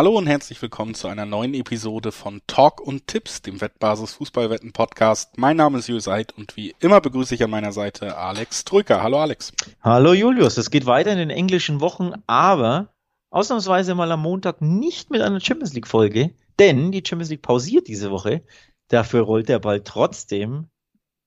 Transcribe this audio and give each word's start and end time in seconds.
Hallo 0.00 0.16
und 0.16 0.26
herzlich 0.26 0.62
willkommen 0.62 0.94
zu 0.94 1.08
einer 1.08 1.26
neuen 1.26 1.52
Episode 1.52 2.10
von 2.10 2.40
Talk 2.46 2.80
und 2.80 3.06
Tipps, 3.06 3.42
dem 3.42 3.60
Wettbasis 3.60 4.14
Fußballwetten 4.14 4.72
Podcast. 4.72 5.36
Mein 5.36 5.58
Name 5.58 5.76
ist 5.76 5.88
Julius 5.88 6.08
Eid 6.08 6.32
und 6.38 6.56
wie 6.56 6.74
immer 6.80 7.02
begrüße 7.02 7.34
ich 7.34 7.44
an 7.44 7.50
meiner 7.50 7.72
Seite 7.72 8.16
Alex 8.16 8.64
Trücker. 8.64 9.02
Hallo 9.02 9.18
Alex. 9.20 9.52
Hallo 9.82 10.14
Julius, 10.14 10.56
es 10.56 10.70
geht 10.70 10.86
weiter 10.86 11.12
in 11.12 11.18
den 11.18 11.28
englischen 11.28 11.82
Wochen, 11.82 12.12
aber 12.26 12.94
ausnahmsweise 13.28 13.94
mal 13.94 14.10
am 14.10 14.22
Montag 14.22 14.62
nicht 14.62 15.10
mit 15.10 15.20
einer 15.20 15.38
Champions 15.38 15.74
League 15.74 15.86
Folge, 15.86 16.30
denn 16.58 16.92
die 16.92 17.02
Champions 17.06 17.28
League 17.28 17.42
pausiert 17.42 17.86
diese 17.86 18.10
Woche. 18.10 18.42
Dafür 18.88 19.20
rollt 19.20 19.50
der 19.50 19.58
Ball 19.58 19.82
trotzdem 19.82 20.70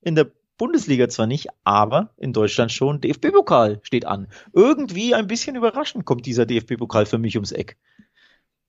in 0.01 0.15
der 0.15 0.31
Bundesliga 0.57 1.09
zwar 1.09 1.27
nicht, 1.27 1.49
aber 1.63 2.09
in 2.17 2.33
Deutschland 2.33 2.71
schon. 2.71 3.01
DFB-Pokal 3.01 3.81
steht 3.83 4.05
an. 4.05 4.29
Irgendwie 4.51 5.13
ein 5.13 5.27
bisschen 5.27 5.55
überraschend 5.55 6.05
kommt 6.05 6.25
dieser 6.25 6.47
DFB-Pokal 6.47 7.05
für 7.05 7.19
mich 7.19 7.35
ums 7.35 7.51
Eck. 7.51 7.77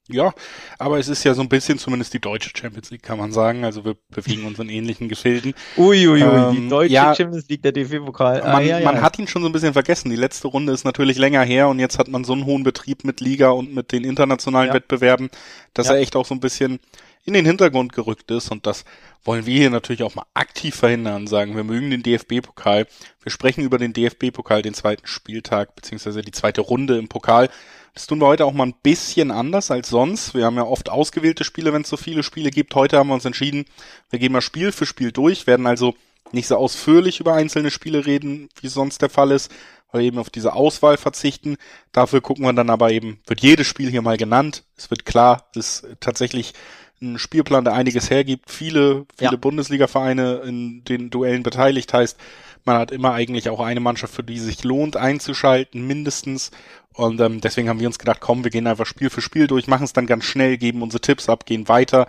Ja, 0.09 0.35
aber 0.79 0.99
es 0.99 1.09
ist 1.09 1.25
ja 1.25 1.33
so 1.33 1.41
ein 1.41 1.49
bisschen 1.49 1.79
zumindest 1.79 2.13
die 2.13 2.21
deutsche 2.21 2.51
Champions 2.55 2.91
League, 2.91 3.03
kann 3.03 3.17
man 3.17 3.33
sagen. 3.33 3.65
Also 3.65 3.87
wir 3.87 3.97
bewegen 4.11 4.45
uns 4.45 4.59
in 4.59 4.69
ähnlichen 4.69 5.09
Gefilden. 5.09 5.55
Uiuiui, 5.79 6.23
ui, 6.23 6.23
ui, 6.23 6.37
ähm, 6.37 6.55
die 6.55 6.69
deutsche 6.69 6.93
ja, 6.93 7.15
Champions 7.15 7.49
League, 7.49 7.63
der 7.63 7.73
DFB-Pokal. 7.73 8.43
Ah, 8.43 8.53
man, 8.53 8.67
ja, 8.67 8.81
ja. 8.81 8.85
man 8.85 9.01
hat 9.01 9.19
ihn 9.19 9.27
schon 9.27 9.41
so 9.41 9.49
ein 9.49 9.53
bisschen 9.53 9.73
vergessen. 9.73 10.11
Die 10.11 10.17
letzte 10.17 10.49
Runde 10.49 10.75
ist 10.75 10.85
natürlich 10.85 11.17
länger 11.17 11.43
her 11.43 11.69
und 11.69 11.79
jetzt 11.79 11.99
hat 11.99 12.09
man 12.09 12.25
so 12.25 12.35
einen 12.35 12.45
hohen 12.45 12.65
Betrieb 12.65 13.05
mit 13.05 13.21
Liga 13.21 13.49
und 13.49 13.75
mit 13.75 13.93
den 13.93 14.05
internationalen 14.05 14.75
Wettbewerben, 14.75 15.31
dass 15.73 15.89
er 15.89 15.97
echt 15.97 16.17
auch 16.17 16.27
so 16.27 16.35
ein 16.35 16.41
bisschen 16.41 16.81
in 17.25 17.33
den 17.33 17.47
Hintergrund 17.47 17.95
gerückt 17.95 18.31
ist 18.31 18.51
und 18.51 18.67
das 18.67 18.85
wollen 19.25 19.47
wir 19.47 19.57
hier 19.57 19.71
natürlich 19.71 20.03
auch 20.03 20.15
mal 20.15 20.27
aktiv 20.35 20.75
verhindern, 20.75 21.27
sagen, 21.27 21.57
wir 21.57 21.65
mögen 21.65 21.91
den 21.91 22.03
DFB-Pokal. 22.03 22.87
Wir 23.23 23.33
sprechen 23.33 23.65
über 23.65 23.79
den 23.79 23.95
DFB-Pokal, 23.95 24.61
den 24.61 24.75
zweiten 24.75 25.07
Spieltag, 25.07 25.75
beziehungsweise 25.75 26.21
die 26.21 26.33
zweite 26.33 26.61
Runde 26.61 26.99
im 26.99 27.09
Pokal. 27.09 27.49
Das 27.95 28.09
tun 28.09 28.21
wir 28.21 28.27
heute 28.27 28.45
auch 28.45 28.53
mal 28.53 28.67
ein 28.67 28.75
bisschen 28.83 29.31
anders 29.31 29.71
als 29.71 29.89
sonst. 29.89 30.35
Wir 30.35 30.45
haben 30.47 30.57
ja 30.57 30.65
oft 30.65 30.91
ausgewählte 30.91 31.45
Spiele, 31.45 31.73
wenn 31.73 31.83
es 31.83 31.89
so 31.89 31.97
viele 31.97 32.25
Spiele 32.25 32.51
gibt. 32.51 32.75
Heute 32.75 32.99
haben 32.99 33.09
wir 33.09 33.15
uns 33.15 33.25
entschieden, 33.25 33.67
wir 34.11 34.19
gehen 34.19 34.33
mal 34.33 34.41
Spiel 34.41 34.73
für 34.73 34.85
Spiel 34.85 35.13
durch, 35.13 35.47
werden 35.47 35.69
also 35.69 35.95
nicht 36.33 36.49
so 36.49 36.57
ausführlich 36.57 37.21
über 37.21 37.35
einzelne 37.35 37.71
Spiele 37.71 38.05
reden, 38.05 38.49
wie 38.61 38.67
sonst 38.67 39.01
der 39.01 39.11
Fall 39.11 39.31
ist, 39.31 39.53
weil 39.93 40.01
wir 40.01 40.09
eben 40.09 40.19
auf 40.19 40.31
diese 40.31 40.55
Auswahl 40.55 40.97
verzichten. 40.97 41.57
Dafür 41.93 42.21
gucken 42.21 42.45
wir 42.45 42.53
dann 42.53 42.69
aber 42.69 42.91
eben, 42.91 43.21
wird 43.29 43.43
jedes 43.43 43.69
Spiel 43.69 43.91
hier 43.91 44.03
mal 44.03 44.17
genannt. 44.17 44.65
Es 44.77 44.91
wird 44.91 45.05
klar, 45.05 45.49
es 45.55 45.83
ist 45.85 45.97
tatsächlich 46.01 46.53
ein 47.01 47.19
Spielplan, 47.19 47.65
der 47.65 47.75
einiges 47.75 48.11
hergibt. 48.11 48.51
Viele, 48.51 49.07
viele 49.17 49.33
ja. 49.33 49.37
Bundesliga-Vereine 49.37 50.43
in 50.45 50.85
den 50.85 51.11
Duellen 51.11 51.45
beteiligt 51.45 51.93
heißt, 51.93 52.19
man 52.65 52.79
hat 52.79 52.91
immer 52.91 53.13
eigentlich 53.13 53.51
auch 53.51 53.61
eine 53.61 53.81
Mannschaft, 53.81 54.15
für 54.15 54.23
die 54.23 54.39
sich 54.39 54.65
lohnt 54.65 54.97
einzuschalten, 54.97 55.87
mindestens. 55.87 56.51
Und 56.95 57.21
ähm, 57.21 57.41
deswegen 57.41 57.69
haben 57.69 57.81
wir 57.81 57.89
uns 57.89 57.99
gedacht, 57.99 58.21
komm, 58.21 58.45
wir 58.45 58.51
gehen 58.51 58.67
einfach 58.67 58.87
Spiel 58.87 59.11
für 59.11 59.21
Spiel 59.21 59.49
durch, 59.49 59.67
machen 59.67 59.85
es 59.85 59.93
dann 59.93 60.07
ganz 60.07 60.25
schnell, 60.25 60.57
geben 60.57 60.81
unsere 60.81 61.01
Tipps 61.01 61.29
ab, 61.29 61.45
gehen 61.45 61.69
weiter 61.69 62.07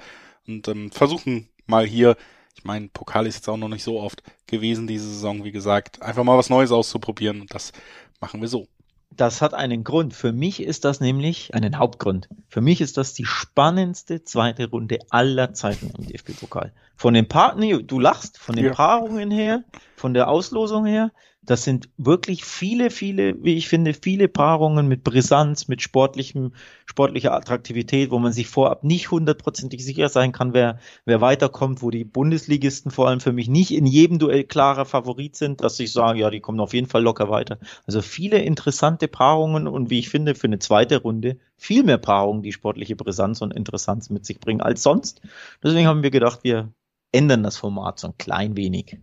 und 0.47 0.67
ähm, 0.67 0.91
versuchen 0.91 1.49
mal 1.65 1.85
hier, 1.85 2.15
ich 2.55 2.63
meine, 2.63 2.89
Pokal 2.89 3.25
ist 3.25 3.35
jetzt 3.35 3.49
auch 3.49 3.57
noch 3.57 3.67
nicht 3.67 3.83
so 3.83 3.99
oft 3.99 4.21
gewesen 4.45 4.85
diese 4.85 5.09
Saison, 5.09 5.43
wie 5.43 5.51
gesagt, 5.51 6.03
einfach 6.03 6.23
mal 6.23 6.37
was 6.37 6.51
Neues 6.51 6.71
auszuprobieren 6.71 7.41
und 7.41 7.53
das 7.53 7.73
machen 8.21 8.41
wir 8.41 8.47
so. 8.47 8.67
Das 9.09 9.41
hat 9.41 9.53
einen 9.53 9.83
Grund. 9.83 10.13
Für 10.13 10.33
mich 10.33 10.61
ist 10.61 10.83
das 10.83 10.99
nämlich 10.99 11.53
einen 11.55 11.77
Hauptgrund. 11.77 12.27
Für 12.49 12.59
mich 12.59 12.81
ist 12.81 12.97
das 12.97 13.13
die 13.13 13.25
spannendste 13.25 14.23
zweite 14.23 14.69
Runde 14.69 14.99
aller 15.09 15.53
Zeiten 15.53 15.91
im 15.97 16.05
DFB-Pokal. 16.05 16.73
Von 16.97 17.13
den 17.13 17.27
Paar, 17.27 17.55
nee, 17.55 17.81
du 17.81 17.99
lachst, 17.99 18.37
von 18.37 18.55
den 18.55 18.65
ja. 18.65 18.73
Paarungen 18.73 19.31
her, 19.31 19.63
von 19.95 20.13
der 20.13 20.27
Auslosung 20.27 20.85
her, 20.85 21.11
das 21.45 21.63
sind 21.63 21.89
wirklich 21.97 22.43
viele, 22.43 22.89
viele, 22.89 23.43
wie 23.43 23.55
ich 23.55 23.67
finde, 23.67 23.93
viele 23.93 24.27
Paarungen 24.27 24.87
mit 24.87 25.03
Brisanz, 25.03 25.67
mit 25.67 25.81
sportlichem, 25.81 26.53
sportlicher 26.85 27.33
Attraktivität, 27.33 28.11
wo 28.11 28.19
man 28.19 28.33
sich 28.33 28.47
vorab 28.47 28.83
nicht 28.83 29.11
hundertprozentig 29.11 29.83
sicher 29.85 30.09
sein 30.09 30.31
kann, 30.31 30.53
wer, 30.53 30.79
wer 31.05 31.21
weiterkommt, 31.21 31.81
wo 31.81 31.91
die 31.91 32.03
Bundesligisten 32.03 32.91
vor 32.91 33.07
allem 33.07 33.19
für 33.19 33.33
mich 33.33 33.47
nicht 33.47 33.71
in 33.71 33.85
jedem 33.85 34.19
Duell 34.19 34.43
klarer 34.43 34.85
Favorit 34.85 35.35
sind, 35.35 35.61
dass 35.61 35.79
ich 35.79 35.91
sage, 35.91 36.19
ja, 36.19 36.29
die 36.29 36.39
kommen 36.39 36.59
auf 36.59 36.73
jeden 36.73 36.87
Fall 36.87 37.03
locker 37.03 37.29
weiter. 37.29 37.59
Also 37.85 38.01
viele 38.01 38.39
interessante 38.39 39.07
Paarungen 39.07 39.67
und 39.67 39.89
wie 39.89 39.99
ich 39.99 40.09
finde, 40.09 40.35
für 40.35 40.47
eine 40.47 40.59
zweite 40.59 41.01
Runde 41.01 41.37
viel 41.57 41.83
mehr 41.83 41.97
Paarungen, 41.97 42.41
die 42.41 42.51
sportliche 42.51 42.95
Brisanz 42.95 43.41
und 43.41 43.53
Interessanz 43.53 44.09
mit 44.09 44.25
sich 44.25 44.39
bringen 44.39 44.61
als 44.61 44.83
sonst. 44.83 45.21
Deswegen 45.63 45.87
haben 45.87 46.03
wir 46.03 46.11
gedacht, 46.11 46.39
wir 46.43 46.73
ändern 47.11 47.43
das 47.43 47.57
Format 47.57 47.99
so 47.99 48.07
ein 48.07 48.17
klein 48.17 48.57
wenig. 48.57 48.97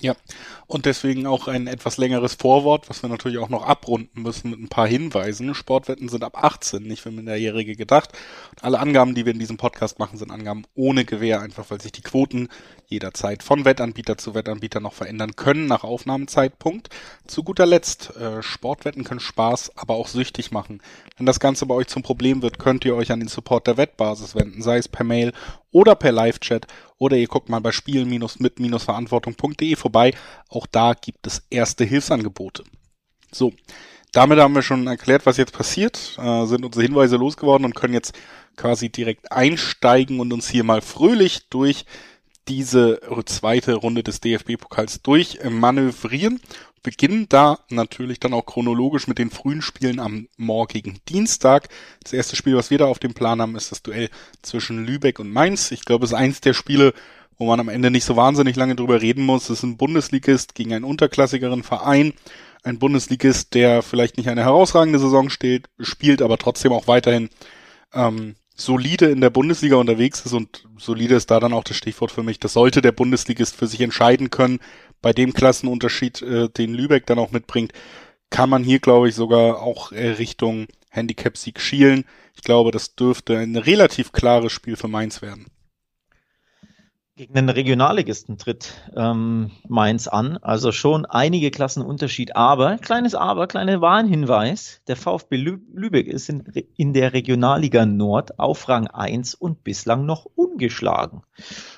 Ja, 0.00 0.16
und 0.66 0.86
deswegen 0.86 1.26
auch 1.26 1.46
ein 1.46 1.66
etwas 1.66 1.98
längeres 1.98 2.34
Vorwort, 2.34 2.90
was 2.90 3.02
wir 3.02 3.08
natürlich 3.08 3.38
auch 3.38 3.48
noch 3.48 3.64
abrunden 3.64 4.22
müssen 4.22 4.50
mit 4.50 4.58
ein 4.58 4.68
paar 4.68 4.88
Hinweisen. 4.88 5.54
Sportwetten 5.54 6.08
sind 6.08 6.24
ab 6.24 6.42
18, 6.42 6.82
nicht 6.82 7.00
für 7.00 7.12
Minderjährige 7.12 7.76
gedacht. 7.76 8.10
Alle 8.60 8.80
Angaben, 8.80 9.14
die 9.14 9.24
wir 9.24 9.32
in 9.32 9.38
diesem 9.38 9.56
Podcast 9.56 9.98
machen, 9.98 10.18
sind 10.18 10.32
Angaben 10.32 10.64
ohne 10.74 11.04
Gewähr, 11.04 11.40
einfach 11.40 11.70
weil 11.70 11.80
sich 11.80 11.92
die 11.92 12.02
Quoten 12.02 12.48
jederzeit 12.86 13.42
von 13.42 13.64
Wettanbieter 13.64 14.18
zu 14.18 14.34
Wettanbieter 14.34 14.80
noch 14.80 14.92
verändern 14.92 15.36
können 15.36 15.66
nach 15.66 15.84
Aufnahmezeitpunkt. 15.84 16.88
Zu 17.26 17.42
guter 17.42 17.66
Letzt, 17.66 18.16
äh, 18.16 18.42
Sportwetten 18.42 19.04
können 19.04 19.20
Spaß, 19.20 19.76
aber 19.76 19.94
auch 19.94 20.08
süchtig 20.08 20.50
machen. 20.50 20.82
Wenn 21.16 21.26
das 21.26 21.40
Ganze 21.40 21.66
bei 21.66 21.74
euch 21.74 21.88
zum 21.88 22.02
Problem 22.02 22.42
wird, 22.42 22.58
könnt 22.58 22.84
ihr 22.84 22.94
euch 22.94 23.12
an 23.12 23.20
den 23.20 23.28
Support 23.28 23.66
der 23.66 23.76
Wettbasis 23.76 24.34
wenden, 24.34 24.62
sei 24.62 24.78
es 24.78 24.88
per 24.88 25.04
Mail 25.04 25.32
oder 25.70 25.94
per 25.94 26.12
Live-Chat 26.12 26.66
oder 26.98 27.16
ihr 27.16 27.28
guckt 27.28 27.48
mal 27.48 27.60
bei 27.60 27.72
spielen-mit-verantwortung.de 27.72 29.76
vorbei. 29.76 30.12
Auch 30.48 30.66
da 30.66 30.94
gibt 30.94 31.26
es 31.26 31.42
erste 31.50 31.84
Hilfsangebote. 31.84 32.64
So, 33.32 33.52
damit 34.12 34.38
haben 34.38 34.54
wir 34.54 34.62
schon 34.62 34.86
erklärt, 34.86 35.26
was 35.26 35.38
jetzt 35.38 35.52
passiert, 35.52 36.16
äh, 36.18 36.46
sind 36.46 36.64
unsere 36.64 36.84
Hinweise 36.84 37.16
losgeworden 37.16 37.64
und 37.64 37.74
können 37.74 37.94
jetzt 37.94 38.14
quasi 38.56 38.88
direkt 38.88 39.32
einsteigen 39.32 40.20
und 40.20 40.32
uns 40.32 40.48
hier 40.48 40.62
mal 40.62 40.80
fröhlich 40.80 41.48
durch 41.50 41.84
diese 42.48 43.00
zweite 43.26 43.74
Runde 43.74 44.02
des 44.02 44.20
DFB-Pokals 44.20 45.02
durchmanövrieren. 45.02 46.40
Beginnen 46.82 47.26
da 47.30 47.60
natürlich 47.70 48.20
dann 48.20 48.34
auch 48.34 48.44
chronologisch 48.44 49.08
mit 49.08 49.18
den 49.18 49.30
frühen 49.30 49.62
Spielen 49.62 49.98
am 49.98 50.28
morgigen 50.36 50.98
Dienstag. 51.08 51.70
Das 52.02 52.12
erste 52.12 52.36
Spiel, 52.36 52.56
was 52.56 52.70
wir 52.70 52.76
da 52.76 52.84
auf 52.84 52.98
dem 52.98 53.14
Plan 53.14 53.40
haben, 53.40 53.56
ist 53.56 53.72
das 53.72 53.82
Duell 53.82 54.10
zwischen 54.42 54.84
Lübeck 54.84 55.18
und 55.18 55.32
Mainz. 55.32 55.70
Ich 55.70 55.86
glaube, 55.86 56.04
es 56.04 56.10
ist 56.10 56.16
eins 56.16 56.42
der 56.42 56.52
Spiele, 56.52 56.92
wo 57.38 57.46
man 57.46 57.58
am 57.58 57.70
Ende 57.70 57.90
nicht 57.90 58.04
so 58.04 58.16
wahnsinnig 58.16 58.56
lange 58.56 58.76
drüber 58.76 59.00
reden 59.00 59.24
muss. 59.24 59.44
Es 59.44 59.58
ist 59.58 59.62
ein 59.62 59.78
Bundesligist 59.78 60.54
gegen 60.54 60.74
einen 60.74 60.84
unterklassigeren 60.84 61.62
Verein. 61.62 62.12
Ein 62.62 62.78
Bundesligist, 62.78 63.54
der 63.54 63.82
vielleicht 63.82 64.18
nicht 64.18 64.28
eine 64.28 64.44
herausragende 64.44 64.98
Saison 64.98 65.30
steht, 65.30 65.68
spielt, 65.80 66.20
aber 66.20 66.38
trotzdem 66.38 66.72
auch 66.72 66.86
weiterhin 66.86 67.30
ähm, 67.94 68.36
solide 68.54 69.06
in 69.06 69.20
der 69.20 69.30
Bundesliga 69.30 69.76
unterwegs 69.76 70.24
ist 70.24 70.32
und 70.32 70.64
solide 70.78 71.16
ist 71.16 71.30
da 71.30 71.40
dann 71.40 71.52
auch 71.52 71.64
das 71.64 71.76
Stichwort 71.76 72.12
für 72.12 72.22
mich. 72.22 72.38
Das 72.38 72.52
sollte 72.52 72.80
der 72.80 72.92
Bundesligist 72.92 73.56
für 73.56 73.66
sich 73.66 73.80
entscheiden 73.80 74.30
können. 74.30 74.60
Bei 75.02 75.12
dem 75.12 75.32
Klassenunterschied, 75.32 76.22
äh, 76.22 76.48
den 76.48 76.72
Lübeck 76.74 77.06
dann 77.06 77.18
auch 77.18 77.32
mitbringt, 77.32 77.72
kann 78.30 78.48
man 78.48 78.64
hier, 78.64 78.78
glaube 78.78 79.08
ich, 79.08 79.14
sogar 79.14 79.60
auch 79.60 79.92
äh, 79.92 80.10
Richtung 80.10 80.66
Handicap-Sieg 80.90 81.60
schielen. 81.60 82.04
Ich 82.34 82.42
glaube, 82.42 82.70
das 82.70 82.94
dürfte 82.94 83.36
ein 83.38 83.56
relativ 83.56 84.12
klares 84.12 84.52
Spiel 84.52 84.76
für 84.76 84.88
Mainz 84.88 85.20
werden. 85.20 85.46
Gegen 87.16 87.34
den 87.34 87.48
Regionalligisten 87.48 88.38
tritt 88.38 88.74
ähm, 88.96 89.52
Mainz 89.68 90.08
an, 90.08 90.36
also 90.38 90.72
schon 90.72 91.06
einige 91.06 91.52
Klassenunterschied, 91.52 92.34
aber, 92.34 92.76
kleines 92.78 93.14
Aber, 93.14 93.46
kleiner 93.46 93.80
Warnhinweis, 93.80 94.80
der 94.88 94.96
VfB 94.96 95.36
Lü 95.36 95.58
Lübeck 95.72 96.08
ist 96.08 96.28
in, 96.28 96.42
in 96.76 96.92
der 96.92 97.12
Regionalliga 97.12 97.86
Nord 97.86 98.40
auf 98.40 98.68
Rang 98.68 98.88
1 98.88 99.36
und 99.36 99.62
bislang 99.62 100.06
noch 100.06 100.26
ungeschlagen. 100.34 101.22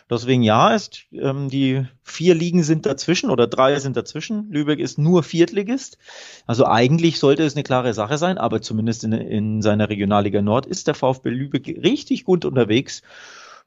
Deswegen 0.08 0.42
ja, 0.42 0.75
ist, 0.75 1.04
ähm, 1.12 1.50
die 1.50 1.84
vier 2.02 2.34
Ligen 2.34 2.62
sind 2.62 2.86
dazwischen 2.86 3.28
oder 3.28 3.46
drei 3.46 3.78
sind 3.78 3.94
dazwischen. 3.94 4.50
Lübeck 4.50 4.78
ist 4.78 4.96
nur 4.96 5.22
Viertligist. 5.22 5.99
Also 6.46 6.64
eigentlich 6.64 7.19
sollte 7.19 7.43
es 7.43 7.55
eine 7.55 7.62
klare 7.62 7.93
Sache 7.93 8.16
sein, 8.16 8.38
aber 8.38 8.62
zumindest 8.62 9.05
in, 9.05 9.12
in 9.12 9.61
seiner 9.61 9.90
Regionalliga 9.90 10.40
Nord 10.40 10.64
ist 10.64 10.87
der 10.87 10.94
VfB 10.94 11.28
Lübeck 11.28 11.66
richtig 11.84 12.25
gut 12.25 12.46
unterwegs. 12.46 13.02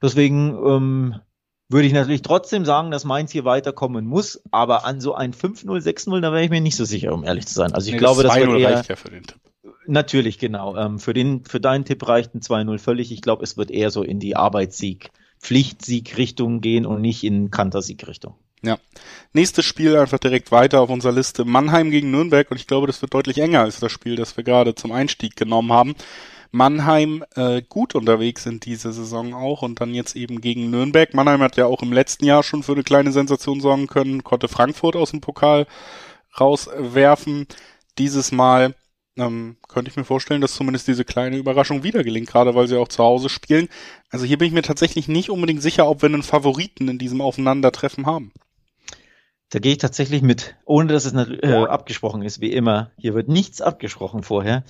Deswegen 0.02 0.58
ähm, 0.66 1.20
würde 1.70 1.86
ich 1.86 1.92
natürlich 1.92 2.22
trotzdem 2.22 2.64
sagen, 2.64 2.90
dass 2.90 3.04
Mainz 3.04 3.32
hier 3.32 3.44
weiterkommen 3.44 4.04
muss, 4.04 4.42
aber 4.50 4.84
an 4.84 5.00
so 5.00 5.14
ein 5.14 5.32
5-0, 5.32 5.66
6-0, 5.66 6.20
da 6.20 6.32
wäre 6.32 6.44
ich 6.44 6.50
mir 6.50 6.60
nicht 6.60 6.76
so 6.76 6.84
sicher, 6.84 7.14
um 7.14 7.24
ehrlich 7.24 7.46
zu 7.46 7.54
sein. 7.54 7.72
Also 7.72 7.88
ich 7.88 7.92
nee, 7.92 7.98
glaube, 7.98 8.22
das, 8.22 8.34
das 8.34 8.46
wird 8.46 8.60
eher, 8.60 8.76
reicht 8.76 8.88
ja 8.88 8.96
für 8.96 9.10
den 9.10 9.22
Tipp. 9.22 9.38
Natürlich, 9.86 10.38
genau. 10.38 10.76
Ähm, 10.76 10.98
für, 10.98 11.14
den, 11.14 11.44
für 11.44 11.60
deinen 11.60 11.84
Tipp 11.84 12.06
reicht 12.06 12.34
ein 12.34 12.40
2-0 12.40 12.78
völlig. 12.78 13.12
Ich 13.12 13.22
glaube, 13.22 13.44
es 13.44 13.56
wird 13.56 13.70
eher 13.70 13.90
so 13.90 14.02
in 14.02 14.18
die 14.18 14.36
Arbeitssieg, 14.36 15.10
Pflichtsieg-Richtung 15.40 16.60
gehen 16.60 16.86
und 16.86 17.00
nicht 17.00 17.24
in 17.24 17.50
Kantersieg-Richtung. 17.50 18.34
Ja. 18.62 18.78
Nächstes 19.32 19.64
Spiel 19.64 19.96
einfach 19.96 20.18
direkt 20.18 20.52
weiter 20.52 20.80
auf 20.80 20.90
unserer 20.90 21.12
Liste. 21.12 21.44
Mannheim 21.44 21.90
gegen 21.90 22.10
Nürnberg 22.10 22.50
und 22.50 22.58
ich 22.58 22.66
glaube, 22.66 22.86
das 22.86 23.00
wird 23.00 23.14
deutlich 23.14 23.38
enger 23.38 23.60
als 23.60 23.80
das 23.80 23.90
Spiel, 23.90 24.16
das 24.16 24.36
wir 24.36 24.44
gerade 24.44 24.74
zum 24.74 24.92
Einstieg 24.92 25.36
genommen 25.36 25.72
haben. 25.72 25.94
Mannheim 26.52 27.24
äh, 27.36 27.62
gut 27.62 27.94
unterwegs 27.94 28.46
in 28.46 28.60
dieser 28.60 28.92
Saison 28.92 29.34
auch 29.34 29.62
und 29.62 29.80
dann 29.80 29.94
jetzt 29.94 30.16
eben 30.16 30.40
gegen 30.40 30.70
Nürnberg. 30.70 31.14
Mannheim 31.14 31.42
hat 31.42 31.56
ja 31.56 31.66
auch 31.66 31.82
im 31.82 31.92
letzten 31.92 32.24
Jahr 32.24 32.42
schon 32.42 32.62
für 32.62 32.72
eine 32.72 32.82
kleine 32.82 33.12
Sensation 33.12 33.60
sorgen 33.60 33.86
können, 33.86 34.24
konnte 34.24 34.48
Frankfurt 34.48 34.96
aus 34.96 35.12
dem 35.12 35.20
Pokal 35.20 35.66
rauswerfen. 36.38 37.46
Dieses 37.98 38.32
Mal 38.32 38.74
ähm, 39.16 39.56
könnte 39.68 39.90
ich 39.90 39.96
mir 39.96 40.04
vorstellen, 40.04 40.40
dass 40.40 40.54
zumindest 40.54 40.88
diese 40.88 41.04
kleine 41.04 41.36
Überraschung 41.36 41.82
wieder 41.82 42.02
gelingt, 42.02 42.28
gerade 42.28 42.54
weil 42.54 42.66
sie 42.66 42.76
auch 42.76 42.88
zu 42.88 43.02
Hause 43.02 43.28
spielen. 43.28 43.68
Also 44.10 44.24
hier 44.24 44.38
bin 44.38 44.48
ich 44.48 44.54
mir 44.54 44.62
tatsächlich 44.62 45.08
nicht 45.08 45.30
unbedingt 45.30 45.62
sicher, 45.62 45.88
ob 45.88 46.02
wir 46.02 46.08
einen 46.08 46.22
Favoriten 46.22 46.88
in 46.88 46.98
diesem 46.98 47.20
Aufeinandertreffen 47.20 48.06
haben. 48.06 48.32
Da 49.50 49.58
gehe 49.58 49.72
ich 49.72 49.78
tatsächlich 49.78 50.22
mit, 50.22 50.56
ohne 50.64 50.92
dass 50.92 51.04
es 51.04 51.12
äh, 51.12 51.52
abgesprochen 51.52 52.22
ist, 52.22 52.40
wie 52.40 52.52
immer. 52.52 52.92
Hier 52.96 53.14
wird 53.14 53.28
nichts 53.28 53.60
abgesprochen 53.60 54.22
vorher. 54.22 54.64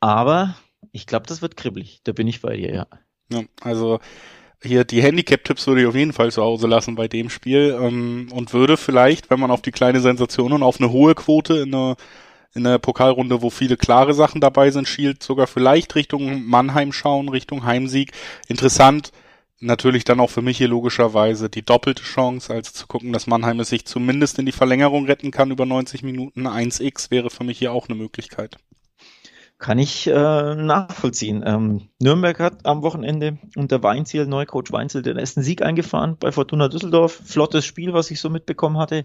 Aber 0.00 0.56
ich 0.92 1.06
glaube, 1.06 1.26
das 1.26 1.42
wird 1.42 1.56
kribbelig. 1.56 2.00
Da 2.04 2.12
bin 2.12 2.28
ich 2.28 2.40
bei 2.40 2.56
dir, 2.56 2.74
ja. 2.74 2.86
ja 3.32 3.42
also 3.60 4.00
hier 4.62 4.84
die 4.84 5.02
Handicap-Tipps 5.02 5.66
würde 5.66 5.82
ich 5.82 5.86
auf 5.86 5.94
jeden 5.94 6.12
Fall 6.12 6.32
zu 6.32 6.42
Hause 6.42 6.66
lassen 6.66 6.96
bei 6.96 7.08
dem 7.08 7.30
Spiel 7.30 7.78
ähm, 7.80 8.28
und 8.32 8.52
würde 8.52 8.76
vielleicht, 8.76 9.30
wenn 9.30 9.40
man 9.40 9.50
auf 9.50 9.62
die 9.62 9.70
kleine 9.70 10.00
Sensation 10.00 10.52
und 10.52 10.62
auf 10.62 10.80
eine 10.80 10.90
hohe 10.90 11.14
Quote 11.14 11.58
in 11.58 11.74
einer 11.74 11.96
in 12.54 12.64
der 12.64 12.78
Pokalrunde, 12.78 13.42
wo 13.42 13.50
viele 13.50 13.76
klare 13.76 14.14
Sachen 14.14 14.40
dabei 14.40 14.70
sind, 14.70 14.88
schielt 14.88 15.22
sogar 15.22 15.46
vielleicht 15.46 15.94
Richtung 15.94 16.44
Mannheim 16.46 16.92
schauen, 16.92 17.28
Richtung 17.28 17.64
Heimsieg. 17.64 18.12
Interessant, 18.48 19.12
natürlich 19.60 20.04
dann 20.04 20.20
auch 20.20 20.30
für 20.30 20.42
mich 20.42 20.58
hier 20.58 20.68
logischerweise 20.68 21.50
die 21.50 21.64
doppelte 21.64 22.02
Chance, 22.02 22.52
also 22.52 22.72
zu 22.72 22.86
gucken, 22.86 23.12
dass 23.12 23.26
Mannheim 23.26 23.60
es 23.60 23.68
sich 23.68 23.84
zumindest 23.84 24.38
in 24.38 24.46
die 24.46 24.52
Verlängerung 24.52 25.06
retten 25.06 25.30
kann 25.30 25.50
über 25.50 25.66
90 25.66 26.02
Minuten. 26.02 26.46
1x 26.46 27.10
wäre 27.10 27.30
für 27.30 27.44
mich 27.44 27.58
hier 27.58 27.72
auch 27.72 27.88
eine 27.88 27.96
Möglichkeit. 27.96 28.56
Kann 29.58 29.80
ich 29.80 30.06
äh, 30.06 30.54
nachvollziehen. 30.54 31.42
Ähm, 31.44 31.88
Nürnberg 32.00 32.38
hat 32.38 32.64
am 32.64 32.82
Wochenende 32.82 33.38
unter 33.56 33.82
Weinziel, 33.82 34.24
Neucoach 34.26 34.70
Weinziel, 34.70 35.02
den 35.02 35.16
ersten 35.16 35.42
Sieg 35.42 35.62
eingefahren 35.62 36.16
bei 36.16 36.30
Fortuna 36.30 36.68
Düsseldorf. 36.68 37.20
Flottes 37.24 37.66
Spiel, 37.66 37.92
was 37.92 38.12
ich 38.12 38.20
so 38.20 38.30
mitbekommen 38.30 38.78
hatte. 38.78 39.04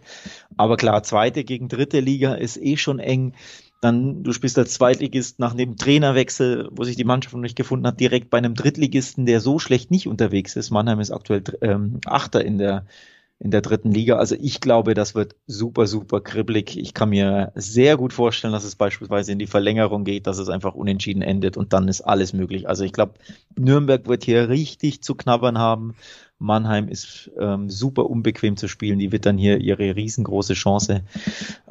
Aber 0.55 0.77
klar, 0.77 1.01
zweite 1.01 1.43
gegen 1.43 1.69
dritte 1.69 2.01
Liga 2.01 2.35
ist 2.35 2.57
eh 2.57 2.77
schon 2.77 2.99
eng. 2.99 3.33
Dann, 3.81 4.21
du 4.21 4.31
spielst 4.31 4.59
als 4.59 4.75
Zweitligist 4.75 5.39
nach 5.39 5.55
dem 5.55 5.75
Trainerwechsel, 5.75 6.69
wo 6.71 6.83
sich 6.83 6.95
die 6.95 7.03
Mannschaft 7.03 7.33
noch 7.33 7.41
nicht 7.41 7.57
gefunden 7.57 7.87
hat, 7.87 7.99
direkt 7.99 8.29
bei 8.29 8.37
einem 8.37 8.53
Drittligisten, 8.53 9.25
der 9.25 9.39
so 9.41 9.57
schlecht 9.57 9.89
nicht 9.89 10.07
unterwegs 10.07 10.55
ist. 10.55 10.69
Mannheim 10.69 10.99
ist 10.99 11.11
aktuell 11.11 11.43
ähm, 11.61 11.99
Achter 12.05 12.45
in 12.45 12.59
der 12.59 12.85
in 13.43 13.51
der 13.51 13.61
dritten 13.61 13.91
Liga. 13.91 14.15
Also 14.15 14.35
ich 14.39 14.61
glaube, 14.61 14.93
das 14.93 15.15
wird 15.15 15.35
super, 15.47 15.85
super 15.85 16.21
kribbelig. 16.21 16.77
Ich 16.77 16.93
kann 16.93 17.09
mir 17.09 17.51
sehr 17.55 17.97
gut 17.97 18.13
vorstellen, 18.13 18.53
dass 18.53 18.63
es 18.63 18.77
beispielsweise 18.77 19.33
in 19.33 19.39
die 19.39 19.47
Verlängerung 19.47 20.05
geht, 20.05 20.27
dass 20.27 20.37
es 20.37 20.47
einfach 20.47 20.75
unentschieden 20.75 21.21
endet 21.21 21.57
und 21.57 21.73
dann 21.73 21.89
ist 21.89 22.01
alles 22.01 22.31
möglich. 22.31 22.69
Also 22.69 22.85
ich 22.85 22.93
glaube, 22.93 23.15
Nürnberg 23.57 24.07
wird 24.07 24.23
hier 24.23 24.47
richtig 24.47 25.03
zu 25.03 25.15
knabbern 25.15 25.57
haben. 25.57 25.95
Mannheim 26.39 26.87
ist 26.87 27.31
ähm, 27.37 27.69
super 27.69 28.09
unbequem 28.09 28.55
zu 28.55 28.69
spielen. 28.69 28.97
Die 28.97 29.11
wird 29.11 29.25
dann 29.25 29.37
hier 29.37 29.57
ihre 29.57 29.93
riesengroße 29.93 30.53
Chance. 30.53 31.03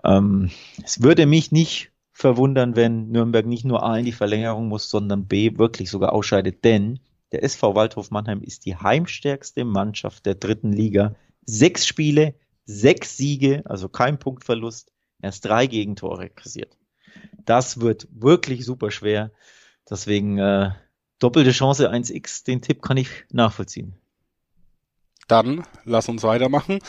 Ähm, 0.04 0.50
es 0.84 1.02
würde 1.02 1.25
mich 1.25 1.52
nicht 1.52 1.90
verwundern, 2.12 2.76
wenn 2.76 3.08
Nürnberg 3.08 3.46
nicht 3.46 3.64
nur 3.64 3.82
A 3.82 3.96
in 3.96 4.04
die 4.04 4.12
Verlängerung 4.12 4.68
muss, 4.68 4.90
sondern 4.90 5.25
B 5.25 5.56
wirklich 5.56 5.88
sogar 5.88 6.12
ausscheidet, 6.12 6.64
denn 6.64 7.00
der 7.32 7.42
SV 7.44 7.75
Waldhof 7.75 8.10
Mannheim 8.10 8.42
ist 8.42 8.66
die 8.66 8.76
heimstärkste 8.76 9.64
Mannschaft 9.64 10.26
der 10.26 10.34
dritten 10.34 10.70
Liga 10.70 11.14
sechs 11.44 11.86
Spiele, 11.86 12.34
sechs 12.64 13.16
Siege, 13.16 13.62
also 13.64 13.88
kein 13.88 14.18
Punktverlust, 14.18 14.92
erst 15.20 15.44
drei 15.44 15.66
Gegentore 15.66 16.30
kassiert. 16.30 16.76
Das 17.44 17.80
wird 17.80 18.08
wirklich 18.10 18.64
super 18.64 18.90
schwer. 18.90 19.32
Deswegen 19.88 20.38
äh, 20.38 20.70
doppelte 21.18 21.52
Chance 21.52 21.90
1x, 21.90 22.44
den 22.44 22.62
Tipp 22.62 22.82
kann 22.82 22.96
ich 22.96 23.08
nachvollziehen. 23.30 23.94
Dann 25.28 25.64
lass 25.84 26.08
uns 26.08 26.22
weitermachen. 26.22 26.80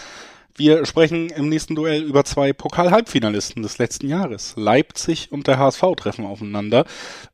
Wir 0.56 0.86
sprechen 0.86 1.30
im 1.30 1.50
nächsten 1.50 1.74
Duell 1.74 2.04
über 2.04 2.24
zwei 2.26 2.54
Pokal-Halbfinalisten 2.54 3.64
des 3.64 3.80
letzten 3.80 4.08
Jahres. 4.08 4.54
Leipzig 4.56 5.32
und 5.32 5.48
der 5.48 5.58
HSV 5.58 5.82
treffen 5.98 6.26
aufeinander. 6.26 6.86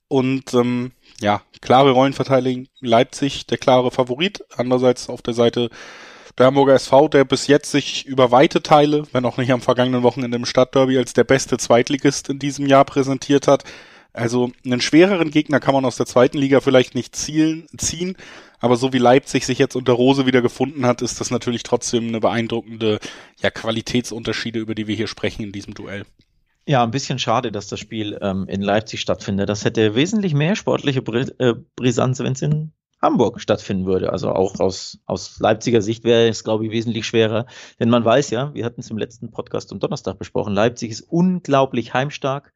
Und 0.07 0.53
ähm, 0.53 0.93
ja, 1.19 1.41
klare 1.59 1.91
Rollenverteilung. 1.91 2.67
Leipzig 2.79 3.45
der 3.45 3.57
klare 3.57 3.91
Favorit. 3.91 4.45
Andererseits 4.55 5.09
auf 5.09 5.21
der 5.21 5.33
Seite 5.33 5.69
der 6.39 6.47
Hamburger 6.47 6.73
SV, 6.73 7.09
der 7.09 7.25
bis 7.25 7.47
jetzt 7.47 7.69
sich 7.69 8.05
über 8.05 8.31
weite 8.31 8.63
Teile, 8.63 9.03
wenn 9.11 9.25
auch 9.25 9.37
nicht 9.37 9.51
am 9.51 9.61
vergangenen 9.61 10.03
Wochenende 10.03 10.37
im 10.37 10.45
Stadtderby, 10.45 10.97
als 10.97 11.13
der 11.13 11.25
beste 11.25 11.57
Zweitligist 11.57 12.29
in 12.29 12.39
diesem 12.39 12.65
Jahr 12.65 12.85
präsentiert 12.85 13.47
hat. 13.47 13.65
Also 14.13 14.51
einen 14.65 14.81
schwereren 14.81 15.29
Gegner 15.29 15.59
kann 15.59 15.75
man 15.75 15.85
aus 15.85 15.97
der 15.97 16.05
zweiten 16.05 16.37
Liga 16.37 16.61
vielleicht 16.61 16.95
nicht 16.95 17.15
zielen, 17.15 17.67
ziehen, 17.77 18.15
aber 18.59 18.75
so 18.75 18.91
wie 18.91 18.97
Leipzig 18.97 19.45
sich 19.45 19.59
jetzt 19.59 19.75
unter 19.75 19.93
Rose 19.93 20.25
wieder 20.25 20.41
gefunden 20.41 20.85
hat, 20.85 21.01
ist 21.01 21.21
das 21.21 21.29
natürlich 21.29 21.63
trotzdem 21.63 22.07
eine 22.07 22.19
beeindruckende 22.19 22.99
ja, 23.41 23.51
Qualitätsunterschiede, 23.51 24.59
über 24.59 24.75
die 24.75 24.87
wir 24.87 24.95
hier 24.95 25.07
sprechen 25.07 25.43
in 25.43 25.51
diesem 25.51 25.73
Duell. 25.73 26.05
Ja, 26.67 26.83
ein 26.83 26.91
bisschen 26.91 27.19
schade, 27.19 27.51
dass 27.51 27.67
das 27.67 27.79
Spiel 27.79 28.17
ähm, 28.21 28.45
in 28.47 28.61
Leipzig 28.61 29.01
stattfindet. 29.01 29.49
Das 29.49 29.65
hätte 29.65 29.95
wesentlich 29.95 30.33
mehr 30.33 30.55
sportliche 30.55 30.99
äh, 30.99 31.55
Brisanz, 31.75 32.19
wenn 32.19 32.33
es 32.33 32.41
in 32.41 32.73
Hamburg 33.01 33.39
stattfinden 33.39 33.85
würde. 33.85 34.11
Also 34.11 34.31
auch 34.31 34.59
aus, 34.59 34.99
aus 35.05 35.39
Leipziger 35.39 35.81
Sicht 35.81 36.03
wäre 36.03 36.27
es, 36.27 36.43
glaube 36.43 36.65
ich, 36.65 36.71
wesentlich 36.71 37.05
schwerer. 37.05 37.45
Denn 37.79 37.89
man 37.89 38.03
weiß 38.03 38.29
ja, 38.29 38.53
wir 38.53 38.65
hatten 38.65 38.81
es 38.81 38.89
im 38.89 38.97
letzten 38.97 39.31
Podcast 39.31 39.71
am 39.71 39.79
Donnerstag 39.79 40.17
besprochen, 40.17 40.53
Leipzig 40.53 40.91
ist 40.91 41.01
unglaublich 41.01 41.93
heimstark. 41.93 42.53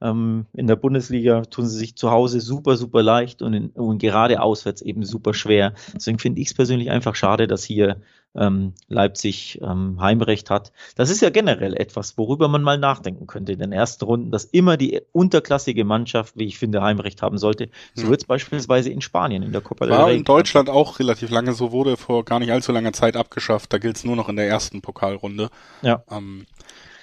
Ähm, 0.00 0.46
in 0.52 0.66
der 0.66 0.76
Bundesliga 0.76 1.42
tun 1.42 1.66
sie 1.66 1.76
sich 1.76 1.96
zu 1.96 2.10
Hause 2.10 2.40
super, 2.40 2.76
super 2.76 3.02
leicht 3.02 3.42
und, 3.42 3.54
in, 3.54 3.70
und 3.70 3.98
gerade 3.98 4.40
auswärts 4.40 4.82
eben 4.82 5.04
super 5.04 5.34
schwer. 5.34 5.74
Deswegen 5.94 6.18
finde 6.18 6.40
ich 6.40 6.48
es 6.48 6.54
persönlich 6.54 6.90
einfach 6.90 7.14
schade, 7.14 7.48
dass 7.48 7.64
hier 7.64 8.00
ähm, 8.36 8.74
Leipzig 8.88 9.58
ähm, 9.62 10.00
Heimrecht 10.00 10.50
hat. 10.50 10.72
Das 10.96 11.10
ist 11.10 11.20
ja 11.20 11.30
generell 11.30 11.74
etwas, 11.74 12.16
worüber 12.16 12.48
man 12.48 12.62
mal 12.62 12.78
nachdenken 12.78 13.26
könnte 13.26 13.52
in 13.52 13.58
den 13.58 13.72
ersten 13.72 14.04
Runden, 14.04 14.30
dass 14.30 14.44
immer 14.44 14.76
die 14.76 15.00
unterklassige 15.12 15.84
Mannschaft, 15.84 16.36
wie 16.36 16.44
ich 16.44 16.58
finde, 16.58 16.82
Heimrecht 16.82 17.22
haben 17.22 17.38
sollte. 17.38 17.70
So 17.94 18.04
hm. 18.04 18.10
wird 18.10 18.20
es 18.20 18.26
beispielsweise 18.26 18.90
in 18.90 19.00
Spanien 19.00 19.42
in 19.42 19.52
der 19.52 19.60
Copa 19.62 19.86
del 19.86 19.94
Rey. 19.94 20.02
War 20.02 20.12
in 20.12 20.24
Deutschland 20.24 20.70
auch 20.70 20.98
relativ 20.98 21.30
lange 21.30 21.52
so, 21.52 21.72
wurde 21.72 21.96
vor 21.96 22.24
gar 22.24 22.38
nicht 22.38 22.52
allzu 22.52 22.72
langer 22.72 22.92
Zeit 22.92 23.16
abgeschafft. 23.16 23.72
Da 23.72 23.78
gilt 23.78 23.96
es 23.96 24.04
nur 24.04 24.16
noch 24.16 24.28
in 24.28 24.36
der 24.36 24.46
ersten 24.46 24.82
Pokalrunde. 24.82 25.48
Ja. 25.82 26.04
Ähm, 26.10 26.46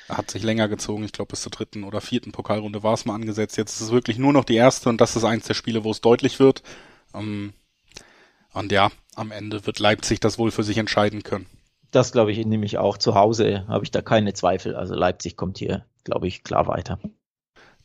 hat 0.10 0.32
sich 0.32 0.44
länger 0.44 0.68
gezogen. 0.68 1.04
Ich 1.04 1.12
glaube, 1.12 1.30
bis 1.30 1.42
zur 1.42 1.52
dritten 1.52 1.84
oder 1.84 2.02
vierten 2.02 2.32
Pokalrunde 2.32 2.84
war 2.84 2.94
es 2.94 3.06
mal 3.06 3.16
angesetzt. 3.16 3.58
Jetzt 3.58 3.76
ist 3.76 3.82
es 3.82 3.92
wirklich 3.92 4.18
nur 4.18 4.34
noch 4.34 4.46
die 4.46 4.56
erste 4.56 4.90
und 4.90 5.02
das 5.02 5.16
ist 5.16 5.24
eins 5.24 5.46
der 5.46 5.54
Spiele, 5.54 5.84
wo 5.84 5.92
es 5.92 6.02
deutlich 6.02 6.40
wird. 6.40 6.64
Ähm, 7.14 7.54
und 8.54 8.72
ja, 8.72 8.92
am 9.16 9.32
Ende 9.32 9.66
wird 9.66 9.80
Leipzig 9.80 10.20
das 10.20 10.38
wohl 10.38 10.52
für 10.52 10.64
sich 10.64 10.78
entscheiden 10.78 11.24
können. 11.24 11.48
Das 11.92 12.12
glaube 12.12 12.32
ich 12.32 12.46
nämlich 12.46 12.78
auch. 12.78 12.98
Zu 12.98 13.16
Hause 13.16 13.66
habe 13.68 13.84
ich 13.84 13.92
da 13.92 14.02
keine 14.02 14.34
Zweifel. 14.34 14.76
Also 14.76 14.96
Leipzig 14.96 15.38
kommt 15.38 15.58
hier, 15.58 15.86
glaube 16.04 16.28
ich, 16.28 16.44
klar 16.44 16.68
weiter. 16.68 17.00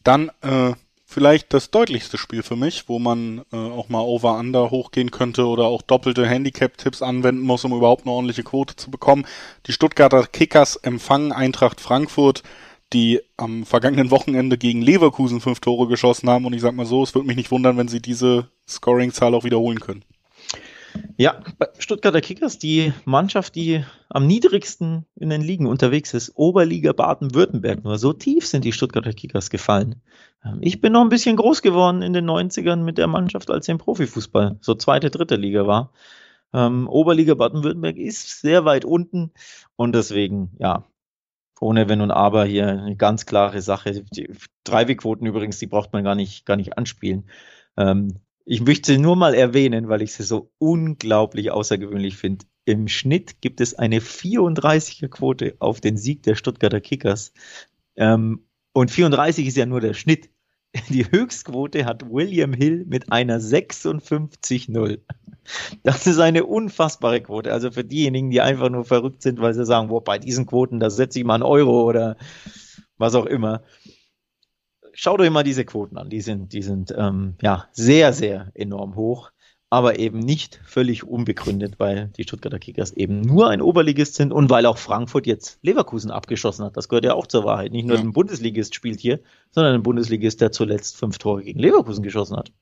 Dann 0.02 0.30
äh, 0.42 0.72
vielleicht 1.10 1.52
das 1.52 1.70
deutlichste 1.70 2.18
Spiel 2.18 2.44
für 2.44 2.54
mich, 2.54 2.88
wo 2.88 3.00
man 3.00 3.42
äh, 3.52 3.56
auch 3.56 3.88
mal 3.88 4.00
Over-Under 4.00 4.70
hochgehen 4.70 5.10
könnte 5.10 5.46
oder 5.46 5.64
auch 5.64 5.82
doppelte 5.82 6.26
Handicap-Tipps 6.26 7.02
anwenden 7.02 7.42
muss, 7.42 7.64
um 7.64 7.72
überhaupt 7.72 8.06
eine 8.06 8.12
ordentliche 8.12 8.44
Quote 8.44 8.76
zu 8.76 8.90
bekommen. 8.90 9.26
Die 9.66 9.72
Stuttgarter 9.72 10.26
Kickers 10.28 10.76
empfangen 10.76 11.32
Eintracht 11.32 11.80
Frankfurt, 11.80 12.44
die 12.92 13.20
am 13.36 13.66
vergangenen 13.66 14.12
Wochenende 14.12 14.56
gegen 14.56 14.82
Leverkusen 14.82 15.40
fünf 15.40 15.58
Tore 15.58 15.88
geschossen 15.88 16.30
haben. 16.30 16.44
Und 16.44 16.52
ich 16.52 16.62
sag 16.62 16.74
mal 16.74 16.86
so, 16.86 17.02
es 17.02 17.14
würde 17.14 17.26
mich 17.26 17.36
nicht 17.36 17.50
wundern, 17.50 17.76
wenn 17.76 17.88
sie 17.88 18.00
diese 18.00 18.48
Scoring-Zahl 18.68 19.34
auch 19.34 19.44
wiederholen 19.44 19.80
können. 19.80 20.04
Ja, 21.16 21.42
Stuttgarter 21.78 22.20
Kickers, 22.20 22.58
die 22.58 22.92
Mannschaft, 23.04 23.54
die 23.54 23.84
am 24.08 24.26
niedrigsten 24.26 25.06
in 25.16 25.30
den 25.30 25.42
Ligen 25.42 25.66
unterwegs 25.66 26.14
ist, 26.14 26.32
Oberliga 26.34 26.92
Baden-Württemberg. 26.92 27.84
Nur 27.84 27.98
so 27.98 28.12
tief 28.12 28.46
sind 28.46 28.64
die 28.64 28.72
Stuttgarter 28.72 29.12
Kickers 29.12 29.50
gefallen. 29.50 30.02
Ähm, 30.44 30.58
ich 30.60 30.80
bin 30.80 30.92
noch 30.92 31.02
ein 31.02 31.08
bisschen 31.08 31.36
groß 31.36 31.62
geworden 31.62 32.02
in 32.02 32.12
den 32.12 32.28
90ern 32.28 32.82
mit 32.82 32.98
der 32.98 33.06
Mannschaft, 33.06 33.50
als 33.50 33.68
im 33.68 33.78
Profifußball 33.78 34.58
so 34.60 34.74
zweite, 34.74 35.10
dritte 35.10 35.36
Liga 35.36 35.66
war. 35.66 35.92
Ähm, 36.52 36.88
Oberliga 36.88 37.34
Baden-Württemberg 37.34 37.96
ist 37.96 38.40
sehr 38.40 38.64
weit 38.64 38.84
unten 38.84 39.32
und 39.76 39.94
deswegen, 39.94 40.50
ja, 40.58 40.84
ohne 41.60 41.88
Wenn 41.88 42.00
und 42.00 42.10
Aber 42.10 42.44
hier 42.44 42.66
eine 42.68 42.96
ganz 42.96 43.26
klare 43.26 43.60
Sache. 43.60 44.04
Die 44.12 44.32
Dreiwegquoten 44.64 45.26
übrigens, 45.26 45.58
die 45.58 45.66
braucht 45.66 45.92
man 45.92 46.04
gar 46.04 46.14
nicht, 46.14 46.46
gar 46.46 46.56
nicht 46.56 46.78
anspielen. 46.78 47.28
Ähm, 47.76 48.20
ich 48.44 48.60
möchte 48.60 48.92
sie 48.92 48.98
nur 48.98 49.16
mal 49.16 49.34
erwähnen, 49.34 49.88
weil 49.88 50.02
ich 50.02 50.12
sie 50.12 50.22
so 50.22 50.50
unglaublich 50.58 51.50
außergewöhnlich 51.50 52.16
finde. 52.16 52.46
Im 52.64 52.88
Schnitt 52.88 53.40
gibt 53.40 53.60
es 53.60 53.74
eine 53.74 54.00
34er 54.00 55.08
Quote 55.08 55.54
auf 55.58 55.80
den 55.80 55.96
Sieg 55.96 56.22
der 56.22 56.34
Stuttgarter 56.34 56.80
Kickers. 56.80 57.32
Ähm, 57.96 58.46
und 58.72 58.90
34 58.90 59.46
ist 59.46 59.56
ja 59.56 59.66
nur 59.66 59.80
der 59.80 59.94
Schnitt. 59.94 60.30
Die 60.88 61.10
Höchstquote 61.10 61.84
hat 61.84 62.10
William 62.10 62.52
Hill 62.52 62.84
mit 62.86 63.12
einer 63.12 63.40
56-0. 63.40 65.00
Das 65.82 66.06
ist 66.06 66.18
eine 66.18 66.44
unfassbare 66.44 67.20
Quote. 67.22 67.52
Also 67.52 67.70
für 67.72 67.82
diejenigen, 67.82 68.30
die 68.30 68.40
einfach 68.40 68.68
nur 68.68 68.84
verrückt 68.84 69.22
sind, 69.22 69.40
weil 69.40 69.54
sie 69.54 69.64
sagen, 69.66 69.88
boah, 69.88 70.04
bei 70.04 70.18
diesen 70.18 70.46
Quoten, 70.46 70.78
da 70.78 70.90
setze 70.90 71.18
ich 71.18 71.24
mal 71.24 71.34
einen 71.34 71.42
Euro 71.42 71.88
oder 71.88 72.16
was 72.98 73.14
auch 73.14 73.26
immer 73.26 73.62
schaut 74.92 75.20
euch 75.20 75.30
mal 75.30 75.42
diese 75.44 75.64
Quoten 75.64 75.96
an. 75.98 76.10
Die 76.10 76.20
sind, 76.20 76.52
die 76.52 76.62
sind 76.62 76.94
ähm, 76.96 77.36
ja 77.42 77.68
sehr, 77.72 78.12
sehr 78.12 78.50
enorm 78.54 78.96
hoch. 78.96 79.30
aber 79.72 80.00
eben 80.00 80.18
nicht 80.18 80.60
völlig 80.64 81.04
unbegründet, 81.04 81.78
weil 81.78 82.08
die 82.16 82.24
Stuttgarter 82.24 82.58
Kickers 82.58 82.92
eben 82.92 83.20
nur 83.20 83.48
ein 83.50 83.62
Oberligist 83.62 84.16
sind 84.16 84.32
und 84.32 84.50
weil 84.50 84.66
auch 84.66 84.78
Frankfurt 84.78 85.26
jetzt 85.28 85.60
Leverkusen 85.62 86.10
abgeschossen 86.10 86.64
hat. 86.64 86.76
Das 86.76 86.88
gehört 86.88 87.04
ja 87.04 87.14
auch 87.14 87.28
zur 87.28 87.44
Wahrheit. 87.44 87.70
Nicht 87.70 87.86
nur 87.86 87.96
ja. 87.96 88.02
ein 88.02 88.12
Bundesligist 88.12 88.74
spielt 88.74 88.98
hier, 88.98 89.20
sondern 89.52 89.74
ein 89.74 89.84
Bundesligist, 89.84 90.40
der 90.40 90.50
zuletzt 90.50 90.96
fünf 90.96 91.18
Tore 91.18 91.44
gegen 91.44 91.60
Leverkusen 91.60 92.02
geschossen 92.02 92.36
hat. 92.36 92.52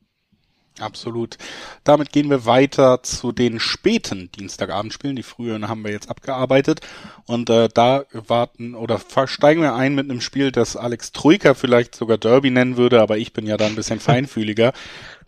Absolut. 0.80 1.38
Damit 1.85 2.12
gehen 2.12 2.30
wir 2.30 2.44
weiter 2.47 3.02
zu 3.02 3.32
den 3.32 3.61
späten 3.61 4.30
Dienstagabendspielen. 4.32 5.16
Die 5.16 5.23
frühen 5.23 5.68
haben 5.68 5.85
wir 5.85 5.92
jetzt 5.92 6.11
abgearbeitet. 6.11 6.80
Und 7.26 7.50
äh, 7.50 7.68
da 7.73 8.04
warten 8.12 8.75
oder 8.75 9.00
steigen 9.26 9.62
wir 9.62 9.75
ein 9.75 9.94
mit 9.94 10.11
einem 10.11 10.20
Spiel, 10.20 10.52
das 10.52 10.76
Alex 10.76 11.12
Troika 11.12 11.54
vielleicht 11.54 11.94
sogar 11.94 12.18
Derby 12.18 12.50
nennen 12.50 12.76
würde, 12.76 13.00
aber 13.02 13.18
ich 13.18 13.32
bin 13.32 13.47
ja 13.47 13.56
da 13.56 13.66
ein 13.66 13.75
bisschen 13.75 14.00
feinfühliger. 14.00 14.73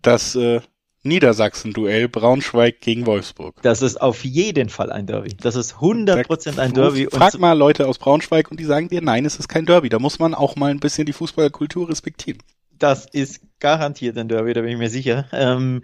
Das 0.02 0.34
äh, 0.34 0.60
Niedersachsen-Duell 1.02 2.08
Braunschweig 2.08 2.80
gegen 2.80 3.06
Wolfsburg. 3.06 3.54
Das 3.62 3.80
ist 3.80 4.00
auf 4.00 4.24
jeden 4.24 4.68
Fall 4.68 4.92
ein 4.92 5.06
Derby. 5.06 5.34
Das 5.40 5.56
ist 5.56 5.76
100% 5.76 6.58
ein 6.58 6.74
Derby. 6.74 7.08
Frag 7.10 7.38
mal 7.38 7.54
Leute 7.54 7.88
aus 7.88 7.98
Braunschweig 7.98 8.50
und 8.50 8.60
die 8.60 8.64
sagen 8.64 8.88
dir, 8.88 9.00
nein, 9.00 9.24
es 9.24 9.36
ist 9.36 9.48
kein 9.48 9.64
Derby. 9.64 9.88
Da 9.88 9.98
muss 9.98 10.18
man 10.18 10.34
auch 10.34 10.56
mal 10.56 10.70
ein 10.70 10.80
bisschen 10.80 11.06
die 11.06 11.14
Fußballkultur 11.14 11.88
respektieren. 11.88 12.38
Das 12.80 13.04
ist 13.04 13.42
garantiert 13.60 14.16
ein 14.16 14.28
Derby, 14.28 14.54
da 14.54 14.62
bin 14.62 14.70
ich 14.70 14.78
mir 14.78 14.88
sicher. 14.88 15.26
Ähm, 15.32 15.82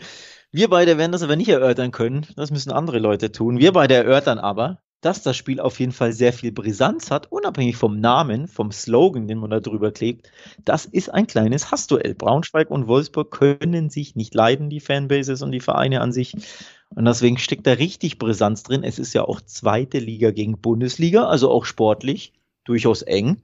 wir 0.51 0.71
beide 0.71 0.97
werden 0.97 1.13
das 1.13 1.23
aber 1.23 1.37
nicht 1.37 1.51
erörtern 1.51 1.91
können. 1.91 2.27
Das 2.37 2.51
müssen 2.51 2.73
andere 2.73 2.99
Leute 2.99 3.31
tun. 3.31 3.59
Wir 3.59 3.73
beide 3.73 3.95
erörtern 3.95 4.39
aber, 4.39 4.81
dass 5.03 5.23
das 5.23 5.37
Spiel 5.37 5.61
auf 5.61 5.79
jeden 5.79 5.93
Fall 5.93 6.13
sehr 6.13 6.33
viel 6.33 6.53
Brisanz 6.53 7.11
hat, 7.11 7.31
unabhängig 7.31 7.77
vom 7.77 8.01
Namen, 8.01 8.49
vom 8.49 8.73
Slogan, 8.73 9.29
den 9.29 9.39
man 9.39 9.51
da 9.51 9.61
drüber 9.61 9.93
klebt. 9.93 10.31
Das 10.65 10.87
ist 10.87 11.13
ein 11.13 11.27
kleines 11.27 11.71
Hassduell. 11.71 12.15
Braunschweig 12.15 12.71
und 12.71 12.89
Wolfsburg 12.89 13.31
können 13.31 13.91
sich 13.91 14.17
nicht 14.17 14.35
leiden, 14.35 14.71
die 14.71 14.81
Fanbases 14.81 15.43
und 15.43 15.53
die 15.53 15.61
Vereine 15.61 16.01
an 16.01 16.13
sich. 16.13 16.35
Und 16.89 17.05
deswegen 17.05 17.37
steckt 17.37 17.67
da 17.67 17.73
richtig 17.73 18.19
Brisanz 18.19 18.63
drin. 18.63 18.85
Es 18.85 18.99
ist 18.99 19.13
ja 19.13 19.23
auch 19.23 19.43
zweite 19.43 19.99
Liga 19.99 20.31
gegen 20.31 20.59
Bundesliga, 20.63 21.27
also 21.27 21.51
auch 21.51 21.67
sportlich 21.67 22.33
durchaus 22.65 23.03
eng. 23.03 23.43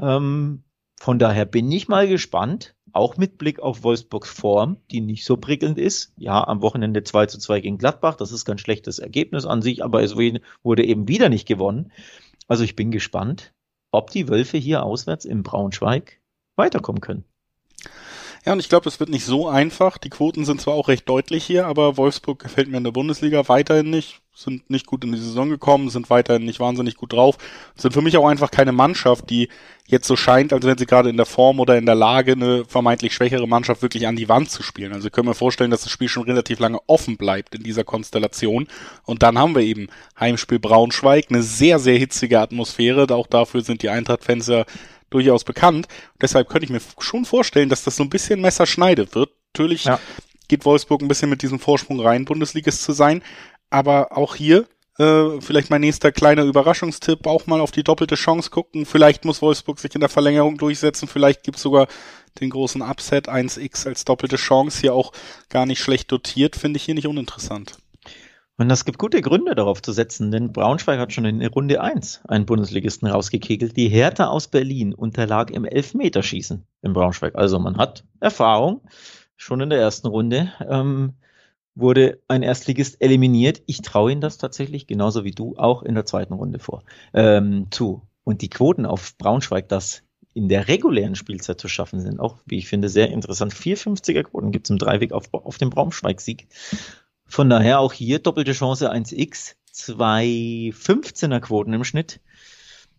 Ähm, 0.00 0.64
von 1.00 1.18
daher 1.18 1.46
bin 1.46 1.72
ich 1.72 1.88
mal 1.88 2.06
gespannt, 2.08 2.74
auch 2.92 3.16
mit 3.16 3.38
Blick 3.38 3.60
auf 3.60 3.82
Wolfsburgs 3.82 4.30
Form, 4.30 4.78
die 4.90 5.00
nicht 5.00 5.24
so 5.24 5.36
prickelnd 5.36 5.78
ist. 5.78 6.12
Ja, 6.16 6.46
am 6.46 6.62
Wochenende 6.62 7.02
2 7.02 7.26
zu 7.26 7.38
2 7.38 7.60
gegen 7.60 7.78
Gladbach, 7.78 8.16
das 8.16 8.32
ist 8.32 8.44
kein 8.44 8.58
schlechtes 8.58 8.98
Ergebnis 8.98 9.46
an 9.46 9.62
sich, 9.62 9.84
aber 9.84 10.02
es 10.02 10.16
wurde 10.16 10.84
eben 10.84 11.08
wieder 11.08 11.28
nicht 11.28 11.46
gewonnen. 11.46 11.92
Also 12.48 12.64
ich 12.64 12.76
bin 12.76 12.90
gespannt, 12.90 13.52
ob 13.92 14.10
die 14.10 14.28
Wölfe 14.28 14.56
hier 14.56 14.82
auswärts 14.82 15.24
im 15.24 15.42
Braunschweig 15.42 16.20
weiterkommen 16.56 17.00
können. 17.00 17.24
Ja, 18.46 18.54
und 18.54 18.60
ich 18.60 18.68
glaube, 18.70 18.88
es 18.88 18.98
wird 18.98 19.10
nicht 19.10 19.26
so 19.26 19.48
einfach. 19.48 19.98
Die 19.98 20.08
Quoten 20.08 20.46
sind 20.46 20.60
zwar 20.60 20.74
auch 20.74 20.88
recht 20.88 21.08
deutlich 21.08 21.44
hier, 21.44 21.66
aber 21.66 21.96
Wolfsburg 21.98 22.38
gefällt 22.38 22.68
mir 22.68 22.78
in 22.78 22.84
der 22.84 22.90
Bundesliga 22.90 23.48
weiterhin 23.48 23.90
nicht, 23.90 24.22
sind 24.42 24.68
nicht 24.70 24.86
gut 24.86 25.04
in 25.04 25.12
die 25.12 25.18
Saison 25.18 25.48
gekommen, 25.48 25.90
sind 25.90 26.10
weiterhin 26.10 26.44
nicht 26.44 26.60
wahnsinnig 26.60 26.96
gut 26.96 27.12
drauf, 27.12 27.36
sind 27.76 27.92
für 27.92 28.02
mich 28.02 28.16
auch 28.16 28.26
einfach 28.26 28.50
keine 28.50 28.72
Mannschaft, 28.72 29.30
die 29.30 29.48
jetzt 29.86 30.06
so 30.06 30.16
scheint, 30.16 30.52
als 30.52 30.64
wenn 30.64 30.78
sie 30.78 30.86
gerade 30.86 31.10
in 31.10 31.16
der 31.16 31.26
Form 31.26 31.60
oder 31.60 31.76
in 31.76 31.86
der 31.86 31.94
Lage, 31.94 32.32
eine 32.32 32.64
vermeintlich 32.64 33.12
schwächere 33.12 33.48
Mannschaft 33.48 33.82
wirklich 33.82 34.06
an 34.06 34.16
die 34.16 34.28
Wand 34.28 34.50
zu 34.50 34.62
spielen. 34.62 34.92
Also 34.92 35.10
können 35.10 35.26
wir 35.26 35.34
vorstellen, 35.34 35.70
dass 35.70 35.82
das 35.82 35.90
Spiel 35.90 36.08
schon 36.08 36.24
relativ 36.24 36.58
lange 36.60 36.78
offen 36.86 37.16
bleibt 37.16 37.54
in 37.54 37.62
dieser 37.62 37.84
Konstellation. 37.84 38.68
Und 39.04 39.22
dann 39.22 39.38
haben 39.38 39.54
wir 39.54 39.62
eben 39.62 39.88
Heimspiel 40.18 40.60
Braunschweig, 40.60 41.26
eine 41.28 41.42
sehr, 41.42 41.78
sehr 41.78 41.98
hitzige 41.98 42.40
Atmosphäre. 42.40 43.06
Auch 43.14 43.26
dafür 43.26 43.62
sind 43.62 43.82
die 43.82 43.88
Eintracht-Fans 43.88 44.46
ja 44.46 44.64
durchaus 45.10 45.44
bekannt. 45.44 45.88
deshalb 46.22 46.48
könnte 46.48 46.64
ich 46.64 46.70
mir 46.70 46.80
schon 46.98 47.24
vorstellen, 47.24 47.68
dass 47.68 47.84
das 47.84 47.96
so 47.96 48.04
ein 48.04 48.10
bisschen 48.10 48.40
messerschneidet 48.40 49.14
wird. 49.14 49.30
Natürlich 49.52 49.84
ja. 49.84 49.98
geht 50.48 50.64
Wolfsburg 50.64 51.02
ein 51.02 51.08
bisschen 51.08 51.28
mit 51.28 51.42
diesem 51.42 51.58
Vorsprung 51.58 52.00
rein, 52.00 52.24
Bundesligist 52.24 52.82
zu 52.84 52.92
sein. 52.92 53.22
Aber 53.70 54.16
auch 54.16 54.34
hier, 54.34 54.66
äh, 54.98 55.40
vielleicht 55.40 55.70
mein 55.70 55.80
nächster 55.80 56.12
kleiner 56.12 56.44
Überraschungstipp, 56.44 57.26
auch 57.26 57.46
mal 57.46 57.60
auf 57.60 57.70
die 57.70 57.84
doppelte 57.84 58.16
Chance 58.16 58.50
gucken. 58.50 58.84
Vielleicht 58.84 59.24
muss 59.24 59.40
Wolfsburg 59.40 59.78
sich 59.78 59.94
in 59.94 60.00
der 60.00 60.10
Verlängerung 60.10 60.58
durchsetzen. 60.58 61.08
Vielleicht 61.08 61.42
gibt's 61.42 61.62
sogar 61.62 61.86
den 62.40 62.50
großen 62.50 62.82
Upset 62.82 63.28
1x 63.28 63.86
als 63.86 64.04
doppelte 64.04 64.36
Chance. 64.36 64.80
Hier 64.80 64.94
auch 64.94 65.12
gar 65.48 65.64
nicht 65.64 65.80
schlecht 65.80 66.12
dotiert, 66.12 66.56
finde 66.56 66.76
ich 66.76 66.84
hier 66.84 66.94
nicht 66.94 67.06
uninteressant. 67.06 67.78
Und 68.60 68.70
es 68.70 68.84
gibt 68.84 68.98
gute 68.98 69.22
Gründe 69.22 69.54
darauf 69.54 69.80
zu 69.80 69.90
setzen, 69.90 70.30
denn 70.30 70.52
Braunschweig 70.52 70.98
hat 70.98 71.14
schon 71.14 71.24
in 71.24 71.42
Runde 71.46 71.80
1 71.80 72.20
einen 72.28 72.44
Bundesligisten 72.44 73.08
rausgekegelt. 73.08 73.74
Die 73.74 73.88
Hertha 73.88 74.26
aus 74.26 74.48
Berlin 74.48 74.92
unterlag 74.92 75.50
im 75.50 75.64
Elfmeterschießen 75.64 76.66
in 76.82 76.92
Braunschweig. 76.92 77.36
Also 77.36 77.58
man 77.58 77.78
hat 77.78 78.04
Erfahrung. 78.20 78.82
Schon 79.38 79.62
in 79.62 79.70
der 79.70 79.80
ersten 79.80 80.08
Runde 80.08 80.52
ähm, 80.68 81.14
wurde 81.74 82.20
ein 82.28 82.42
Erstligist 82.42 83.00
eliminiert. 83.00 83.62
Ich 83.66 83.82
traue 83.82 84.12
Ihnen 84.12 84.20
das 84.20 84.38
tatsächlich, 84.38 84.86
genauso 84.86 85.24
wie 85.24 85.30
du, 85.30 85.54
auch 85.56 85.82
in 85.82 85.94
der 85.94 86.04
zweiten 86.04 86.34
Runde 86.34 86.58
vor, 86.58 86.82
ähm, 87.14 87.68
zu. 87.70 88.02
Und 88.24 88.42
die 88.42 88.50
Quoten 88.50 88.86
auf 88.86 89.16
Braunschweig, 89.18 89.68
das 89.68 90.02
in 90.34 90.48
der 90.48 90.68
regulären 90.68 91.16
Spielzeit 91.16 91.60
zu 91.60 91.68
schaffen 91.68 92.00
sind, 92.00 92.20
auch, 92.20 92.38
wie 92.46 92.58
ich 92.58 92.68
finde, 92.68 92.88
sehr 92.88 93.10
interessant. 93.10 93.52
450er 93.52 94.22
Quoten 94.24 94.52
gibt 94.52 94.66
es 94.66 94.70
im 94.70 94.78
Dreiweg 94.78 95.12
auf, 95.12 95.32
auf 95.32 95.58
dem 95.58 95.70
Braunschweig-Sieg. 95.70 96.46
Von 97.26 97.50
daher 97.50 97.80
auch 97.80 97.92
hier 97.92 98.18
doppelte 98.18 98.52
Chance 98.52 98.92
1x, 98.92 99.54
zwei 99.70 100.72
15er 100.74 101.40
Quoten 101.40 101.72
im 101.72 101.84
Schnitt. 101.84 102.20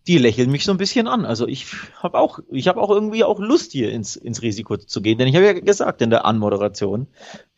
Die 0.07 0.17
lächeln 0.17 0.49
mich 0.49 0.65
so 0.65 0.71
ein 0.71 0.77
bisschen 0.77 1.07
an. 1.07 1.25
Also 1.25 1.47
ich 1.47 1.67
habe 1.97 2.17
auch, 2.17 2.39
ich 2.49 2.67
habe 2.67 2.81
auch 2.81 2.89
irgendwie 2.89 3.23
auch 3.23 3.39
Lust 3.39 3.71
hier 3.71 3.91
ins, 3.91 4.15
ins 4.15 4.41
Risiko 4.41 4.77
zu 4.77 5.01
gehen, 5.01 5.17
denn 5.17 5.27
ich 5.27 5.35
habe 5.35 5.45
ja 5.45 5.53
gesagt 5.53 6.01
in 6.01 6.09
der 6.09 6.25
Anmoderation, 6.25 7.07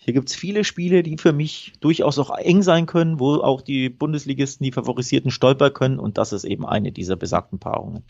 hier 0.04 0.14
gibt's 0.14 0.36
viele 0.36 0.66
Spiele, 0.66 1.02
die 1.02 1.18
für 1.18 1.32
mich 1.32 1.72
durchaus 1.80 2.20
auch 2.20 2.30
eng 2.38 2.62
sein 2.62 2.88
können, 2.88 3.22
wo 3.22 3.36
auch 3.36 3.62
die 3.62 3.88
Bundesligisten, 3.88 4.66
die 4.66 4.74
Favorisierten 4.74 5.32
stolpern 5.32 5.74
können 5.74 5.98
und 5.98 6.18
das 6.18 6.34
ist 6.34 6.44
eben 6.44 6.66
eine 6.66 6.92
dieser 6.92 7.16
besagten 7.16 7.58
Paarungen. 7.58 8.04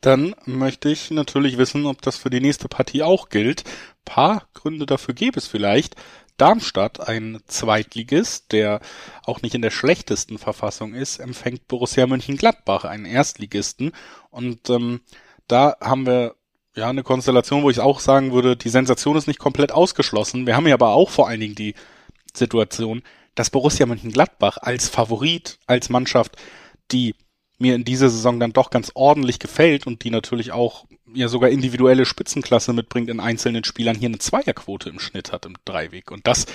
Dann 0.00 0.34
möchte 0.46 0.88
ich 0.88 1.12
natürlich 1.12 1.56
wissen, 1.56 1.86
ob 1.86 2.02
das 2.02 2.16
für 2.16 2.30
die 2.30 2.40
nächste 2.40 2.68
Partie 2.68 3.04
auch 3.04 3.28
gilt. 3.28 3.62
Paar 4.04 4.48
Gründe 4.52 4.84
dafür 4.84 5.14
gäbe 5.14 5.38
es 5.38 5.46
vielleicht. 5.46 5.94
Darmstadt, 6.38 7.06
ein 7.08 7.40
Zweitligist, 7.46 8.50
der 8.50 8.80
auch 9.24 9.40
nicht 9.40 9.54
in 9.54 9.62
der 9.62 9.70
schlechtesten 9.70 10.38
Verfassung 10.38 10.94
ist, 10.94 11.18
empfängt 11.18 11.68
Borussia 11.68 12.06
Mönchengladbach, 12.08 12.84
einen 12.84 13.04
Erstligisten. 13.04 13.92
Und 14.30 14.70
ähm, 14.70 15.00
da 15.46 15.76
haben 15.80 16.04
wir 16.04 16.34
ja 16.78 16.88
eine 16.88 17.02
Konstellation, 17.02 17.62
wo 17.62 17.70
ich 17.70 17.80
auch 17.80 18.00
sagen 18.00 18.32
würde, 18.32 18.56
die 18.56 18.68
Sensation 18.68 19.16
ist 19.16 19.26
nicht 19.26 19.38
komplett 19.38 19.72
ausgeschlossen. 19.72 20.46
Wir 20.46 20.56
haben 20.56 20.66
ja 20.66 20.74
aber 20.74 20.90
auch 20.90 21.10
vor 21.10 21.28
allen 21.28 21.40
Dingen 21.40 21.54
die 21.54 21.74
Situation, 22.34 23.02
dass 23.34 23.50
Borussia 23.50 23.86
Mönchengladbach 23.86 24.58
als 24.58 24.88
Favorit, 24.88 25.58
als 25.66 25.90
Mannschaft, 25.90 26.36
die 26.90 27.14
mir 27.58 27.74
in 27.74 27.84
dieser 27.84 28.08
Saison 28.08 28.38
dann 28.38 28.52
doch 28.52 28.70
ganz 28.70 28.92
ordentlich 28.94 29.40
gefällt 29.40 29.86
und 29.86 30.04
die 30.04 30.10
natürlich 30.10 30.52
auch 30.52 30.86
ja 31.12 31.28
sogar 31.28 31.50
individuelle 31.50 32.06
Spitzenklasse 32.06 32.72
mitbringt 32.72 33.10
in 33.10 33.20
einzelnen 33.20 33.64
Spielern, 33.64 33.96
hier 33.96 34.08
eine 34.08 34.18
Zweierquote 34.18 34.88
im 34.88 35.00
Schnitt 35.00 35.32
hat 35.32 35.46
im 35.46 35.56
Dreiweg. 35.64 36.10
Und 36.12 36.26
das 36.26 36.46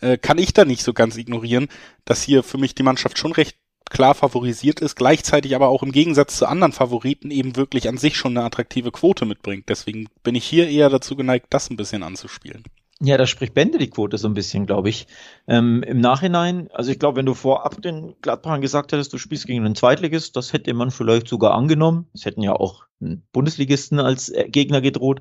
äh, 0.00 0.16
kann 0.16 0.38
ich 0.38 0.54
da 0.54 0.64
nicht 0.64 0.82
so 0.82 0.94
ganz 0.94 1.16
ignorieren, 1.16 1.68
dass 2.04 2.22
hier 2.22 2.42
für 2.42 2.58
mich 2.58 2.74
die 2.74 2.82
Mannschaft 2.82 3.18
schon 3.18 3.32
recht 3.32 3.58
klar 3.90 4.14
favorisiert 4.14 4.80
ist, 4.80 4.96
gleichzeitig 4.96 5.54
aber 5.54 5.68
auch 5.68 5.82
im 5.82 5.92
Gegensatz 5.92 6.36
zu 6.36 6.46
anderen 6.46 6.72
Favoriten 6.72 7.30
eben 7.30 7.56
wirklich 7.56 7.88
an 7.88 7.98
sich 7.98 8.16
schon 8.16 8.36
eine 8.36 8.46
attraktive 8.46 8.92
Quote 8.92 9.24
mitbringt. 9.26 9.68
Deswegen 9.68 10.08
bin 10.22 10.34
ich 10.34 10.44
hier 10.44 10.68
eher 10.68 10.90
dazu 10.90 11.16
geneigt, 11.16 11.46
das 11.50 11.70
ein 11.70 11.76
bisschen 11.76 12.02
anzuspielen. 12.02 12.64
Ja, 12.98 13.18
da 13.18 13.26
spricht 13.26 13.52
Bände 13.52 13.76
die 13.76 13.90
Quote 13.90 14.16
so 14.16 14.26
ein 14.26 14.32
bisschen, 14.32 14.64
glaube 14.64 14.88
ich. 14.88 15.06
Ähm, 15.46 15.82
Im 15.82 16.00
Nachhinein, 16.00 16.70
also 16.72 16.90
ich 16.90 16.98
glaube, 16.98 17.18
wenn 17.18 17.26
du 17.26 17.34
vorab 17.34 17.82
den 17.82 18.14
Gladbachern 18.22 18.62
gesagt 18.62 18.92
hättest, 18.92 19.12
du 19.12 19.18
spielst 19.18 19.46
gegen 19.46 19.66
einen 19.66 19.74
Zweitligist, 19.74 20.34
das 20.34 20.54
hätte 20.54 20.72
man 20.72 20.90
vielleicht 20.90 21.28
sogar 21.28 21.52
angenommen. 21.54 22.06
Es 22.14 22.24
hätten 22.24 22.42
ja 22.42 22.54
auch 22.54 22.86
Bundesligisten 23.32 24.00
als 24.00 24.30
äh, 24.30 24.48
Gegner 24.48 24.80
gedroht. 24.80 25.20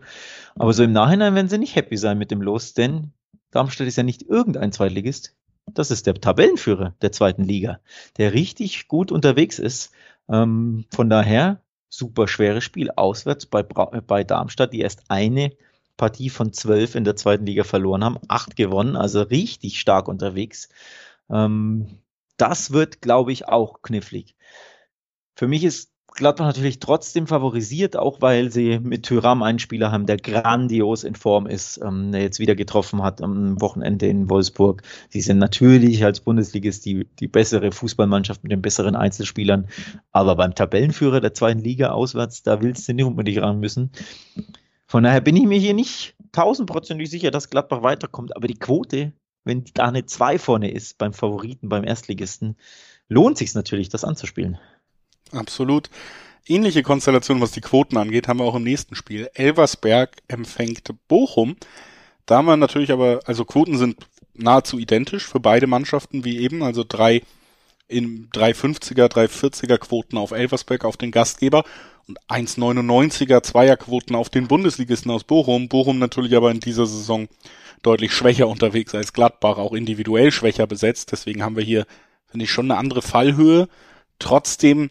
Aber 0.55 0.72
so 0.72 0.84
im 0.84 0.93
Nachhinein 0.93 1.36
werden 1.36 1.50
sie 1.50 1.57
nicht 1.57 1.75
happy 1.75 1.98
sein 1.98 2.17
mit 2.17 2.31
dem 2.31 2.41
Los, 2.41 2.74
denn 2.74 3.12
Darmstadt 3.51 3.88
ist 3.88 3.98
ja 3.98 4.03
nicht 4.03 4.24
irgendein 4.24 4.72
Zweitligist. 4.72 5.36
Das 5.74 5.91
ist 5.91 6.07
der 6.07 6.13
Tabellenführer 6.15 6.95
der 7.01 7.12
zweiten 7.12 7.43
Liga, 7.43 7.79
der 8.17 8.34
richtig 8.34 8.88
gut 8.88 9.12
unterwegs 9.12 9.60
ist. 9.60 9.91
Ähm, 10.29 10.86
von 10.93 11.10
daher 11.10 11.62
super 11.89 12.27
schweres 12.27 12.63
Spiel 12.63 12.91
auswärts 12.91 13.45
bei, 13.45 13.63
bei 13.63 14.24
Darmstadt, 14.24 14.74
die 14.74 14.81
erst 14.81 15.03
eine 15.10 15.51
Partie 15.98 16.29
von 16.29 16.53
zwölf 16.53 16.95
in 16.95 17.03
der 17.03 17.15
zweiten 17.15 17.45
Liga 17.45 17.63
verloren 17.63 18.03
haben, 18.03 18.19
acht 18.27 18.55
gewonnen, 18.55 18.95
also 18.95 19.22
richtig 19.22 19.79
stark 19.79 20.07
unterwegs. 20.07 20.69
Ähm, 21.29 22.00
das 22.38 22.72
wird, 22.72 23.01
glaube 23.01 23.31
ich, 23.31 23.48
auch 23.48 23.81
knifflig. 23.81 24.36
Für 25.36 25.48
mich 25.48 25.63
ist 25.63 25.94
Gladbach 26.15 26.45
natürlich 26.45 26.79
trotzdem 26.79 27.27
favorisiert, 27.27 27.95
auch 27.95 28.22
weil 28.22 28.51
sie 28.51 28.79
mit 28.79 29.03
Tyram 29.03 29.43
einen 29.43 29.60
Spieler 29.60 29.91
haben, 29.91 30.05
der 30.05 30.17
grandios 30.17 31.03
in 31.03 31.15
Form 31.15 31.45
ist, 31.45 31.79
ähm, 31.84 32.12
der 32.12 32.22
jetzt 32.22 32.39
wieder 32.39 32.55
getroffen 32.55 33.03
hat 33.03 33.22
am 33.22 33.62
Wochenende 33.62 34.07
in 34.07 34.29
Wolfsburg. 34.29 34.81
Sie 35.10 35.22
sind 35.22 35.38
natürlich 35.38 36.03
als 36.03 36.22
Bundesligist 36.22 36.86
die, 36.86 37.05
die 37.19 37.27
bessere 37.27 37.72
Fußballmannschaft 37.72 38.43
mit 38.43 38.51
den 38.51 38.62
besseren 38.62 38.95
Einzelspielern, 38.95 39.67
aber 40.12 40.36
beim 40.36 40.55
Tabellenführer 40.55 41.22
der 41.22 41.34
zweiten 41.34 41.60
Liga 41.60 41.91
auswärts, 41.91 42.43
da 42.43 42.62
willst 42.62 42.88
du 42.88 42.93
nicht 42.93 43.05
unbedingt 43.05 43.41
ran 43.41 43.60
müssen. 43.60 43.91
Von 44.88 45.03
daher 45.03 45.22
bin 45.22 45.36
ich 45.36 45.45
mir 45.45 45.60
hier 45.60 45.74
nicht 45.74 46.15
tausendprozentig 46.31 47.10
sicher, 47.10 47.31
dass 47.31 47.50
Gladbach 47.50 47.84
weiterkommt, 47.84 48.36
aber 48.36 48.48
die 48.48 48.60
Quote 48.60 49.13
wenn 49.45 49.63
da 49.74 49.86
eine 49.86 50.05
2 50.05 50.39
vorne 50.39 50.72
ist 50.72 50.98
beim 50.98 51.13
Favoriten, 51.13 51.69
beim 51.69 51.86
Erstligisten, 51.86 52.57
lohnt 53.07 53.38
sich 53.38 53.53
natürlich, 53.53 53.89
das 53.89 54.03
anzuspielen. 54.03 54.57
Absolut. 55.32 55.89
Ähnliche 56.48 56.84
Konstellation, 56.84 57.41
was 57.41 57.51
die 57.51 57.62
Quoten 57.62 57.98
angeht, 57.98 58.27
haben 58.27 58.39
wir 58.39 58.46
auch 58.46 58.55
im 58.55 58.63
nächsten 58.63 58.96
Spiel. 58.96 59.29
Elversberg 59.34 60.17
empfängt 60.27 60.94
Bochum. 61.08 61.55
Da 62.25 62.38
haben 62.38 62.46
wir 62.46 62.58
natürlich 62.58 62.91
aber, 62.91 63.22
also 63.25 63.46
Quoten 63.46 63.77
sind 63.77 63.98
nahezu 64.34 64.77
identisch 64.77 65.25
für 65.25 65.39
beide 65.39 65.67
Mannschaften 65.67 66.24
wie 66.24 66.39
eben, 66.39 66.62
also 66.62 66.84
drei 66.88 67.22
in 67.88 68.29
350er, 68.32 69.08
340er 69.08 69.77
Quoten 69.77 70.17
auf 70.17 70.32
Elversberg 70.32 70.86
auf 70.86 70.98
den 70.98 71.12
Gastgeber 71.12 71.63
und 72.08 72.20
1,99er 72.29 73.44
Zweierquoten 73.44 74.15
auf 74.15 74.29
den 74.29 74.48
Bundesligisten 74.48 75.12
aus 75.12 75.24
Bochum. 75.24 75.70
Bochum 75.70 76.00
natürlich 76.00 76.36
aber 76.36 76.51
in 76.51 76.60
dieser 76.60 76.86
Saison 76.86 77.27
deutlich 77.84 78.13
schwächer 78.13 78.48
unterwegs 78.48 78.96
als 78.96 79.13
Gladbach, 79.13 79.58
auch 79.58 79.74
individuell 79.74 80.32
schwächer 80.32 80.67
besetzt. 80.67 81.12
Deswegen 81.12 81.44
haben 81.44 81.55
wir 81.55 81.63
hier, 81.63 81.86
finde 82.27 82.46
ich, 82.46 82.51
schon 82.51 82.72
eine 82.72 82.79
andere 82.79 83.01
Fallhöhe. 83.01 83.67
Trotzdem 84.17 84.89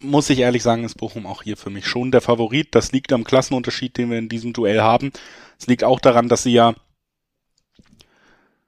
muss 0.00 0.30
ich 0.30 0.38
ehrlich 0.38 0.62
sagen, 0.62 0.84
ist 0.84 0.96
Bochum 0.96 1.26
auch 1.26 1.42
hier 1.42 1.56
für 1.56 1.70
mich 1.70 1.86
schon 1.86 2.10
der 2.10 2.20
Favorit. 2.20 2.74
Das 2.74 2.92
liegt 2.92 3.12
am 3.12 3.24
Klassenunterschied, 3.24 3.96
den 3.96 4.10
wir 4.10 4.18
in 4.18 4.28
diesem 4.28 4.52
Duell 4.52 4.80
haben. 4.80 5.12
Es 5.58 5.66
liegt 5.66 5.84
auch 5.84 6.00
daran, 6.00 6.28
dass 6.28 6.44
sie 6.44 6.52
ja 6.52 6.74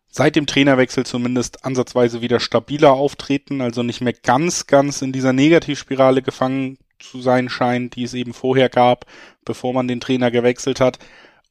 seit 0.09 0.35
dem 0.35 0.47
Trainerwechsel 0.47 1.07
zumindest 1.07 1.65
ansatzweise 1.65 2.21
wieder 2.21 2.41
stabiler 2.41 2.93
auftreten, 2.93 3.61
also 3.61 3.83
nicht 3.83 4.01
mehr 4.01 4.13
ganz, 4.13 4.67
ganz 4.67 5.03
in 5.03 5.13
dieser 5.13 5.33
Negativspirale 5.33 6.23
gefangen 6.23 6.79
zu 6.99 7.21
sein 7.21 7.49
scheint, 7.49 7.97
die 7.97 8.03
es 8.03 8.15
eben 8.15 8.35
vorher 8.35 8.69
gab, 8.69 9.07
bevor 9.45 9.73
man 9.73 9.89
den 9.89 10.01
Trainer 10.01 10.31
gewechselt 10.31 10.81
hat. 10.81 10.99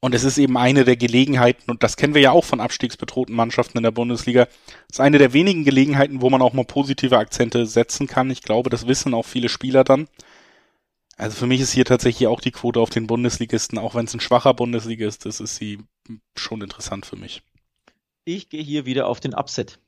Und 0.00 0.14
es 0.14 0.24
ist 0.24 0.38
eben 0.38 0.56
eine 0.56 0.84
der 0.84 0.96
Gelegenheiten, 0.96 1.70
und 1.70 1.82
das 1.82 1.96
kennen 1.96 2.14
wir 2.14 2.22
ja 2.22 2.30
auch 2.32 2.44
von 2.44 2.60
abstiegsbedrohten 2.60 3.36
Mannschaften 3.36 3.76
in 3.76 3.84
der 3.84 3.90
Bundesliga, 3.90 4.48
es 4.88 4.96
ist 4.96 5.00
eine 5.00 5.18
der 5.18 5.34
wenigen 5.34 5.64
Gelegenheiten, 5.64 6.22
wo 6.22 6.30
man 6.30 6.40
auch 6.40 6.54
mal 6.54 6.64
positive 6.64 7.18
Akzente 7.18 7.66
setzen 7.66 8.06
kann. 8.06 8.30
Ich 8.30 8.42
glaube, 8.42 8.70
das 8.70 8.86
wissen 8.86 9.12
auch 9.12 9.26
viele 9.26 9.50
Spieler 9.50 9.84
dann. 9.84 10.08
Also 11.18 11.36
für 11.36 11.46
mich 11.46 11.60
ist 11.60 11.72
hier 11.72 11.84
tatsächlich 11.84 12.28
auch 12.28 12.40
die 12.40 12.50
Quote 12.50 12.80
auf 12.80 12.88
den 12.88 13.06
Bundesligisten, 13.06 13.78
auch 13.78 13.94
wenn 13.94 14.06
es 14.06 14.14
ein 14.14 14.20
schwacher 14.20 14.54
Bundesligist 14.54 15.26
ist, 15.26 15.40
ist 15.40 15.56
sie 15.56 15.78
schon 16.34 16.62
interessant 16.62 17.04
für 17.04 17.16
mich. 17.16 17.42
Ich 18.24 18.48
gehe 18.48 18.62
hier 18.62 18.86
wieder 18.86 19.06
auf 19.06 19.20
den 19.20 19.34
Upset. 19.34 19.80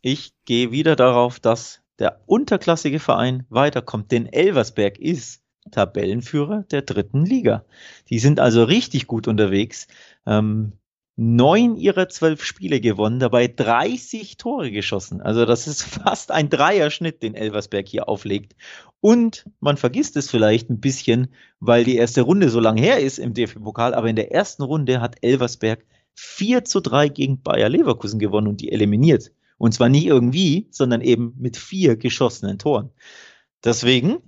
Ich 0.00 0.32
gehe 0.46 0.70
wieder 0.70 0.96
darauf, 0.96 1.40
dass 1.40 1.82
der 1.98 2.22
unterklassige 2.24 3.00
Verein 3.00 3.44
weiterkommt, 3.50 4.12
denn 4.12 4.26
Elversberg 4.26 4.98
ist 4.98 5.42
Tabellenführer 5.70 6.64
der 6.70 6.82
dritten 6.82 7.24
Liga. 7.24 7.64
Die 8.10 8.18
sind 8.18 8.40
also 8.40 8.64
richtig 8.64 9.06
gut 9.06 9.28
unterwegs. 9.28 9.86
Ähm, 10.26 10.72
neun 11.16 11.76
ihrer 11.76 12.08
zwölf 12.08 12.44
Spiele 12.44 12.80
gewonnen, 12.80 13.18
dabei 13.18 13.48
30 13.48 14.36
Tore 14.36 14.70
geschossen. 14.70 15.22
Also 15.22 15.46
das 15.46 15.66
ist 15.66 15.82
fast 16.02 16.30
ein 16.30 16.50
Dreierschnitt, 16.50 17.22
den 17.22 17.34
Elversberg 17.34 17.88
hier 17.88 18.08
auflegt. 18.08 18.54
Und 19.00 19.46
man 19.60 19.76
vergisst 19.76 20.16
es 20.16 20.30
vielleicht 20.30 20.70
ein 20.70 20.80
bisschen, 20.80 21.28
weil 21.58 21.84
die 21.84 21.96
erste 21.96 22.22
Runde 22.22 22.50
so 22.50 22.60
lang 22.60 22.76
her 22.76 22.98
ist 23.00 23.18
im 23.18 23.34
DFB-Pokal, 23.34 23.94
aber 23.94 24.08
in 24.08 24.16
der 24.16 24.32
ersten 24.32 24.62
Runde 24.62 25.00
hat 25.00 25.16
Elversberg 25.22 25.84
4 26.14 26.64
zu 26.64 26.80
3 26.80 27.08
gegen 27.08 27.42
Bayer 27.42 27.68
Leverkusen 27.68 28.18
gewonnen 28.18 28.48
und 28.48 28.60
die 28.60 28.72
eliminiert. 28.72 29.32
Und 29.58 29.72
zwar 29.72 29.88
nicht 29.88 30.06
irgendwie, 30.06 30.68
sondern 30.70 31.00
eben 31.00 31.34
mit 31.38 31.56
vier 31.56 31.96
geschossenen 31.96 32.58
Toren. 32.58 32.90
Deswegen 33.64 34.18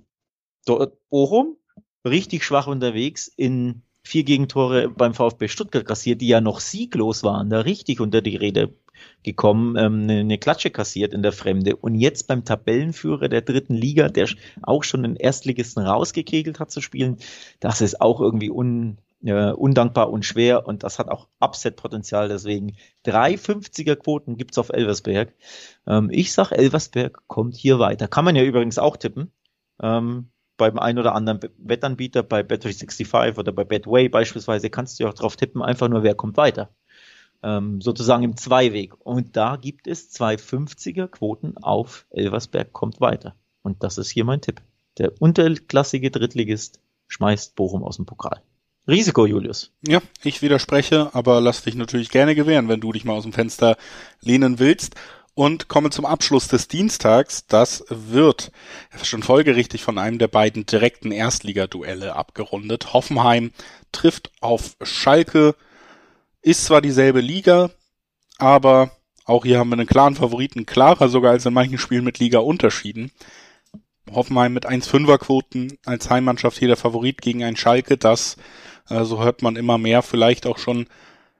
dort 0.69 0.97
Bochum 1.09 1.57
richtig 2.05 2.43
schwach 2.43 2.67
unterwegs 2.67 3.27
in 3.27 3.81
vier 4.03 4.23
Gegentore 4.23 4.89
beim 4.89 5.13
VfB 5.13 5.47
Stuttgart 5.47 5.85
kassiert, 5.85 6.21
die 6.21 6.27
ja 6.27 6.41
noch 6.41 6.59
sieglos 6.59 7.23
waren, 7.23 7.49
da 7.49 7.59
richtig 7.59 7.99
unter 7.99 8.21
die 8.21 8.35
Rede 8.35 8.73
gekommen, 9.23 9.75
ähm, 9.77 10.03
eine, 10.03 10.19
eine 10.19 10.37
Klatsche 10.37 10.71
kassiert 10.71 11.13
in 11.13 11.21
der 11.21 11.31
Fremde 11.31 11.75
und 11.75 11.95
jetzt 11.95 12.27
beim 12.27 12.43
Tabellenführer 12.43 13.29
der 13.29 13.41
dritten 13.41 13.75
Liga, 13.75 14.09
der 14.09 14.27
auch 14.61 14.83
schon 14.83 15.03
den 15.03 15.15
Erstligisten 15.15 15.85
rausgekegelt 15.85 16.59
hat 16.59 16.71
zu 16.71 16.81
spielen, 16.81 17.17
das 17.59 17.81
ist 17.81 18.01
auch 18.01 18.19
irgendwie 18.19 18.49
un, 18.49 18.97
äh, 19.23 19.51
undankbar 19.51 20.09
und 20.09 20.25
schwer 20.25 20.67
und 20.67 20.83
das 20.83 20.99
hat 20.99 21.09
auch 21.09 21.27
Upset-Potenzial, 21.39 22.29
deswegen 22.29 22.75
350er 23.05 23.95
Quoten 23.95 24.37
gibt's 24.37 24.57
auf 24.57 24.69
Elversberg. 24.69 25.33
Ähm, 25.87 26.09
ich 26.11 26.33
sag, 26.33 26.51
Elversberg 26.51 27.27
kommt 27.27 27.55
hier 27.55 27.79
weiter. 27.79 28.07
Kann 28.07 28.25
man 28.25 28.35
ja 28.35 28.43
übrigens 28.43 28.77
auch 28.77 28.97
tippen. 28.97 29.31
Ähm, 29.81 30.29
beim 30.59 30.77
einen 30.77 30.99
oder 30.99 31.15
anderen 31.15 31.39
Wettanbieter, 31.57 32.21
bei 32.21 32.41
Bet365 32.41 33.39
oder 33.39 33.51
bei 33.51 33.63
Betway 33.63 34.09
beispielsweise, 34.09 34.69
kannst 34.69 34.99
du 34.99 35.05
ja 35.05 35.09
auch 35.09 35.15
drauf 35.15 35.35
tippen, 35.35 35.63
einfach 35.63 35.87
nur, 35.87 36.03
wer 36.03 36.13
kommt 36.13 36.37
weiter. 36.37 36.69
Ähm, 37.41 37.81
sozusagen 37.81 38.23
im 38.23 38.37
Zweiweg. 38.37 38.93
Und 38.99 39.35
da 39.35 39.55
gibt 39.55 39.87
es 39.87 40.11
zwei 40.11 40.35
50er 40.35 41.07
Quoten 41.07 41.57
auf 41.57 42.05
Elversberg 42.11 42.73
kommt 42.73 43.01
weiter. 43.01 43.35
Und 43.63 43.81
das 43.83 43.97
ist 43.97 44.11
hier 44.11 44.25
mein 44.25 44.41
Tipp. 44.41 44.61
Der 44.97 45.13
unterklassige 45.19 46.11
Drittligist 46.11 46.81
schmeißt 47.07 47.55
Bochum 47.55 47.83
aus 47.83 47.95
dem 47.95 48.05
Pokal. 48.05 48.41
Risiko, 48.87 49.25
Julius. 49.25 49.71
Ja, 49.87 50.01
ich 50.23 50.41
widerspreche, 50.41 51.13
aber 51.13 51.39
lass 51.39 51.63
dich 51.63 51.75
natürlich 51.75 52.09
gerne 52.09 52.35
gewähren, 52.35 52.67
wenn 52.67 52.81
du 52.81 52.91
dich 52.91 53.05
mal 53.05 53.13
aus 53.13 53.23
dem 53.23 53.33
Fenster 53.33 53.77
lehnen 54.21 54.59
willst 54.59 54.95
und 55.39 55.69
komme 55.69 55.89
zum 55.89 56.05
Abschluss 56.05 56.49
des 56.49 56.67
Dienstags. 56.67 57.47
Das 57.47 57.85
wird 57.87 58.51
schon 59.03 59.23
folgerichtig 59.23 59.81
von 59.81 59.97
einem 59.97 60.19
der 60.19 60.27
beiden 60.27 60.65
direkten 60.65 61.13
Erstligaduelle 61.13 62.17
abgerundet. 62.17 62.91
Hoffenheim 62.91 63.51
trifft 63.93 64.33
auf 64.41 64.75
Schalke, 64.81 65.55
ist 66.41 66.65
zwar 66.65 66.81
dieselbe 66.81 67.21
Liga, 67.21 67.69
aber 68.37 68.91
auch 69.23 69.45
hier 69.45 69.59
haben 69.59 69.69
wir 69.69 69.77
einen 69.77 69.87
klaren 69.87 70.15
Favoriten, 70.15 70.65
klarer 70.65 71.07
sogar 71.07 71.31
als 71.31 71.45
in 71.45 71.53
manchen 71.53 71.77
Spielen 71.77 72.03
mit 72.03 72.19
Liga 72.19 72.39
unterschieden. 72.39 73.09
Hoffenheim 74.11 74.51
mit 74.51 74.67
1,5er 74.67 75.19
Quoten 75.19 75.77
als 75.85 76.09
Heimmannschaft 76.09 76.59
hier 76.59 76.67
der 76.67 76.75
Favorit 76.75 77.21
gegen 77.21 77.45
ein 77.45 77.55
Schalke, 77.55 77.95
das, 77.95 78.35
äh, 78.89 79.05
so 79.05 79.23
hört 79.23 79.41
man 79.41 79.55
immer 79.55 79.77
mehr, 79.77 80.01
vielleicht 80.01 80.45
auch 80.45 80.57
schon, 80.57 80.87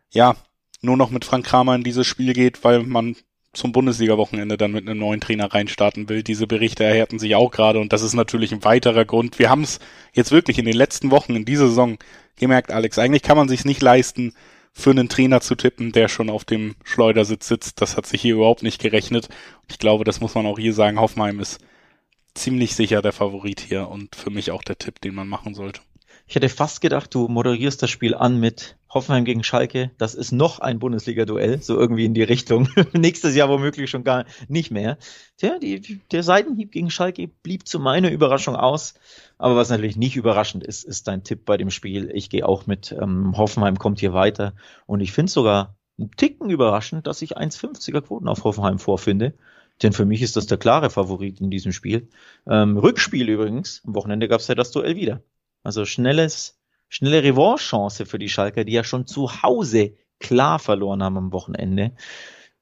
ja, 0.09 0.37
nur 0.81 0.95
noch 0.95 1.09
mit 1.09 1.25
Frank 1.25 1.45
Kramer 1.45 1.75
in 1.75 1.83
dieses 1.83 2.07
Spiel 2.07 2.31
geht, 2.31 2.63
weil 2.63 2.83
man 2.83 3.17
zum 3.53 3.71
Bundesliga-Wochenende 3.71 4.57
dann 4.57 4.71
mit 4.71 4.87
einem 4.87 4.99
neuen 4.99 5.21
Trainer 5.21 5.53
reinstarten 5.53 6.07
will. 6.07 6.23
Diese 6.23 6.47
Berichte 6.47 6.83
erhärten 6.83 7.19
sich 7.19 7.35
auch 7.35 7.51
gerade 7.51 7.79
und 7.79 7.93
das 7.93 8.03
ist 8.03 8.13
natürlich 8.13 8.51
ein 8.51 8.63
weiterer 8.63 9.05
Grund. 9.05 9.39
Wir 9.39 9.49
haben 9.49 9.63
es 9.63 9.79
jetzt 10.13 10.31
wirklich 10.31 10.59
in 10.59 10.65
den 10.65 10.75
letzten 10.75 11.11
Wochen 11.11 11.35
in 11.35 11.45
dieser 11.45 11.67
Saison 11.67 11.97
gemerkt, 12.37 12.71
Alex. 12.71 12.99
Eigentlich 12.99 13.23
kann 13.23 13.37
man 13.37 13.49
sich 13.49 13.65
nicht 13.65 13.81
leisten, 13.81 14.33
für 14.71 14.91
einen 14.91 15.09
Trainer 15.09 15.41
zu 15.41 15.55
tippen, 15.55 15.91
der 15.91 16.07
schon 16.07 16.29
auf 16.29 16.45
dem 16.45 16.75
Schleudersitz 16.83 17.47
sitzt. 17.47 17.81
Das 17.81 17.97
hat 17.97 18.05
sich 18.05 18.21
hier 18.21 18.35
überhaupt 18.35 18.63
nicht 18.63 18.79
gerechnet. 18.79 19.29
Ich 19.67 19.79
glaube, 19.79 20.03
das 20.03 20.21
muss 20.21 20.35
man 20.35 20.45
auch 20.45 20.57
hier 20.57 20.73
sagen. 20.73 20.99
Hoffenheim 20.99 21.39
ist 21.39 21.59
ziemlich 22.33 22.75
sicher 22.75 23.01
der 23.01 23.11
Favorit 23.11 23.59
hier 23.59 23.89
und 23.89 24.15
für 24.15 24.29
mich 24.29 24.51
auch 24.51 24.63
der 24.63 24.77
Tipp, 24.77 25.01
den 25.01 25.15
man 25.15 25.27
machen 25.27 25.53
sollte. 25.53 25.81
Ich 26.27 26.35
hätte 26.35 26.49
fast 26.49 26.81
gedacht, 26.81 27.13
du 27.13 27.27
moderierst 27.27 27.81
das 27.81 27.89
Spiel 27.89 28.13
an 28.13 28.39
mit 28.39 28.77
Hoffenheim 28.89 29.23
gegen 29.23 29.43
Schalke. 29.43 29.91
Das 29.97 30.15
ist 30.15 30.31
noch 30.31 30.59
ein 30.59 30.79
Bundesliga-Duell, 30.79 31.61
so 31.61 31.77
irgendwie 31.77 32.05
in 32.05 32.13
die 32.13 32.23
Richtung. 32.23 32.69
Nächstes 32.93 33.35
Jahr 33.35 33.49
womöglich 33.49 33.89
schon 33.89 34.03
gar 34.03 34.25
nicht 34.47 34.71
mehr. 34.71 34.97
Tja, 35.37 35.59
die, 35.59 36.01
der 36.11 36.23
Seitenhieb 36.23 36.71
gegen 36.71 36.89
Schalke 36.89 37.27
blieb 37.27 37.67
zu 37.67 37.79
meiner 37.79 38.11
Überraschung 38.11 38.55
aus. 38.55 38.95
Aber 39.37 39.55
was 39.55 39.69
natürlich 39.69 39.97
nicht 39.97 40.15
überraschend 40.15 40.63
ist, 40.63 40.83
ist 40.83 41.07
dein 41.07 41.23
Tipp 41.23 41.45
bei 41.45 41.57
dem 41.57 41.69
Spiel. 41.69 42.09
Ich 42.13 42.29
gehe 42.29 42.47
auch 42.47 42.65
mit 42.65 42.91
ähm, 42.99 43.37
Hoffenheim 43.37 43.77
kommt 43.77 43.99
hier 43.99 44.13
weiter. 44.13 44.53
Und 44.85 45.01
ich 45.01 45.11
finde 45.11 45.31
sogar 45.31 45.77
einen 45.99 46.11
Ticken 46.11 46.49
überraschend, 46.49 47.07
dass 47.07 47.21
ich 47.21 47.37
1,50er 47.37 48.01
Quoten 48.01 48.27
auf 48.27 48.43
Hoffenheim 48.43 48.79
vorfinde. 48.79 49.35
Denn 49.81 49.93
für 49.93 50.05
mich 50.05 50.21
ist 50.21 50.35
das 50.35 50.47
der 50.47 50.57
klare 50.57 50.89
Favorit 50.89 51.39
in 51.39 51.49
diesem 51.49 51.71
Spiel. 51.71 52.09
Ähm, 52.47 52.77
Rückspiel 52.77 53.29
übrigens. 53.29 53.81
Am 53.85 53.95
Wochenende 53.95 54.27
gab 54.27 54.41
es 54.41 54.47
ja 54.47 54.55
das 54.55 54.71
Duell 54.71 54.95
wieder. 54.95 55.23
Also 55.63 55.85
schnelles, 55.85 56.58
schnelle 56.89 57.23
Revanche-Chance 57.23 58.05
für 58.05 58.19
die 58.19 58.29
Schalker, 58.29 58.65
die 58.65 58.73
ja 58.73 58.83
schon 58.83 59.07
zu 59.07 59.41
Hause 59.41 59.93
klar 60.19 60.59
verloren 60.59 61.01
haben 61.01 61.17
am 61.17 61.31
Wochenende. 61.31 61.93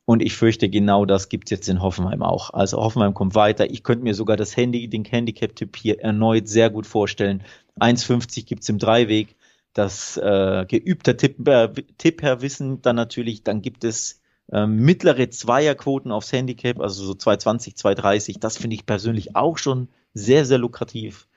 Und 0.05 0.21
ich 0.21 0.35
fürchte, 0.35 0.69
genau 0.69 1.05
das 1.05 1.27
gibt's 1.27 1.51
jetzt 1.51 1.67
in 1.67 1.81
Hoffenheim 1.81 2.21
auch. 2.21 2.51
Also 2.51 2.77
Hoffenheim 2.77 3.13
kommt 3.13 3.35
weiter. 3.35 3.69
Ich 3.69 3.83
könnte 3.83 4.03
mir 4.03 4.13
sogar 4.13 4.37
das 4.37 4.55
Handy, 4.55 4.87
den 4.87 5.03
Handicap-Tipp 5.03 5.75
hier 5.75 5.99
erneut 5.99 6.47
sehr 6.47 6.69
gut 6.69 6.87
vorstellen. 6.87 7.43
1,50 7.79 8.45
gibt's 8.45 8.69
im 8.69 8.77
Dreiweg. 8.77 9.35
Das 9.73 10.15
äh, 10.17 10.65
geübter 10.67 11.17
Tipp, 11.17 11.45
äh, 11.47 11.69
Tipp 11.97 12.21
her 12.21 12.41
Wissen 12.41 12.81
dann 12.81 12.95
natürlich. 12.95 13.43
Dann 13.43 13.61
gibt 13.61 13.83
es 13.83 14.21
äh, 14.49 14.65
mittlere 14.65 15.29
Zweierquoten 15.29 16.11
aufs 16.11 16.31
Handicap, 16.31 16.79
also 16.79 17.03
so 17.03 17.13
220, 17.13 17.75
230. 17.75 18.39
Das 18.39 18.57
finde 18.57 18.75
ich 18.75 18.85
persönlich 18.85 19.35
auch 19.35 19.57
schon 19.57 19.89
sehr, 20.13 20.45
sehr 20.45 20.57
lukrativ. 20.57 21.27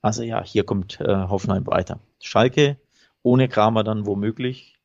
Also 0.00 0.22
ja, 0.22 0.44
hier 0.44 0.64
kommt 0.64 1.00
äh, 1.00 1.06
Hoffenheim 1.06 1.66
weiter. 1.66 1.98
Schalke 2.22 2.78
ohne 3.22 3.48
Kramer 3.48 3.84
dann 3.84 4.06
womöglich 4.06 4.78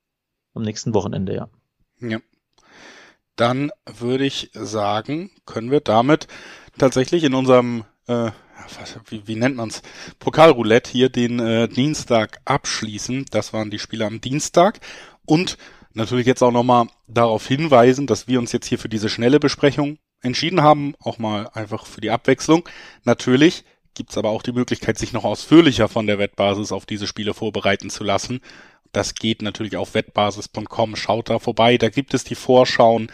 am 0.54 0.64
nächsten 0.64 0.94
Wochenende, 0.94 1.36
ja. 1.36 1.50
Ja. 2.00 2.20
Dann 3.36 3.72
würde 3.86 4.26
ich 4.26 4.50
sagen, 4.54 5.32
können 5.46 5.72
wir 5.72 5.80
damit 5.80 6.28
tatsächlich 6.78 7.24
in 7.24 7.34
unserem, 7.34 7.86
äh, 8.08 8.32
wie, 9.10 9.28
wie 9.28 9.36
nennt 9.36 9.56
man's, 9.56 9.82
Pokalroulette 10.20 10.92
hier 10.92 11.10
den 11.10 11.40
äh, 11.40 11.68
Dienstag 11.68 12.42
abschließen. 12.46 13.26
Das 13.30 13.54
waren 13.54 13.70
die 13.70 13.80
Spiele 13.80 14.06
am 14.06 14.22
Dienstag. 14.22 14.80
Und 15.26 15.58
Natürlich 15.98 16.28
jetzt 16.28 16.44
auch 16.44 16.52
nochmal 16.52 16.86
darauf 17.08 17.48
hinweisen, 17.48 18.06
dass 18.06 18.28
wir 18.28 18.38
uns 18.38 18.52
jetzt 18.52 18.68
hier 18.68 18.78
für 18.78 18.88
diese 18.88 19.10
schnelle 19.10 19.40
Besprechung 19.40 19.98
entschieden 20.22 20.62
haben, 20.62 20.94
auch 21.00 21.18
mal 21.18 21.50
einfach 21.54 21.88
für 21.88 22.02
die 22.02 22.12
Abwechslung. 22.12 22.70
Natürlich 23.04 23.66
gibt's 23.98 24.18
aber 24.18 24.30
auch 24.30 24.44
die 24.44 24.52
Möglichkeit, 24.52 25.00
sich 25.00 25.12
noch 25.12 25.24
ausführlicher 25.24 25.88
von 25.88 26.06
der 26.06 26.20
Wettbasis 26.20 26.72
auf 26.72 26.86
diese 26.86 27.08
Spiele 27.08 27.34
vorbereiten 27.34 27.90
zu 27.90 28.04
lassen. 28.04 28.42
Das 28.92 29.16
geht 29.16 29.42
natürlich 29.42 29.76
auf 29.76 29.96
wettbasis.com. 29.96 30.96
Schaut 30.96 31.30
da 31.30 31.40
vorbei. 31.40 31.78
Da 31.78 31.90
gibt 31.90 32.14
es 32.14 32.24
die 32.24 32.36
Vorschauen, 32.36 33.12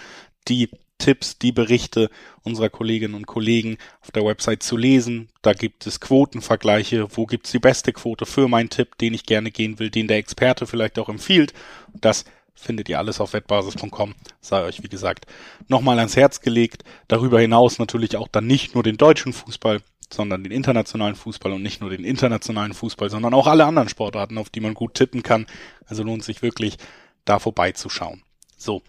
die 0.50 0.70
Tipps, 0.98 1.40
die 1.40 1.54
Berichte 1.54 2.10
unserer 2.44 2.70
Kolleginnen 2.70 3.16
und 3.16 3.28
Kollegen 3.28 3.78
auf 4.02 4.12
der 4.12 4.26
Website 4.26 4.62
zu 4.62 4.76
lesen. 4.76 5.30
Da 5.42 5.54
gibt 5.54 5.88
es 5.88 6.02
Quotenvergleiche. 6.02 7.08
Wo 7.16 7.26
gibt's 7.26 7.52
die 7.52 7.60
beste 7.60 7.94
Quote 7.94 8.26
für 8.26 8.50
meinen 8.50 8.70
Tipp, 8.70 8.98
den 8.98 9.14
ich 9.14 9.26
gerne 9.26 9.52
gehen 9.52 9.80
will, 9.80 9.90
den 9.90 10.10
der 10.10 10.18
Experte 10.18 10.68
vielleicht 10.68 11.00
auch 11.00 11.10
empfiehlt. 11.10 11.54
Das 11.94 12.26
findet 12.56 12.90
ihr 12.90 13.00
alles 13.00 13.20
auf 13.20 13.34
wettbasis.com. 13.34 14.16
Sei 14.42 14.64
euch, 14.64 14.84
wie 14.84 14.90
gesagt, 14.90 15.26
nochmal 15.68 16.00
ans 16.00 16.16
Herz 16.16 16.42
gelegt. 16.42 16.84
Darüber 17.08 17.40
hinaus 17.40 17.80
natürlich 17.80 18.16
auch 18.18 18.28
dann 18.28 18.48
nicht 18.48 18.74
nur 18.74 18.84
den 18.84 18.98
deutschen 18.98 19.34
Fußball, 19.34 19.82
sondern 20.12 20.44
den 20.44 20.52
internationalen 20.52 21.16
Fußball 21.16 21.52
und 21.52 21.64
nicht 21.64 21.82
nur 21.82 21.90
den 21.90 22.04
internationalen 22.04 22.74
Fußball, 22.74 23.10
sondern 23.10 23.34
auch 23.34 23.48
alle 23.48 23.66
anderen 23.66 23.90
Sportarten, 23.90 24.38
auf 24.38 24.50
die 24.50 24.60
man 24.60 24.74
gut 24.74 24.94
tippen 24.94 25.24
kann. 25.24 25.48
Also 25.86 26.04
lohnt 26.04 26.24
sich 26.24 26.42
wirklich, 26.42 26.78
da 27.26 27.40
vorbeizuschauen. 27.40 28.24
So. 28.58 28.82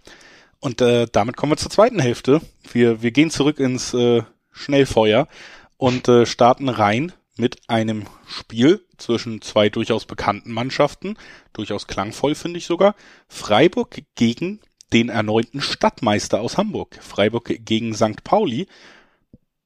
Und 0.60 0.80
äh, 0.80 1.06
damit 1.10 1.36
kommen 1.36 1.52
wir 1.52 1.56
zur 1.56 1.70
zweiten 1.70 2.00
Hälfte. 2.00 2.40
Wir, 2.72 3.02
wir 3.02 3.10
gehen 3.10 3.30
zurück 3.30 3.58
ins 3.60 3.92
äh, 3.94 4.22
Schnellfeuer 4.50 5.28
und 5.76 6.08
äh, 6.08 6.26
starten 6.26 6.68
rein 6.68 7.12
mit 7.36 7.68
einem 7.68 8.04
Spiel 8.26 8.84
zwischen 8.96 9.42
zwei 9.42 9.68
durchaus 9.68 10.04
bekannten 10.04 10.52
Mannschaften, 10.52 11.16
durchaus 11.52 11.86
klangvoll 11.86 12.34
finde 12.34 12.58
ich 12.58 12.66
sogar. 12.66 12.94
Freiburg 13.28 14.02
gegen 14.14 14.60
den 14.92 15.08
erneuten 15.08 15.60
Stadtmeister 15.60 16.40
aus 16.40 16.56
Hamburg. 16.56 16.98
Freiburg 17.00 17.52
gegen 17.64 17.94
St. 17.94 18.22
Pauli. 18.22 18.68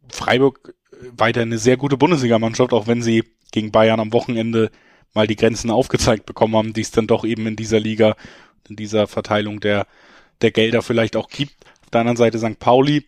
Freiburg 0.09 0.74
weiter 1.16 1.42
eine 1.42 1.59
sehr 1.59 1.76
gute 1.76 1.96
Bundesligamannschaft, 1.96 2.72
auch 2.72 2.87
wenn 2.87 3.02
sie 3.02 3.24
gegen 3.52 3.70
Bayern 3.70 4.00
am 4.00 4.12
Wochenende 4.12 4.70
mal 5.14 5.26
die 5.26 5.37
Grenzen 5.37 5.70
aufgezeigt 5.70 6.26
bekommen 6.26 6.57
haben, 6.57 6.72
die 6.72 6.81
es 6.81 6.90
dann 6.90 7.07
doch 7.07 7.24
eben 7.24 7.46
in 7.46 7.57
dieser 7.57 7.81
Liga, 7.81 8.16
in 8.68 8.76
dieser 8.76 9.07
Verteilung 9.07 9.61
der, 9.61 9.87
der 10.40 10.50
Gelder 10.50 10.83
vielleicht 10.83 11.16
auch 11.16 11.28
gibt. 11.28 11.54
Auf 11.83 11.90
der 11.90 12.00
anderen 12.00 12.16
Seite 12.16 12.38
St. 12.38 12.59
Pauli, 12.59 13.04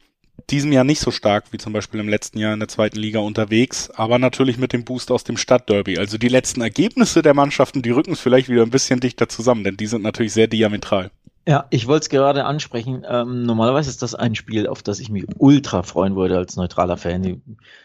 diesem 0.49 0.73
Jahr 0.73 0.85
nicht 0.85 1.01
so 1.01 1.11
stark 1.11 1.53
wie 1.53 1.59
zum 1.59 1.73
Beispiel 1.73 2.01
im 2.01 2.09
letzten 2.09 2.39
Jahr 2.39 2.55
in 2.55 2.61
der 2.61 2.69
zweiten 2.69 2.99
Liga 2.99 3.21
unterwegs, 3.21 3.91
aber 3.91 4.19
natürlich 4.19 4.59
mit 4.59 4.73
dem 4.73 4.85
Boost 4.85 5.11
aus 5.11 5.25
dem 5.25 5.37
Stadtderby. 5.37 5.99
Also 5.99 6.19
die 6.19 6.29
letzten 6.29 6.61
Ergebnisse 6.61 7.23
der 7.23 7.35
Mannschaften, 7.35 7.83
die 7.83 7.91
rücken 7.91 8.13
es 8.13 8.21
vielleicht 8.21 8.49
wieder 8.49 8.63
ein 8.63 8.71
bisschen 8.71 9.01
dichter 9.01 9.29
zusammen, 9.29 9.65
denn 9.65 9.77
die 9.77 9.87
sind 9.87 10.03
natürlich 10.03 10.33
sehr 10.33 10.47
diametral. 10.47 11.11
Ja, 11.49 11.67
ich 11.71 11.87
wollte 11.87 12.05
es 12.05 12.09
gerade 12.11 12.45
ansprechen. 12.45 13.05
Ähm, 13.09 13.43
normalerweise 13.43 13.89
ist 13.89 14.03
das 14.03 14.15
ein 14.15 14.35
Spiel, 14.35 14.67
auf 14.67 14.83
das 14.83 15.01
ich 15.01 15.09
mich 15.09 15.25
ultra 15.39 15.83
freuen 15.83 16.15
würde 16.15 16.37
als 16.37 16.57
neutraler 16.57 16.97
Fan. 16.97 17.43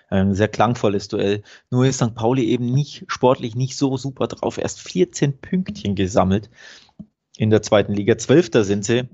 Ein 0.10 0.36
sehr 0.36 0.50
klangvolles 0.50 1.08
Duell. 1.08 1.42
Nur 1.72 1.86
ist 1.86 1.98
St. 1.98 2.14
Pauli 2.16 2.46
eben 2.46 2.66
nicht 2.66 3.06
sportlich 3.08 3.56
nicht 3.56 3.78
so 3.78 3.96
super 3.98 4.28
drauf. 4.28 4.58
Erst 4.58 4.82
14 4.82 5.40
Pünktchen 5.40 5.96
gesammelt 5.96 6.50
in 7.38 7.50
der 7.50 7.62
zweiten 7.62 7.94
Liga. 7.94 8.18
Zwölfter 8.18 8.66
sind 8.66 8.86
sie 8.86 9.08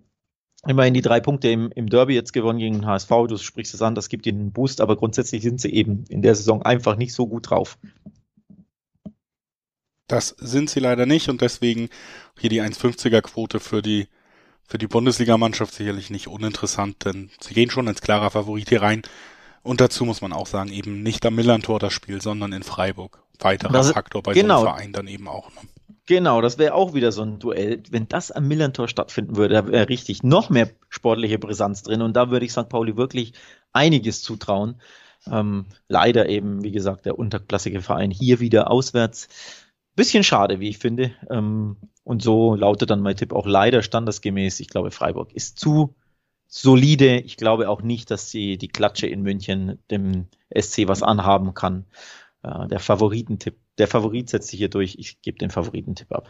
immerhin 0.67 0.93
die 0.93 1.01
drei 1.01 1.19
Punkte 1.19 1.49
im, 1.49 1.71
im 1.71 1.87
Derby 1.87 2.13
jetzt 2.13 2.33
gewonnen 2.33 2.59
gegen 2.59 2.75
den 2.75 2.85
HSV. 2.85 3.09
Du 3.27 3.37
sprichst 3.37 3.73
es 3.73 3.81
an, 3.81 3.95
das 3.95 4.09
gibt 4.09 4.25
ihnen 4.25 4.39
einen 4.39 4.51
Boost, 4.51 4.81
aber 4.81 4.95
grundsätzlich 4.95 5.41
sind 5.41 5.59
sie 5.59 5.73
eben 5.73 6.05
in 6.09 6.21
der 6.21 6.35
Saison 6.35 6.61
einfach 6.61 6.95
nicht 6.95 7.13
so 7.13 7.27
gut 7.27 7.49
drauf. 7.49 7.77
Das 10.07 10.35
sind 10.39 10.69
sie 10.69 10.81
leider 10.81 11.05
nicht 11.05 11.29
und 11.29 11.41
deswegen 11.41 11.89
hier 12.37 12.49
die 12.49 12.61
1,50er 12.61 13.21
Quote 13.21 13.59
für 13.59 13.81
die 13.81 14.07
für 14.71 14.77
die 14.77 14.87
Bundesligamannschaft 14.87 15.73
sicherlich 15.73 16.09
nicht 16.09 16.29
uninteressant, 16.29 17.03
denn 17.03 17.29
sie 17.41 17.53
gehen 17.53 17.69
schon 17.69 17.89
als 17.89 17.99
klarer 17.99 18.31
Favorit 18.31 18.69
hier 18.69 18.81
rein. 18.81 19.01
Und 19.63 19.81
dazu 19.81 20.05
muss 20.05 20.21
man 20.21 20.31
auch 20.31 20.47
sagen, 20.47 20.71
eben 20.71 21.03
nicht 21.03 21.25
am 21.25 21.35
Millantor 21.35 21.77
das 21.77 21.91
Spiel, 21.91 22.21
sondern 22.21 22.53
in 22.53 22.63
Freiburg. 22.63 23.21
Weiterer 23.39 23.73
das, 23.73 23.91
Faktor 23.91 24.23
bei 24.23 24.33
genau. 24.33 24.61
so 24.61 24.67
einem 24.67 24.75
Verein 24.75 24.93
dann 24.93 25.07
eben 25.07 25.27
auch. 25.27 25.49
Ne? 25.49 25.67
Genau, 26.11 26.41
das 26.41 26.57
wäre 26.57 26.73
auch 26.73 26.93
wieder 26.93 27.13
so 27.13 27.21
ein 27.21 27.39
Duell. 27.39 27.83
Wenn 27.89 28.09
das 28.09 28.31
am 28.31 28.45
Millantor 28.45 28.89
stattfinden 28.89 29.37
würde, 29.37 29.53
da 29.53 29.67
wäre 29.67 29.87
richtig 29.87 30.23
noch 30.23 30.49
mehr 30.49 30.69
sportliche 30.89 31.39
Brisanz 31.39 31.83
drin. 31.83 32.01
Und 32.01 32.17
da 32.17 32.29
würde 32.29 32.45
ich 32.45 32.51
St. 32.51 32.67
Pauli 32.67 32.97
wirklich 32.97 33.31
einiges 33.71 34.21
zutrauen. 34.21 34.81
Ähm, 35.31 35.67
leider 35.87 36.27
eben, 36.27 36.65
wie 36.65 36.73
gesagt, 36.73 37.05
der 37.05 37.17
unterklassige 37.17 37.81
Verein 37.81 38.11
hier 38.11 38.41
wieder 38.41 38.69
auswärts. 38.69 39.29
Bisschen 39.95 40.25
schade, 40.25 40.59
wie 40.59 40.67
ich 40.67 40.79
finde. 40.79 41.11
Ähm, 41.29 41.77
und 42.03 42.21
so 42.21 42.55
lautet 42.55 42.89
dann 42.89 42.99
mein 42.99 43.15
Tipp 43.15 43.31
auch 43.31 43.47
leider 43.47 43.81
standesgemäß. 43.81 44.59
Ich 44.59 44.67
glaube, 44.67 44.91
Freiburg 44.91 45.31
ist 45.31 45.59
zu 45.59 45.95
solide. 46.45 47.21
Ich 47.21 47.37
glaube 47.37 47.69
auch 47.69 47.83
nicht, 47.83 48.11
dass 48.11 48.29
sie 48.29 48.57
die 48.57 48.67
Klatsche 48.67 49.07
in 49.07 49.21
München 49.21 49.79
dem 49.89 50.27
SC 50.53 50.89
was 50.89 51.03
anhaben 51.03 51.53
kann. 51.53 51.85
Äh, 52.43 52.67
der 52.67 52.79
Favoritentipp 52.79 53.55
der 53.77 53.87
Favorit 53.87 54.29
setzt 54.29 54.49
sich 54.49 54.59
hier 54.59 54.69
durch. 54.69 54.95
Ich 54.99 55.21
gebe 55.21 55.37
den 55.37 55.49
Favoritentipp 55.49 56.11
ab. 56.11 56.29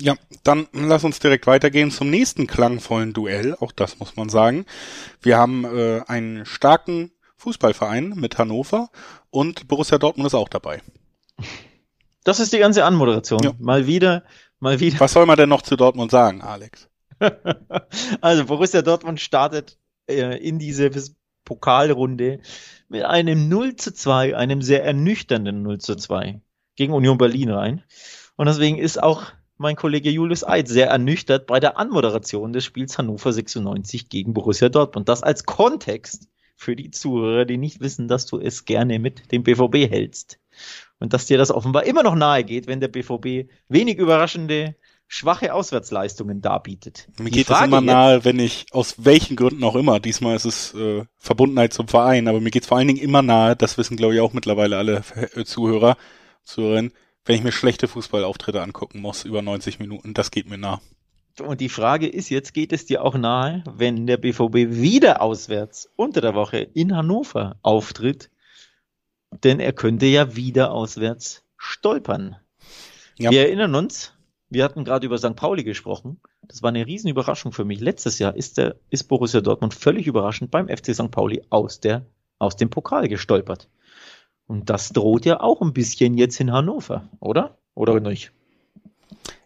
Ja, 0.00 0.16
dann 0.42 0.66
lass 0.72 1.04
uns 1.04 1.20
direkt 1.20 1.46
weitergehen 1.46 1.90
zum 1.90 2.10
nächsten 2.10 2.46
klangvollen 2.46 3.12
Duell. 3.12 3.56
Auch 3.60 3.70
das 3.70 3.98
muss 4.00 4.16
man 4.16 4.28
sagen. 4.28 4.66
Wir 5.20 5.38
haben 5.38 5.64
äh, 5.64 6.02
einen 6.06 6.44
starken 6.46 7.12
Fußballverein 7.36 8.10
mit 8.16 8.38
Hannover 8.38 8.90
und 9.30 9.68
Borussia 9.68 9.98
Dortmund 9.98 10.26
ist 10.26 10.34
auch 10.34 10.48
dabei. 10.48 10.82
Das 12.26 12.40
ist 12.40 12.54
die 12.54 12.58
ganze 12.58 12.86
Anmoderation. 12.86 13.42
Ja. 13.42 13.52
Mal 13.58 13.86
wieder, 13.86 14.24
mal 14.58 14.80
wieder. 14.80 14.98
Was 14.98 15.12
soll 15.12 15.26
man 15.26 15.36
denn 15.36 15.50
noch 15.50 15.60
zu 15.60 15.76
Dortmund 15.76 16.10
sagen, 16.10 16.40
Alex? 16.40 16.88
also 18.22 18.46
Borussia 18.46 18.80
Dortmund 18.80 19.20
startet 19.20 19.76
äh, 20.08 20.38
in 20.38 20.58
diese 20.58 20.90
Pokalrunde 21.44 22.40
mit 22.88 23.04
einem 23.04 23.48
0 23.48 23.76
zu 23.76 23.92
2, 23.92 24.36
einem 24.36 24.62
sehr 24.62 24.84
ernüchternden 24.84 25.62
0 25.62 25.78
zu 25.78 25.96
2 25.96 26.40
gegen 26.76 26.92
Union 26.92 27.18
Berlin 27.18 27.50
rein. 27.50 27.82
Und 28.36 28.46
deswegen 28.46 28.78
ist 28.78 29.02
auch 29.02 29.24
mein 29.56 29.76
Kollege 29.76 30.10
Julius 30.10 30.46
Eid 30.46 30.68
sehr 30.68 30.88
ernüchtert 30.88 31.46
bei 31.46 31.60
der 31.60 31.78
Anmoderation 31.78 32.52
des 32.52 32.64
Spiels 32.64 32.98
Hannover 32.98 33.32
96 33.32 34.08
gegen 34.08 34.34
Borussia 34.34 34.68
Dortmund. 34.68 35.08
Das 35.08 35.22
als 35.22 35.44
Kontext 35.44 36.28
für 36.56 36.76
die 36.76 36.90
Zuhörer, 36.90 37.44
die 37.44 37.56
nicht 37.56 37.80
wissen, 37.80 38.08
dass 38.08 38.26
du 38.26 38.38
es 38.38 38.64
gerne 38.64 38.98
mit 38.98 39.32
dem 39.32 39.42
BVB 39.42 39.90
hältst. 39.90 40.38
Und 40.98 41.12
dass 41.12 41.26
dir 41.26 41.38
das 41.38 41.50
offenbar 41.50 41.84
immer 41.84 42.02
noch 42.02 42.14
nahe 42.14 42.44
geht, 42.44 42.66
wenn 42.66 42.80
der 42.80 42.88
BVB 42.88 43.50
wenig 43.68 43.98
überraschende 43.98 44.76
schwache 45.06 45.54
Auswärtsleistungen 45.54 46.40
darbietet. 46.40 47.08
Mir 47.18 47.30
geht 47.30 47.48
es 47.48 47.60
immer 47.60 47.80
nahe, 47.80 48.24
wenn 48.24 48.38
ich, 48.38 48.66
aus 48.72 49.04
welchen 49.04 49.36
Gründen 49.36 49.62
auch 49.64 49.76
immer, 49.76 50.00
diesmal 50.00 50.36
ist 50.36 50.44
es 50.44 50.74
äh, 50.74 51.04
Verbundenheit 51.18 51.72
zum 51.72 51.88
Verein, 51.88 52.28
aber 52.28 52.40
mir 52.40 52.50
geht 52.50 52.62
es 52.62 52.68
vor 52.68 52.78
allen 52.78 52.88
Dingen 52.88 53.00
immer 53.00 53.22
nahe, 53.22 53.56
das 53.56 53.78
wissen 53.78 53.96
glaube 53.96 54.14
ich 54.14 54.20
auch 54.20 54.32
mittlerweile 54.32 54.76
alle 54.76 55.04
äh, 55.34 55.44
Zuhörer, 55.44 55.96
Zuhörerinnen, 56.42 56.92
wenn 57.24 57.36
ich 57.36 57.42
mir 57.42 57.52
schlechte 57.52 57.88
Fußballauftritte 57.88 58.60
angucken 58.60 59.00
muss 59.00 59.24
über 59.24 59.42
90 59.42 59.78
Minuten, 59.78 60.14
das 60.14 60.30
geht 60.30 60.48
mir 60.48 60.58
nah. 60.58 60.80
Und 61.40 61.60
die 61.60 61.68
Frage 61.68 62.06
ist 62.06 62.28
jetzt, 62.28 62.54
geht 62.54 62.72
es 62.72 62.86
dir 62.86 63.02
auch 63.02 63.16
nahe, 63.16 63.64
wenn 63.66 64.06
der 64.06 64.18
BVB 64.18 64.54
wieder 64.70 65.20
auswärts 65.20 65.90
unter 65.96 66.20
der 66.20 66.34
Woche 66.34 66.58
in 66.58 66.94
Hannover 66.94 67.56
auftritt? 67.62 68.30
Denn 69.42 69.58
er 69.58 69.72
könnte 69.72 70.06
ja 70.06 70.36
wieder 70.36 70.70
auswärts 70.70 71.44
stolpern. 71.56 72.36
Ja. 73.18 73.32
Wir 73.32 73.46
erinnern 73.46 73.74
uns, 73.74 74.13
wir 74.48 74.64
hatten 74.64 74.84
gerade 74.84 75.06
über 75.06 75.18
St. 75.18 75.36
Pauli 75.36 75.64
gesprochen. 75.64 76.20
Das 76.42 76.62
war 76.62 76.68
eine 76.68 76.86
Riesenüberraschung 76.86 77.52
für 77.52 77.64
mich. 77.64 77.80
Letztes 77.80 78.18
Jahr 78.18 78.36
ist 78.36 78.58
der, 78.58 78.76
ist 78.90 79.04
Borussia 79.04 79.40
Dortmund 79.40 79.74
völlig 79.74 80.06
überraschend 80.06 80.50
beim 80.50 80.68
FC 80.68 80.94
St. 80.94 81.10
Pauli 81.10 81.42
aus 81.50 81.80
der, 81.80 82.06
aus 82.38 82.56
dem 82.56 82.70
Pokal 82.70 83.08
gestolpert. 83.08 83.68
Und 84.46 84.70
das 84.70 84.90
droht 84.90 85.24
ja 85.24 85.40
auch 85.40 85.62
ein 85.62 85.72
bisschen 85.72 86.14
jetzt 86.16 86.38
in 86.40 86.52
Hannover, 86.52 87.08
oder? 87.20 87.58
Oder 87.74 87.98
nicht? 88.00 88.32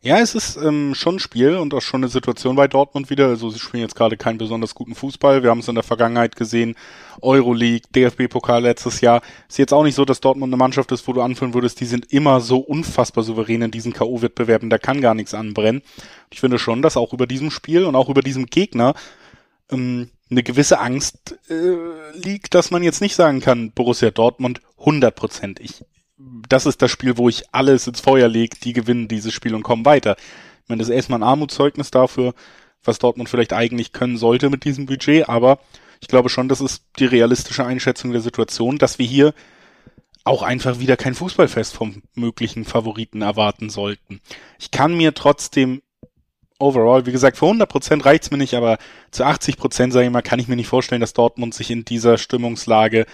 Ja, 0.00 0.18
es 0.18 0.34
ist 0.34 0.56
ähm, 0.56 0.94
schon 0.94 1.16
ein 1.16 1.18
Spiel 1.18 1.56
und 1.56 1.74
auch 1.74 1.82
schon 1.82 2.00
eine 2.00 2.08
Situation 2.08 2.54
bei 2.54 2.68
Dortmund 2.68 3.10
wieder. 3.10 3.26
Also 3.26 3.50
sie 3.50 3.58
spielen 3.58 3.82
jetzt 3.82 3.96
gerade 3.96 4.16
keinen 4.16 4.38
besonders 4.38 4.74
guten 4.74 4.94
Fußball. 4.94 5.42
Wir 5.42 5.50
haben 5.50 5.58
es 5.58 5.68
in 5.68 5.74
der 5.74 5.84
Vergangenheit 5.84 6.36
gesehen. 6.36 6.76
Euroleague, 7.20 7.88
DFB-Pokal 7.94 8.62
letztes 8.62 9.00
Jahr. 9.00 9.22
Ist 9.48 9.58
jetzt 9.58 9.74
auch 9.74 9.82
nicht 9.82 9.96
so, 9.96 10.04
dass 10.04 10.20
Dortmund 10.20 10.50
eine 10.50 10.56
Mannschaft 10.56 10.92
ist, 10.92 11.06
wo 11.08 11.12
du 11.12 11.20
anführen 11.20 11.52
würdest, 11.52 11.80
die 11.80 11.84
sind 11.84 12.12
immer 12.12 12.40
so 12.40 12.58
unfassbar 12.58 13.24
souverän 13.24 13.62
in 13.62 13.70
diesen 13.72 13.92
K.O.-Wettbewerben. 13.92 14.70
Da 14.70 14.78
kann 14.78 15.00
gar 15.00 15.14
nichts 15.14 15.34
anbrennen. 15.34 15.82
Ich 16.30 16.40
finde 16.40 16.58
schon, 16.60 16.80
dass 16.80 16.96
auch 16.96 17.12
über 17.12 17.26
diesem 17.26 17.50
Spiel 17.50 17.84
und 17.84 17.96
auch 17.96 18.08
über 18.08 18.22
diesem 18.22 18.46
Gegner 18.46 18.94
ähm, 19.70 20.10
eine 20.30 20.42
gewisse 20.42 20.78
Angst 20.78 21.38
äh, 21.50 22.16
liegt, 22.16 22.54
dass 22.54 22.70
man 22.70 22.82
jetzt 22.82 23.00
nicht 23.00 23.16
sagen 23.16 23.40
kann, 23.40 23.72
Borussia 23.72 24.10
Dortmund 24.10 24.60
100 24.78 25.14
Prozent. 25.14 25.60
Ich 25.60 25.84
das 26.18 26.66
ist 26.66 26.82
das 26.82 26.90
Spiel, 26.90 27.16
wo 27.16 27.28
ich 27.28 27.44
alles 27.52 27.86
ins 27.86 28.00
Feuer 28.00 28.28
lege, 28.28 28.56
die 28.62 28.72
gewinnen 28.72 29.08
dieses 29.08 29.32
Spiel 29.32 29.54
und 29.54 29.62
kommen 29.62 29.84
weiter. 29.84 30.16
Ich 30.62 30.68
meine, 30.68 30.80
das 30.80 30.88
ist 30.88 30.94
erstmal 30.94 31.20
ein 31.20 31.28
Armutszeugnis 31.28 31.90
dafür, 31.90 32.34
was 32.84 32.98
Dortmund 32.98 33.28
vielleicht 33.28 33.52
eigentlich 33.52 33.92
können 33.92 34.18
sollte 34.18 34.50
mit 34.50 34.64
diesem 34.64 34.86
Budget, 34.86 35.28
aber 35.28 35.60
ich 36.00 36.08
glaube 36.08 36.28
schon, 36.28 36.48
das 36.48 36.60
ist 36.60 36.84
die 36.98 37.06
realistische 37.06 37.64
Einschätzung 37.64 38.12
der 38.12 38.20
Situation, 38.20 38.78
dass 38.78 38.98
wir 38.98 39.06
hier 39.06 39.34
auch 40.24 40.42
einfach 40.42 40.78
wieder 40.78 40.96
kein 40.96 41.14
Fußballfest 41.14 41.74
vom 41.74 42.02
möglichen 42.14 42.64
Favoriten 42.64 43.22
erwarten 43.22 43.70
sollten. 43.70 44.20
Ich 44.58 44.70
kann 44.70 44.96
mir 44.96 45.14
trotzdem 45.14 45.82
overall, 46.58 47.06
wie 47.06 47.12
gesagt, 47.12 47.38
für 47.38 47.46
100% 47.46 48.04
reicht's 48.04 48.30
mir 48.30 48.36
nicht, 48.36 48.54
aber 48.54 48.78
zu 49.10 49.24
80% 49.24 49.92
sage 49.92 50.06
ich 50.06 50.12
mal, 50.12 50.22
kann 50.22 50.40
ich 50.40 50.48
mir 50.48 50.56
nicht 50.56 50.66
vorstellen, 50.66 51.00
dass 51.00 51.12
Dortmund 51.12 51.54
sich 51.54 51.70
in 51.70 51.84
dieser 51.84 52.18
Stimmungslage 52.18 53.06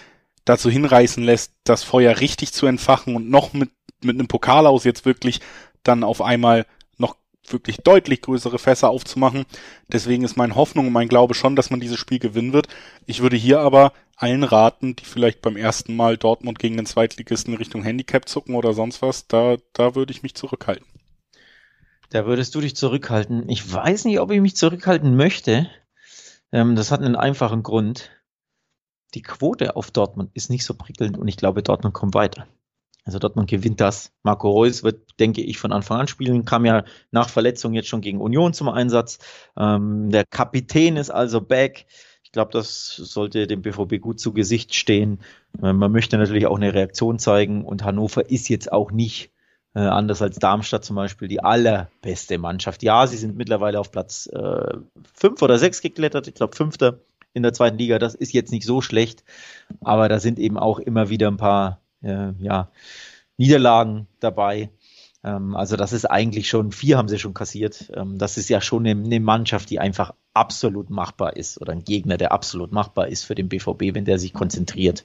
dazu 0.44 0.70
hinreißen 0.70 1.22
lässt, 1.22 1.52
das 1.64 1.82
Feuer 1.82 2.20
richtig 2.20 2.52
zu 2.52 2.66
entfachen 2.66 3.16
und 3.16 3.30
noch 3.30 3.52
mit, 3.52 3.70
mit 4.02 4.18
einem 4.18 4.28
Pokal 4.28 4.66
aus 4.66 4.84
jetzt 4.84 5.04
wirklich 5.04 5.40
dann 5.82 6.04
auf 6.04 6.20
einmal 6.20 6.66
noch 6.98 7.16
wirklich 7.48 7.78
deutlich 7.78 8.22
größere 8.22 8.58
Fässer 8.58 8.90
aufzumachen. 8.90 9.44
Deswegen 9.88 10.24
ist 10.24 10.36
meine 10.36 10.54
Hoffnung 10.54 10.86
und 10.86 10.92
mein 10.92 11.08
Glaube 11.08 11.34
schon, 11.34 11.56
dass 11.56 11.70
man 11.70 11.80
dieses 11.80 11.98
Spiel 11.98 12.18
gewinnen 12.18 12.52
wird. 12.52 12.68
Ich 13.06 13.20
würde 13.20 13.36
hier 13.36 13.60
aber 13.60 13.92
allen 14.16 14.44
raten, 14.44 14.96
die 14.96 15.04
vielleicht 15.04 15.42
beim 15.42 15.56
ersten 15.56 15.96
Mal 15.96 16.16
Dortmund 16.16 16.58
gegen 16.58 16.76
den 16.76 16.86
Zweitligisten 16.86 17.54
Richtung 17.54 17.82
Handicap 17.82 18.28
zucken 18.28 18.54
oder 18.54 18.72
sonst 18.72 19.02
was, 19.02 19.26
da, 19.26 19.56
da 19.72 19.94
würde 19.94 20.12
ich 20.12 20.22
mich 20.22 20.34
zurückhalten. 20.34 20.86
Da 22.10 22.26
würdest 22.26 22.54
du 22.54 22.60
dich 22.60 22.76
zurückhalten. 22.76 23.48
Ich 23.48 23.72
weiß 23.72 24.04
nicht, 24.04 24.20
ob 24.20 24.30
ich 24.30 24.40
mich 24.40 24.56
zurückhalten 24.56 25.16
möchte. 25.16 25.68
Ähm, 26.52 26.76
das 26.76 26.92
hat 26.92 27.00
einen 27.00 27.16
einfachen 27.16 27.62
Grund. 27.62 28.10
Die 29.14 29.22
Quote 29.22 29.76
auf 29.76 29.90
Dortmund 29.90 30.30
ist 30.34 30.50
nicht 30.50 30.64
so 30.64 30.74
prickelnd 30.74 31.16
und 31.16 31.28
ich 31.28 31.36
glaube, 31.36 31.62
Dortmund 31.62 31.94
kommt 31.94 32.14
weiter. 32.14 32.46
Also 33.04 33.18
Dortmund 33.18 33.50
gewinnt 33.50 33.80
das. 33.80 34.12
Marco 34.22 34.50
Reus 34.50 34.82
wird, 34.82 35.20
denke 35.20 35.42
ich, 35.42 35.58
von 35.58 35.72
Anfang 35.72 36.00
an 36.00 36.08
spielen. 36.08 36.46
Kam 36.46 36.64
ja 36.64 36.84
nach 37.10 37.28
Verletzung 37.28 37.74
jetzt 37.74 37.88
schon 37.88 38.00
gegen 38.00 38.20
Union 38.20 38.54
zum 38.54 38.68
Einsatz. 38.68 39.18
Ähm, 39.58 40.10
der 40.10 40.24
Kapitän 40.24 40.96
ist 40.96 41.10
also 41.10 41.40
back. 41.40 41.86
Ich 42.22 42.32
glaube, 42.32 42.50
das 42.52 42.96
sollte 42.96 43.46
dem 43.46 43.62
BVB 43.62 44.00
gut 44.00 44.20
zu 44.20 44.32
Gesicht 44.32 44.74
stehen. 44.74 45.20
Ähm, 45.62 45.76
man 45.76 45.92
möchte 45.92 46.16
natürlich 46.16 46.46
auch 46.46 46.56
eine 46.56 46.72
Reaktion 46.72 47.18
zeigen 47.18 47.64
und 47.64 47.84
Hannover 47.84 48.30
ist 48.30 48.48
jetzt 48.48 48.72
auch 48.72 48.90
nicht 48.90 49.30
äh, 49.74 49.80
anders 49.80 50.22
als 50.22 50.38
Darmstadt 50.38 50.84
zum 50.84 50.96
Beispiel 50.96 51.28
die 51.28 51.40
allerbeste 51.40 52.38
Mannschaft. 52.38 52.82
Ja, 52.82 53.06
sie 53.06 53.18
sind 53.18 53.36
mittlerweile 53.36 53.80
auf 53.80 53.90
Platz 53.90 54.26
äh, 54.32 54.78
fünf 55.12 55.42
oder 55.42 55.58
sechs 55.58 55.82
geklettert. 55.82 56.26
Ich 56.26 56.34
glaube, 56.34 56.56
fünfter 56.56 57.00
in 57.34 57.42
der 57.42 57.52
zweiten 57.52 57.76
Liga. 57.76 57.98
Das 57.98 58.14
ist 58.14 58.32
jetzt 58.32 58.52
nicht 58.52 58.64
so 58.64 58.80
schlecht, 58.80 59.24
aber 59.80 60.08
da 60.08 60.18
sind 60.18 60.38
eben 60.38 60.56
auch 60.56 60.78
immer 60.78 61.10
wieder 61.10 61.28
ein 61.28 61.36
paar 61.36 61.80
äh, 62.02 62.32
ja, 62.38 62.70
Niederlagen 63.36 64.06
dabei. 64.20 64.70
Ähm, 65.24 65.56
also 65.56 65.76
das 65.76 65.92
ist 65.92 66.04
eigentlich 66.04 66.48
schon, 66.48 66.70
vier 66.70 66.98
haben 66.98 67.08
sie 67.08 67.18
schon 67.18 67.34
kassiert. 67.34 67.90
Ähm, 67.96 68.18
das 68.18 68.36
ist 68.36 68.48
ja 68.48 68.60
schon 68.60 68.86
eine, 68.86 69.02
eine, 69.02 69.20
Mannschaft, 69.20 69.70
die 69.70 69.80
einfach 69.80 70.14
absolut 70.34 70.90
machbar 70.90 71.36
ist 71.36 71.60
oder 71.60 71.72
ein 71.72 71.84
Gegner, 71.84 72.16
der 72.16 72.32
absolut 72.32 72.72
machbar 72.72 73.08
ist 73.08 73.24
für 73.24 73.34
den 73.34 73.48
BVB, 73.48 73.94
wenn 73.94 74.04
der 74.04 74.18
sich 74.18 74.34
konzentriert 74.34 75.04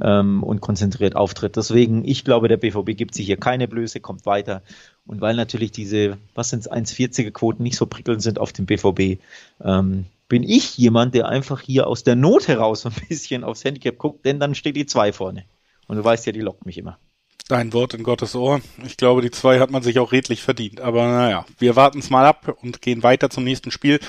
ähm, 0.00 0.42
und 0.42 0.60
konzentriert 0.60 1.16
auftritt. 1.16 1.56
Deswegen, 1.56 2.04
ich 2.04 2.24
glaube, 2.24 2.48
der 2.48 2.56
BVB 2.56 2.96
gibt 2.96 3.14
sich 3.14 3.26
hier 3.26 3.36
keine 3.36 3.68
Blöße, 3.68 4.00
kommt 4.00 4.24
weiter. 4.24 4.62
Und 5.06 5.20
weil 5.20 5.36
natürlich 5.36 5.72
diese, 5.72 6.16
was 6.34 6.50
sind 6.50 6.60
es, 6.60 6.70
1,40er 6.70 7.30
Quoten 7.30 7.62
nicht 7.62 7.76
so 7.76 7.86
prickelnd 7.86 8.22
sind 8.22 8.38
auf 8.38 8.52
dem 8.52 8.66
BVB, 8.66 9.20
bin 10.28 10.42
ich 10.42 10.76
jemand, 10.76 11.14
der 11.14 11.28
einfach 11.28 11.60
hier 11.60 11.86
aus 11.86 12.04
der 12.04 12.16
Not 12.16 12.48
heraus 12.48 12.86
ein 12.86 12.92
bisschen 13.08 13.44
aufs 13.44 13.64
Handicap 13.64 13.98
guckt, 13.98 14.24
denn 14.24 14.40
dann 14.40 14.54
steht 14.54 14.76
die 14.76 14.86
2 14.86 15.12
vorne. 15.12 15.44
Und 15.86 15.96
du 15.96 16.04
weißt 16.04 16.26
ja, 16.26 16.32
die 16.32 16.40
lockt 16.40 16.66
mich 16.66 16.78
immer. 16.78 16.98
Dein 17.48 17.72
Wort 17.72 17.94
in 17.94 18.02
Gottes 18.02 18.34
Ohr. 18.34 18.60
Ich 18.84 18.98
glaube, 18.98 19.22
die 19.22 19.30
zwei 19.30 19.58
hat 19.58 19.70
man 19.70 19.82
sich 19.82 19.98
auch 19.98 20.12
redlich 20.12 20.42
verdient. 20.42 20.82
Aber 20.82 21.06
naja, 21.06 21.46
wir 21.58 21.76
warten 21.76 22.00
es 22.00 22.10
mal 22.10 22.26
ab 22.26 22.54
und 22.60 22.82
gehen 22.82 23.02
weiter 23.02 23.30
zum 23.30 23.42
nächsten 23.42 23.70
Spiel. 23.70 24.00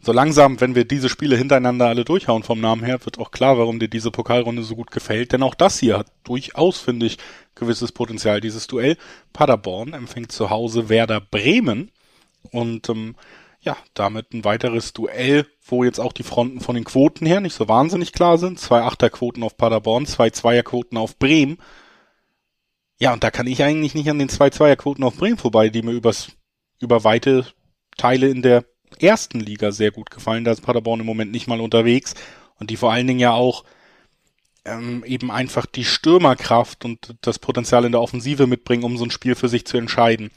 So 0.00 0.12
langsam, 0.12 0.62
wenn 0.62 0.74
wir 0.74 0.86
diese 0.86 1.10
Spiele 1.10 1.36
hintereinander 1.36 1.88
alle 1.88 2.06
durchhauen 2.06 2.42
vom 2.42 2.58
Namen 2.58 2.82
her, 2.82 3.04
wird 3.04 3.18
auch 3.18 3.32
klar, 3.32 3.58
warum 3.58 3.78
dir 3.78 3.88
diese 3.88 4.10
Pokalrunde 4.10 4.62
so 4.62 4.76
gut 4.76 4.90
gefällt. 4.90 5.32
Denn 5.32 5.42
auch 5.42 5.54
das 5.54 5.78
hier 5.78 5.98
hat 5.98 6.06
durchaus, 6.24 6.78
finde 6.78 7.04
ich, 7.04 7.18
gewisses 7.54 7.92
Potenzial. 7.92 8.40
Dieses 8.40 8.66
Duell 8.66 8.96
Paderborn 9.34 9.92
empfängt 9.92 10.32
zu 10.32 10.48
Hause 10.48 10.88
Werder 10.88 11.20
Bremen. 11.20 11.90
Und 12.50 12.88
ähm, 12.88 13.14
ja, 13.66 13.76
damit 13.94 14.32
ein 14.32 14.44
weiteres 14.44 14.92
Duell, 14.92 15.44
wo 15.66 15.82
jetzt 15.82 15.98
auch 15.98 16.12
die 16.12 16.22
Fronten 16.22 16.60
von 16.60 16.76
den 16.76 16.84
Quoten 16.84 17.26
her 17.26 17.40
nicht 17.40 17.54
so 17.54 17.68
wahnsinnig 17.68 18.12
klar 18.12 18.38
sind. 18.38 18.60
Zwei 18.60 18.82
Achterquoten 18.82 19.42
auf 19.42 19.56
Paderborn, 19.56 20.06
zwei 20.06 20.30
Zweierquoten 20.30 20.96
auf 20.96 21.18
Bremen. 21.18 21.58
Ja, 23.00 23.12
und 23.12 23.24
da 23.24 23.32
kann 23.32 23.48
ich 23.48 23.64
eigentlich 23.64 23.94
nicht 23.94 24.08
an 24.08 24.20
den 24.20 24.28
zwei 24.28 24.50
Zweierquoten 24.50 25.02
auf 25.02 25.16
Bremen 25.16 25.36
vorbei, 25.36 25.68
die 25.68 25.82
mir 25.82 25.90
übers, 25.90 26.28
über 26.80 27.02
weite 27.02 27.44
Teile 27.96 28.28
in 28.28 28.40
der 28.40 28.64
ersten 29.00 29.40
Liga 29.40 29.72
sehr 29.72 29.90
gut 29.90 30.10
gefallen. 30.10 30.44
Da 30.44 30.52
ist 30.52 30.62
Paderborn 30.62 31.00
im 31.00 31.06
Moment 31.06 31.32
nicht 31.32 31.48
mal 31.48 31.60
unterwegs 31.60 32.14
und 32.60 32.70
die 32.70 32.76
vor 32.76 32.92
allen 32.92 33.08
Dingen 33.08 33.20
ja 33.20 33.32
auch 33.32 33.64
ähm, 34.64 35.02
eben 35.04 35.32
einfach 35.32 35.66
die 35.66 35.84
Stürmerkraft 35.84 36.84
und 36.84 37.16
das 37.20 37.40
Potenzial 37.40 37.84
in 37.84 37.92
der 37.92 38.00
Offensive 38.00 38.46
mitbringen, 38.46 38.84
um 38.84 38.96
so 38.96 39.04
ein 39.04 39.10
Spiel 39.10 39.34
für 39.34 39.48
sich 39.48 39.66
zu 39.66 39.76
entscheiden. 39.76 40.30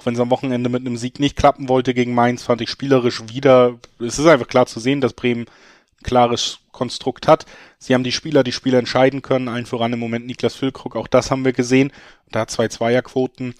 Auch 0.00 0.06
wenn 0.06 0.14
es 0.14 0.20
am 0.20 0.30
Wochenende 0.30 0.70
mit 0.70 0.80
einem 0.80 0.96
Sieg 0.96 1.20
nicht 1.20 1.36
klappen 1.36 1.68
wollte 1.68 1.92
gegen 1.92 2.14
Mainz, 2.14 2.42
fand 2.42 2.62
ich 2.62 2.70
spielerisch 2.70 3.20
wieder, 3.28 3.78
es 3.98 4.18
ist 4.18 4.24
einfach 4.24 4.48
klar 4.48 4.64
zu 4.64 4.80
sehen, 4.80 5.02
dass 5.02 5.12
Bremen 5.12 5.42
ein 5.42 6.02
klares 6.02 6.60
Konstrukt 6.72 7.28
hat. 7.28 7.44
Sie 7.78 7.92
haben 7.92 8.02
die 8.02 8.12
Spieler, 8.12 8.42
die 8.42 8.52
Spieler 8.52 8.78
entscheiden 8.78 9.20
können, 9.20 9.48
allen 9.48 9.66
voran 9.66 9.92
im 9.92 9.98
Moment 9.98 10.24
Niklas 10.24 10.54
Füllkrug, 10.54 10.96
auch 10.96 11.06
das 11.06 11.30
haben 11.30 11.44
wir 11.44 11.52
gesehen. 11.52 11.92
Da 12.30 12.46
zwei 12.46 12.68
Zweierquoten 12.68 13.54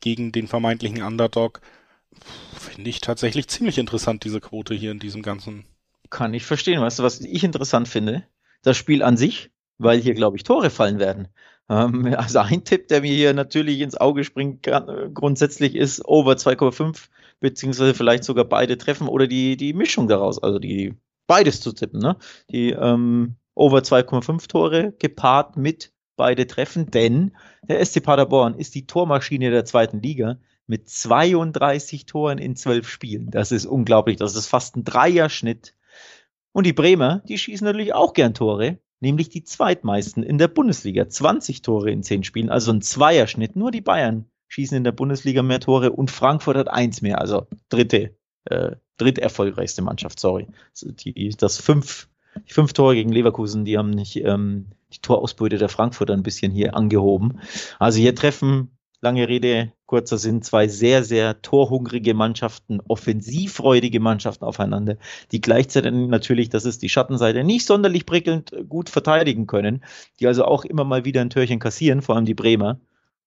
gegen 0.00 0.32
den 0.32 0.48
vermeintlichen 0.48 1.00
Underdog. 1.00 1.60
Finde 2.58 2.90
ich 2.90 3.00
tatsächlich 3.00 3.46
ziemlich 3.46 3.78
interessant, 3.78 4.24
diese 4.24 4.40
Quote 4.40 4.74
hier 4.74 4.90
in 4.90 4.98
diesem 4.98 5.22
ganzen. 5.22 5.64
Kann 6.10 6.34
ich 6.34 6.44
verstehen. 6.44 6.80
Weißt 6.80 6.98
du, 6.98 7.04
was 7.04 7.20
ich 7.20 7.44
interessant 7.44 7.86
finde? 7.86 8.26
Das 8.62 8.76
Spiel 8.76 9.04
an 9.04 9.16
sich, 9.16 9.52
weil 9.78 10.00
hier, 10.00 10.14
glaube 10.14 10.36
ich, 10.38 10.42
Tore 10.42 10.70
fallen 10.70 10.98
werden. 10.98 11.28
Ähm, 11.68 12.14
also 12.16 12.40
ein 12.40 12.64
Tipp, 12.64 12.88
der 12.88 13.00
mir 13.00 13.14
hier 13.14 13.34
natürlich 13.34 13.80
ins 13.80 13.96
Auge 13.96 14.24
springt, 14.24 14.68
grundsätzlich 15.14 15.74
ist 15.74 16.04
over 16.04 16.32
2,5, 16.32 17.08
beziehungsweise 17.40 17.94
vielleicht 17.94 18.24
sogar 18.24 18.44
beide 18.44 18.78
treffen 18.78 19.08
oder 19.08 19.26
die, 19.26 19.56
die 19.56 19.72
Mischung 19.72 20.08
daraus, 20.08 20.42
also 20.42 20.58
die 20.58 20.94
beides 21.26 21.60
zu 21.60 21.72
tippen, 21.72 22.00
ne? 22.00 22.16
Die 22.50 22.70
ähm, 22.70 23.36
over 23.54 23.78
2,5 23.78 24.48
Tore 24.48 24.92
gepaart 24.98 25.56
mit 25.56 25.92
beide 26.16 26.46
treffen, 26.46 26.90
denn 26.90 27.36
der 27.68 27.84
SC 27.84 28.02
Paderborn 28.02 28.54
ist 28.54 28.74
die 28.74 28.86
Tormaschine 28.86 29.50
der 29.50 29.64
zweiten 29.64 30.00
Liga 30.00 30.38
mit 30.66 30.88
32 30.88 32.06
Toren 32.06 32.38
in 32.38 32.56
12 32.56 32.88
Spielen. 32.88 33.30
Das 33.30 33.52
ist 33.52 33.66
unglaublich, 33.66 34.16
das 34.16 34.36
ist 34.36 34.46
fast 34.46 34.76
ein 34.76 34.84
Dreierschnitt. 34.84 35.74
Und 36.52 36.66
die 36.66 36.72
Bremer, 36.72 37.22
die 37.28 37.36
schießen 37.36 37.64
natürlich 37.64 37.94
auch 37.94 38.12
gern 38.12 38.34
Tore, 38.34 38.78
nämlich 39.04 39.28
die 39.28 39.44
zweitmeisten 39.44 40.22
in 40.22 40.38
der 40.38 40.48
Bundesliga. 40.48 41.08
20 41.08 41.62
Tore 41.62 41.90
in 41.90 42.02
10 42.02 42.24
Spielen, 42.24 42.50
also 42.50 42.72
ein 42.72 42.82
Zweierschnitt. 42.82 43.54
Nur 43.54 43.70
die 43.70 43.80
Bayern 43.80 44.26
schießen 44.48 44.76
in 44.76 44.84
der 44.84 44.92
Bundesliga 44.92 45.42
mehr 45.42 45.60
Tore 45.60 45.92
und 45.92 46.10
Frankfurt 46.10 46.56
hat 46.56 46.68
eins 46.68 47.02
mehr, 47.02 47.20
also 47.20 47.46
dritte, 47.68 48.16
äh, 48.46 48.72
dritterfolgreichste 48.96 49.82
Mannschaft, 49.82 50.18
sorry. 50.18 50.48
Die, 50.82 51.34
das 51.36 51.58
fünf, 51.58 52.08
die 52.48 52.52
fünf 52.52 52.72
Tore 52.72 52.94
gegen 52.94 53.12
Leverkusen, 53.12 53.64
die 53.64 53.78
haben 53.78 53.90
nicht 53.90 54.16
ähm, 54.16 54.66
die 54.92 55.00
Torausbeute 55.00 55.58
der 55.58 55.68
Frankfurter 55.68 56.14
ein 56.14 56.22
bisschen 56.22 56.52
hier 56.52 56.74
angehoben. 56.74 57.40
Also 57.78 58.00
hier 58.00 58.14
treffen 58.14 58.70
Lange 59.04 59.28
Rede, 59.28 59.70
kurzer 59.94 60.18
Sinn, 60.18 60.42
zwei 60.42 60.66
sehr, 60.66 61.04
sehr 61.04 61.40
torhungrige 61.40 62.14
Mannschaften, 62.14 62.80
offensivfreudige 62.88 64.00
Mannschaften 64.00 64.44
aufeinander, 64.44 64.96
die 65.30 65.40
gleichzeitig 65.40 65.92
natürlich, 65.92 66.48
das 66.48 66.64
ist 66.64 66.82
die 66.82 66.88
Schattenseite, 66.88 67.44
nicht 67.44 67.64
sonderlich 67.64 68.04
prickelnd 68.04 68.52
gut 68.68 68.90
verteidigen 68.90 69.46
können, 69.46 69.84
die 70.18 70.26
also 70.26 70.46
auch 70.46 70.64
immer 70.64 70.82
mal 70.82 71.04
wieder 71.04 71.20
ein 71.20 71.30
Türchen 71.30 71.60
kassieren, 71.60 72.02
vor 72.02 72.16
allem 72.16 72.24
die 72.24 72.34
Bremer. 72.34 72.80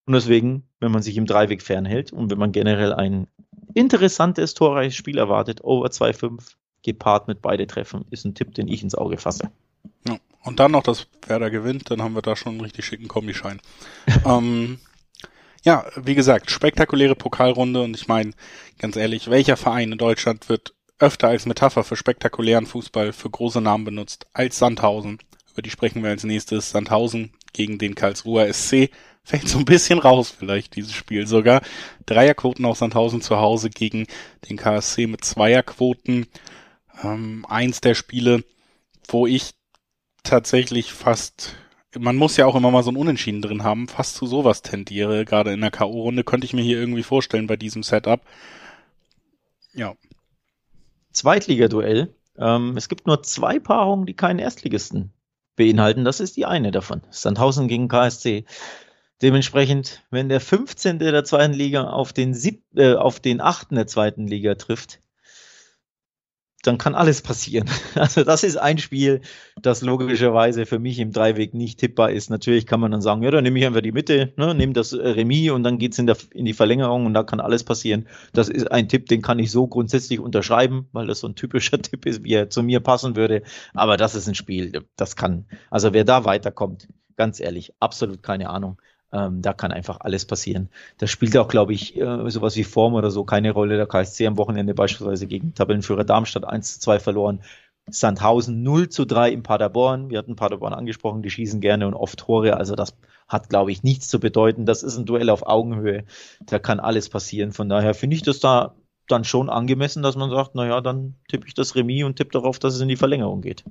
Und 0.08 0.14
deswegen, 0.14 0.64
wenn 0.82 0.92
man 0.92 1.02
sich 1.02 1.16
im 1.16 1.26
Dreiweg 1.26 1.62
fernhält 1.62 2.12
und 2.12 2.32
wenn 2.32 2.38
man 2.38 2.52
generell 2.52 2.92
ein 2.92 3.28
interessantes, 3.74 4.54
torreiches 4.54 4.96
Spiel 4.96 5.18
erwartet, 5.18 5.64
over 5.64 5.88
2,5 5.88 6.56
gepaart 6.84 7.30
mit 7.30 7.42
beide 7.42 7.66
Treffen, 7.66 8.04
ist 8.10 8.26
ein 8.26 8.36
Tipp, 8.36 8.56
den 8.56 8.68
ich 8.68 8.84
ins 8.84 8.94
Auge 8.94 9.16
fasse. 9.16 9.52
Ja. 10.06 10.18
Und 10.44 10.60
dann 10.60 10.72
noch, 10.72 10.84
dass 10.84 11.08
Werder 11.28 11.50
gewinnt, 11.50 11.90
dann 11.92 12.02
haben 12.02 12.14
wir 12.14 12.22
da 12.22 12.36
schon 12.36 12.54
einen 12.54 12.62
richtig 12.62 12.84
schicken 12.84 13.08
Kombischein. 13.08 13.62
ähm, 14.26 14.80
ja, 15.64 15.86
wie 15.96 16.16
gesagt, 16.16 16.52
spektakuläre 16.52 17.16
Pokalrunde 17.16 17.82
und 17.82 17.96
ich 17.96 18.08
meine, 18.08 18.32
ganz 18.80 18.96
ehrlich, 18.96 19.30
welcher 19.30 19.58
Verein 19.58 19.92
in 19.92 19.98
Deutschland 19.98 20.50
wird 20.50 20.74
öfter 21.00 21.28
als 21.28 21.46
Metapher 21.46 21.84
für 21.84 21.96
spektakulären 21.96 22.66
Fußball 22.66 23.14
für 23.14 23.30
große 23.30 23.62
Namen 23.62 23.86
benutzt 23.86 24.28
als 24.34 24.58
Sandhausen? 24.58 25.20
Über 25.52 25.62
die 25.62 25.70
sprechen 25.70 26.04
wir 26.04 26.10
als 26.10 26.24
nächstes. 26.24 26.70
Sandhausen 26.70 27.34
gegen 27.54 27.78
den 27.78 27.96
Karlsruher 27.96 28.52
SC. 28.54 28.90
Fällt 29.24 29.50
so 29.50 29.58
ein 29.58 29.66
bisschen 29.66 30.00
raus 30.00 30.34
vielleicht, 30.38 30.76
dieses 30.76 30.94
Spiel 30.94 31.28
sogar. 31.28 31.62
Dreierquoten 32.06 32.64
auf 32.66 32.78
Sandhausen 32.78 33.22
zu 33.22 33.38
Hause 33.38 33.70
gegen 33.70 34.08
den 34.50 34.58
KSC 34.58 35.08
mit 35.08 35.26
Zweierquoten. 35.26 36.28
Ähm, 37.04 37.46
eins 37.50 37.82
der 37.82 37.96
Spiele, 37.96 38.44
wo 39.08 39.28
ich 39.28 39.52
tatsächlich 40.24 40.94
fast 40.94 41.56
man 41.96 42.16
muss 42.16 42.38
ja 42.38 42.46
auch 42.46 42.56
immer 42.56 42.72
mal 42.72 42.84
so 42.84 42.92
ein 42.92 42.98
Unentschieden 42.98 43.42
drin 43.42 43.64
haben, 43.64 43.88
fast 43.88 44.16
zu 44.16 44.26
sowas 44.26 44.62
tendiere, 44.62 45.26
gerade 45.26 45.54
in 45.54 45.62
der 45.62 45.72
K.O.-Runde, 45.72 46.24
könnte 46.24 46.46
ich 46.46 46.54
mir 46.54 46.64
hier 46.64 46.80
irgendwie 46.80 47.04
vorstellen 47.04 47.48
bei 47.48 47.56
diesem 47.56 47.84
Setup. 47.84 48.22
Ja. 49.74 49.96
Zweitligaduell. 51.12 52.14
Ähm, 52.38 52.78
es 52.78 52.90
gibt 52.90 53.08
nur 53.08 53.24
zwei 53.24 53.60
Paarungen, 53.60 54.06
die 54.06 54.14
keinen 54.14 54.40
Erstligisten 54.40 55.14
beinhalten. 55.56 56.06
Das 56.06 56.20
ist 56.20 56.38
die 56.38 56.46
eine 56.46 56.72
davon. 56.72 57.02
Sandhausen 57.10 57.68
gegen 57.68 57.88
KSC. 57.88 58.46
Dementsprechend, 59.22 60.04
wenn 60.12 60.30
der 60.30 60.40
15. 60.40 61.00
der 61.00 61.24
zweiten 61.24 61.54
Liga 61.54 61.90
auf 61.90 62.14
den, 62.14 62.36
sieb 62.36 62.64
äh, 62.76 62.94
auf 62.94 63.20
den 63.20 63.42
8. 63.42 63.72
der 63.72 63.88
zweiten 63.88 64.28
Liga 64.28 64.56
trifft, 64.56 65.00
dann 66.68 66.78
kann 66.78 66.96
alles 66.96 67.22
passieren. 67.22 67.70
Also 67.96 68.24
das 68.24 68.44
ist 68.44 68.58
ein 68.58 68.78
Spiel, 68.78 69.22
das 69.62 69.82
logischerweise 69.82 70.66
für 70.66 70.78
mich 70.78 71.00
im 71.00 71.12
Dreiweg 71.12 71.54
nicht 71.54 71.80
tippbar 71.80 72.12
ist. 72.12 72.30
Natürlich 72.30 72.68
kann 72.68 72.80
man 72.80 72.92
dann 72.92 73.02
sagen, 73.02 73.24
ja, 73.24 73.32
dann 73.32 73.44
nehme 73.44 73.60
ich 73.60 73.66
einfach 73.66 73.82
die 73.82 73.92
Mitte, 73.92 74.34
ne, 74.36 74.54
nehme 74.54 74.74
das 74.74 74.94
Remis 74.94 75.52
und 75.52 75.64
dann 75.64 75.78
geht's 75.78 75.98
in, 75.98 76.12
in 76.32 76.46
die 76.46 76.54
Verlängerung 76.54 77.06
und 77.06 77.14
da 77.14 77.24
kann 77.24 77.40
alles 77.40 77.64
passieren. 77.64 78.08
Das 78.34 78.50
ist 78.50 78.72
ein 78.72 78.88
Tipp, 78.88 79.08
den 79.08 79.22
kann 79.22 79.40
ich 79.40 79.52
so 79.52 79.68
grundsätzlich 79.68 80.20
unterschreiben, 80.20 80.88
weil 80.92 81.08
das 81.08 81.22
so 81.22 81.28
ein 81.28 81.36
typischer 81.36 81.82
Tipp 81.82 82.06
ist, 82.06 82.24
wie 82.24 82.34
er 82.34 82.50
zu 82.50 82.62
mir 82.62 82.82
passen 82.82 83.16
würde. 83.16 83.42
Aber 83.74 83.98
das 83.98 84.16
ist 84.16 84.28
ein 84.28 84.36
Spiel, 84.36 84.86
das 84.96 85.16
kann, 85.16 85.46
also 85.72 85.94
wer 85.94 86.04
da 86.04 86.26
weiterkommt, 86.26 86.88
ganz 87.16 87.40
ehrlich, 87.40 87.74
absolut 87.80 88.22
keine 88.22 88.50
Ahnung. 88.50 88.78
Ähm, 89.12 89.42
da 89.42 89.54
kann 89.54 89.72
einfach 89.72 90.02
alles 90.02 90.26
passieren. 90.26 90.70
Da 90.98 91.08
spielt 91.08 91.38
auch, 91.38 91.48
glaube 91.48 91.74
ich, 91.74 91.96
äh, 91.96 92.30
sowas 92.30 92.56
wie 92.58 92.64
Form 92.64 92.94
oder 92.94 93.10
so 93.10 93.24
keine 93.24 93.52
Rolle. 93.52 93.78
Der 93.78 93.88
KSC 93.88 94.28
am 94.28 94.38
Wochenende 94.38 94.74
beispielsweise 94.74 95.28
gegen 95.28 95.54
Tabellenführer 95.54 96.04
Darmstadt 96.04 96.46
1 96.46 96.76
zu 96.76 96.80
2 96.82 97.00
verloren. 97.00 97.42
Sandhausen 97.90 98.64
0 98.64 98.90
zu 98.90 99.06
3 99.06 99.32
in 99.32 99.44
Paderborn. 99.44 100.10
Wir 100.10 100.18
hatten 100.18 100.36
Paderborn 100.36 100.74
angesprochen, 100.74 101.22
die 101.22 101.30
schießen 101.30 101.62
gerne 101.62 101.88
und 101.88 101.94
oft 101.94 102.20
Tore. 102.20 102.58
Also 102.58 102.76
das 102.76 102.96
hat, 103.30 103.50
glaube 103.50 103.72
ich, 103.72 103.84
nichts 103.84 104.10
zu 104.10 104.20
bedeuten. 104.20 104.66
Das 104.66 104.84
ist 104.84 104.98
ein 104.98 105.06
Duell 105.06 105.30
auf 105.30 105.48
Augenhöhe. 105.48 106.04
Da 106.42 106.60
kann 106.60 106.82
alles 106.82 107.08
passieren. 107.08 107.54
Von 107.54 107.70
daher 107.70 107.94
finde 107.94 108.18
ich 108.18 108.24
das 108.24 108.40
da 108.40 108.76
dann 109.08 109.24
schon 109.24 109.50
angemessen, 109.50 110.04
dass 110.04 110.18
man 110.18 110.30
sagt, 110.30 110.56
naja, 110.56 110.82
dann 110.82 111.16
tippe 111.30 111.48
ich 111.48 111.54
das 111.54 111.76
Remis 111.76 112.04
und 112.04 112.18
tippe 112.18 112.32
darauf, 112.32 112.60
dass 112.60 112.76
es 112.76 112.82
in 112.82 112.90
die 112.90 112.98
Verlängerung 112.98 113.42
geht. 113.42 113.64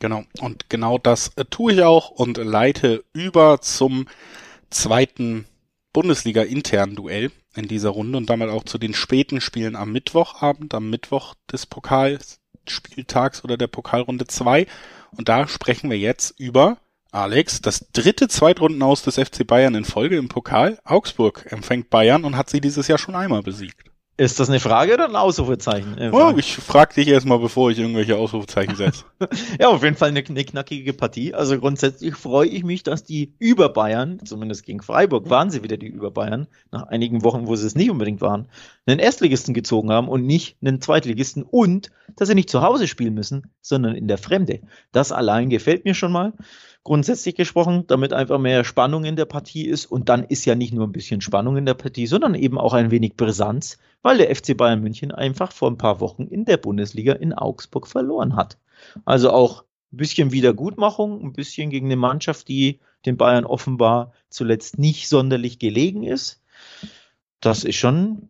Genau. 0.00 0.22
Und 0.40 0.68
genau 0.70 0.98
das 0.98 1.32
äh, 1.36 1.44
tue 1.44 1.74
ich 1.74 1.82
auch 1.82 2.10
und 2.10 2.38
leite 2.38 3.04
über 3.12 3.60
zum 3.60 4.06
zweiten 4.70 5.46
Bundesliga-internen 5.92 6.96
Duell 6.96 7.30
in 7.54 7.68
dieser 7.68 7.90
Runde 7.90 8.16
und 8.18 8.30
damit 8.30 8.48
auch 8.48 8.64
zu 8.64 8.78
den 8.78 8.94
späten 8.94 9.40
Spielen 9.40 9.76
am 9.76 9.92
Mittwochabend, 9.92 10.72
am 10.74 10.88
Mittwoch 10.88 11.34
des 11.50 11.66
Pokalspieltags 11.66 13.44
oder 13.44 13.56
der 13.56 13.66
Pokalrunde 13.66 14.26
2. 14.26 14.66
Und 15.16 15.28
da 15.28 15.48
sprechen 15.48 15.90
wir 15.90 15.98
jetzt 15.98 16.38
über 16.38 16.78
Alex, 17.12 17.60
das 17.60 17.90
dritte 17.92 18.28
Zweitrunden-Aus 18.28 19.02
des 19.02 19.16
FC 19.16 19.44
Bayern 19.44 19.74
in 19.74 19.84
Folge 19.84 20.16
im 20.16 20.28
Pokal. 20.28 20.78
Augsburg 20.84 21.44
empfängt 21.50 21.90
Bayern 21.90 22.24
und 22.24 22.36
hat 22.36 22.50
sie 22.50 22.60
dieses 22.60 22.86
Jahr 22.86 22.98
schon 22.98 23.16
einmal 23.16 23.42
besiegt. 23.42 23.89
Ist 24.20 24.38
das 24.38 24.50
eine 24.50 24.60
Frage 24.60 24.92
oder 24.92 25.08
ein 25.08 25.16
Ausrufezeichen? 25.16 25.96
Oh, 26.12 26.34
ich 26.36 26.54
frage 26.54 26.92
dich 26.96 27.08
erstmal, 27.08 27.38
bevor 27.38 27.70
ich 27.70 27.78
irgendwelche 27.78 28.18
Ausrufezeichen 28.18 28.76
setze. 28.76 29.06
ja, 29.58 29.68
auf 29.68 29.82
jeden 29.82 29.96
Fall 29.96 30.10
eine, 30.10 30.22
eine, 30.22 30.44
knackige 30.44 30.92
Partie. 30.92 31.32
Also 31.32 31.58
grundsätzlich 31.58 32.14
freue 32.16 32.46
ich 32.46 32.62
mich, 32.62 32.82
dass 32.82 33.02
die 33.02 33.32
über 33.38 33.70
Bayern, 33.70 34.20
zumindest 34.22 34.66
gegen 34.66 34.82
Freiburg 34.82 35.30
waren 35.30 35.50
sie 35.50 35.62
wieder 35.62 35.78
die 35.78 35.86
über 35.86 36.10
Bayern, 36.10 36.48
nach 36.70 36.82
einigen 36.88 37.24
Wochen, 37.24 37.46
wo 37.46 37.56
sie 37.56 37.66
es 37.66 37.74
nicht 37.74 37.90
unbedingt 37.90 38.20
waren, 38.20 38.48
einen 38.84 38.98
Erstligisten 38.98 39.54
gezogen 39.54 39.90
haben 39.90 40.06
und 40.06 40.26
nicht 40.26 40.58
einen 40.60 40.82
Zweitligisten 40.82 41.42
und 41.42 41.90
dass 42.16 42.28
sie 42.28 42.34
nicht 42.34 42.50
zu 42.50 42.60
Hause 42.60 42.88
spielen 42.88 43.14
müssen, 43.14 43.50
sondern 43.62 43.94
in 43.94 44.06
der 44.06 44.18
Fremde. 44.18 44.60
Das 44.92 45.12
allein 45.12 45.48
gefällt 45.48 45.86
mir 45.86 45.94
schon 45.94 46.12
mal 46.12 46.34
grundsätzlich 46.84 47.34
gesprochen, 47.34 47.86
damit 47.86 48.12
einfach 48.12 48.38
mehr 48.38 48.64
Spannung 48.64 49.04
in 49.04 49.16
der 49.16 49.26
Partie 49.26 49.66
ist. 49.66 49.86
Und 49.86 50.08
dann 50.08 50.24
ist 50.24 50.44
ja 50.44 50.54
nicht 50.54 50.72
nur 50.72 50.86
ein 50.86 50.92
bisschen 50.92 51.20
Spannung 51.20 51.56
in 51.56 51.66
der 51.66 51.74
Partie, 51.74 52.06
sondern 52.06 52.34
eben 52.34 52.58
auch 52.58 52.72
ein 52.72 52.90
wenig 52.90 53.16
Brisanz, 53.16 53.78
weil 54.02 54.18
der 54.18 54.34
FC 54.34 54.56
Bayern 54.56 54.80
München 54.80 55.12
einfach 55.12 55.52
vor 55.52 55.70
ein 55.70 55.78
paar 55.78 56.00
Wochen 56.00 56.24
in 56.24 56.44
der 56.44 56.56
Bundesliga 56.56 57.12
in 57.12 57.32
Augsburg 57.32 57.86
verloren 57.86 58.36
hat. 58.36 58.58
Also 59.04 59.30
auch 59.30 59.64
ein 59.92 59.98
bisschen 59.98 60.32
Wiedergutmachung, 60.32 61.22
ein 61.22 61.32
bisschen 61.32 61.70
gegen 61.70 61.86
eine 61.86 61.96
Mannschaft, 61.96 62.48
die 62.48 62.80
den 63.06 63.16
Bayern 63.16 63.44
offenbar 63.44 64.12
zuletzt 64.28 64.78
nicht 64.78 65.08
sonderlich 65.08 65.58
gelegen 65.58 66.02
ist. 66.02 66.40
Das 67.40 67.64
ist 67.64 67.76
schon 67.76 68.28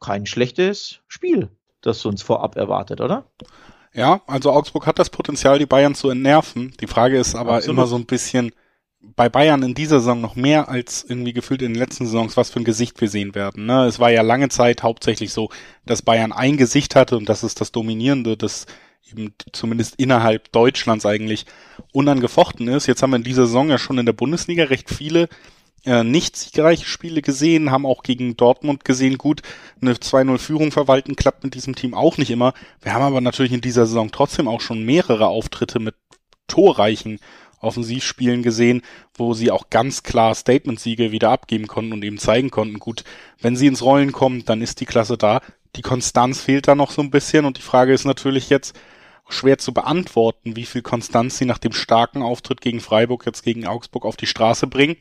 kein 0.00 0.26
schlechtes 0.26 1.00
Spiel, 1.08 1.50
das 1.82 2.04
uns 2.04 2.22
vorab 2.22 2.56
erwartet, 2.56 3.00
oder? 3.00 3.26
Ja, 3.92 4.22
also 4.26 4.52
Augsburg 4.52 4.86
hat 4.86 4.98
das 4.98 5.10
Potenzial, 5.10 5.58
die 5.58 5.66
Bayern 5.66 5.94
zu 5.94 6.10
entnerven. 6.10 6.72
Die 6.80 6.86
Frage 6.86 7.18
ist 7.18 7.34
aber 7.34 7.54
Absolut. 7.54 7.76
immer 7.76 7.86
so 7.86 7.96
ein 7.96 8.06
bisschen 8.06 8.52
bei 9.00 9.28
Bayern 9.28 9.62
in 9.62 9.74
dieser 9.74 10.00
Saison 10.00 10.20
noch 10.20 10.36
mehr 10.36 10.68
als 10.68 11.04
irgendwie 11.08 11.32
gefühlt 11.32 11.62
in 11.62 11.72
den 11.72 11.78
letzten 11.78 12.04
Saisons, 12.04 12.36
was 12.36 12.50
für 12.50 12.60
ein 12.60 12.64
Gesicht 12.64 13.00
wir 13.00 13.08
sehen 13.08 13.34
werden. 13.34 13.66
Ne? 13.66 13.86
Es 13.86 13.98
war 13.98 14.10
ja 14.10 14.22
lange 14.22 14.50
Zeit 14.50 14.82
hauptsächlich 14.82 15.32
so, 15.32 15.48
dass 15.86 16.02
Bayern 16.02 16.32
ein 16.32 16.56
Gesicht 16.56 16.94
hatte 16.94 17.16
und 17.16 17.28
das 17.28 17.42
ist 17.42 17.60
das 17.60 17.72
Dominierende, 17.72 18.36
das 18.36 18.66
eben 19.10 19.34
zumindest 19.52 19.96
innerhalb 19.96 20.52
Deutschlands 20.52 21.06
eigentlich 21.06 21.46
unangefochten 21.92 22.68
ist. 22.68 22.86
Jetzt 22.86 23.02
haben 23.02 23.10
wir 23.10 23.16
in 23.16 23.24
dieser 23.24 23.46
Saison 23.46 23.70
ja 23.70 23.78
schon 23.78 23.98
in 23.98 24.06
der 24.06 24.12
Bundesliga 24.12 24.64
recht 24.64 24.90
viele 24.90 25.28
äh, 25.84 26.04
nicht 26.04 26.36
siegreiche 26.36 26.86
Spiele 26.86 27.22
gesehen, 27.22 27.70
haben 27.70 27.86
auch 27.86 28.02
gegen 28.02 28.36
Dortmund 28.36 28.84
gesehen, 28.84 29.18
gut, 29.18 29.42
eine 29.80 29.94
2-0-Führung 29.94 30.72
verwalten 30.72 31.16
klappt 31.16 31.44
mit 31.44 31.54
diesem 31.54 31.74
Team 31.74 31.94
auch 31.94 32.18
nicht 32.18 32.30
immer. 32.30 32.52
Wir 32.82 32.92
haben 32.92 33.02
aber 33.02 33.20
natürlich 33.20 33.52
in 33.52 33.60
dieser 33.60 33.86
Saison 33.86 34.10
trotzdem 34.10 34.48
auch 34.48 34.60
schon 34.60 34.84
mehrere 34.84 35.28
Auftritte 35.28 35.78
mit 35.78 35.94
torreichen 36.48 37.18
Offensivspielen 37.60 38.42
gesehen, 38.42 38.82
wo 39.14 39.34
sie 39.34 39.50
auch 39.50 39.70
ganz 39.70 40.02
klar 40.02 40.34
Statement-Siege 40.34 41.12
wieder 41.12 41.30
abgeben 41.30 41.66
konnten 41.66 41.92
und 41.92 42.04
eben 42.04 42.18
zeigen 42.18 42.50
konnten, 42.50 42.78
gut, 42.78 43.04
wenn 43.40 43.56
sie 43.56 43.66
ins 43.66 43.82
Rollen 43.82 44.12
kommen, 44.12 44.44
dann 44.44 44.62
ist 44.62 44.80
die 44.80 44.86
Klasse 44.86 45.18
da. 45.18 45.40
Die 45.76 45.82
Konstanz 45.82 46.40
fehlt 46.40 46.68
da 46.68 46.74
noch 46.74 46.90
so 46.90 47.02
ein 47.02 47.10
bisschen 47.10 47.44
und 47.44 47.58
die 47.58 47.62
Frage 47.62 47.92
ist 47.92 48.04
natürlich 48.04 48.50
jetzt, 48.50 48.74
schwer 49.28 49.58
zu 49.58 49.72
beantworten, 49.72 50.56
wie 50.56 50.64
viel 50.64 50.82
Konstanz 50.82 51.38
sie 51.38 51.44
nach 51.44 51.58
dem 51.58 51.72
starken 51.72 52.20
Auftritt 52.20 52.60
gegen 52.60 52.80
Freiburg 52.80 53.24
jetzt 53.26 53.44
gegen 53.44 53.64
Augsburg 53.64 54.04
auf 54.04 54.16
die 54.16 54.26
Straße 54.26 54.66
bringen 54.66 54.96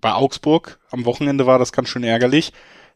bei 0.00 0.12
Augsburg 0.12 0.78
am 0.90 1.04
Wochenende 1.04 1.46
war 1.46 1.58
das 1.58 1.72
ganz 1.72 1.88
schön 1.88 2.04
ärgerlich. 2.04 2.52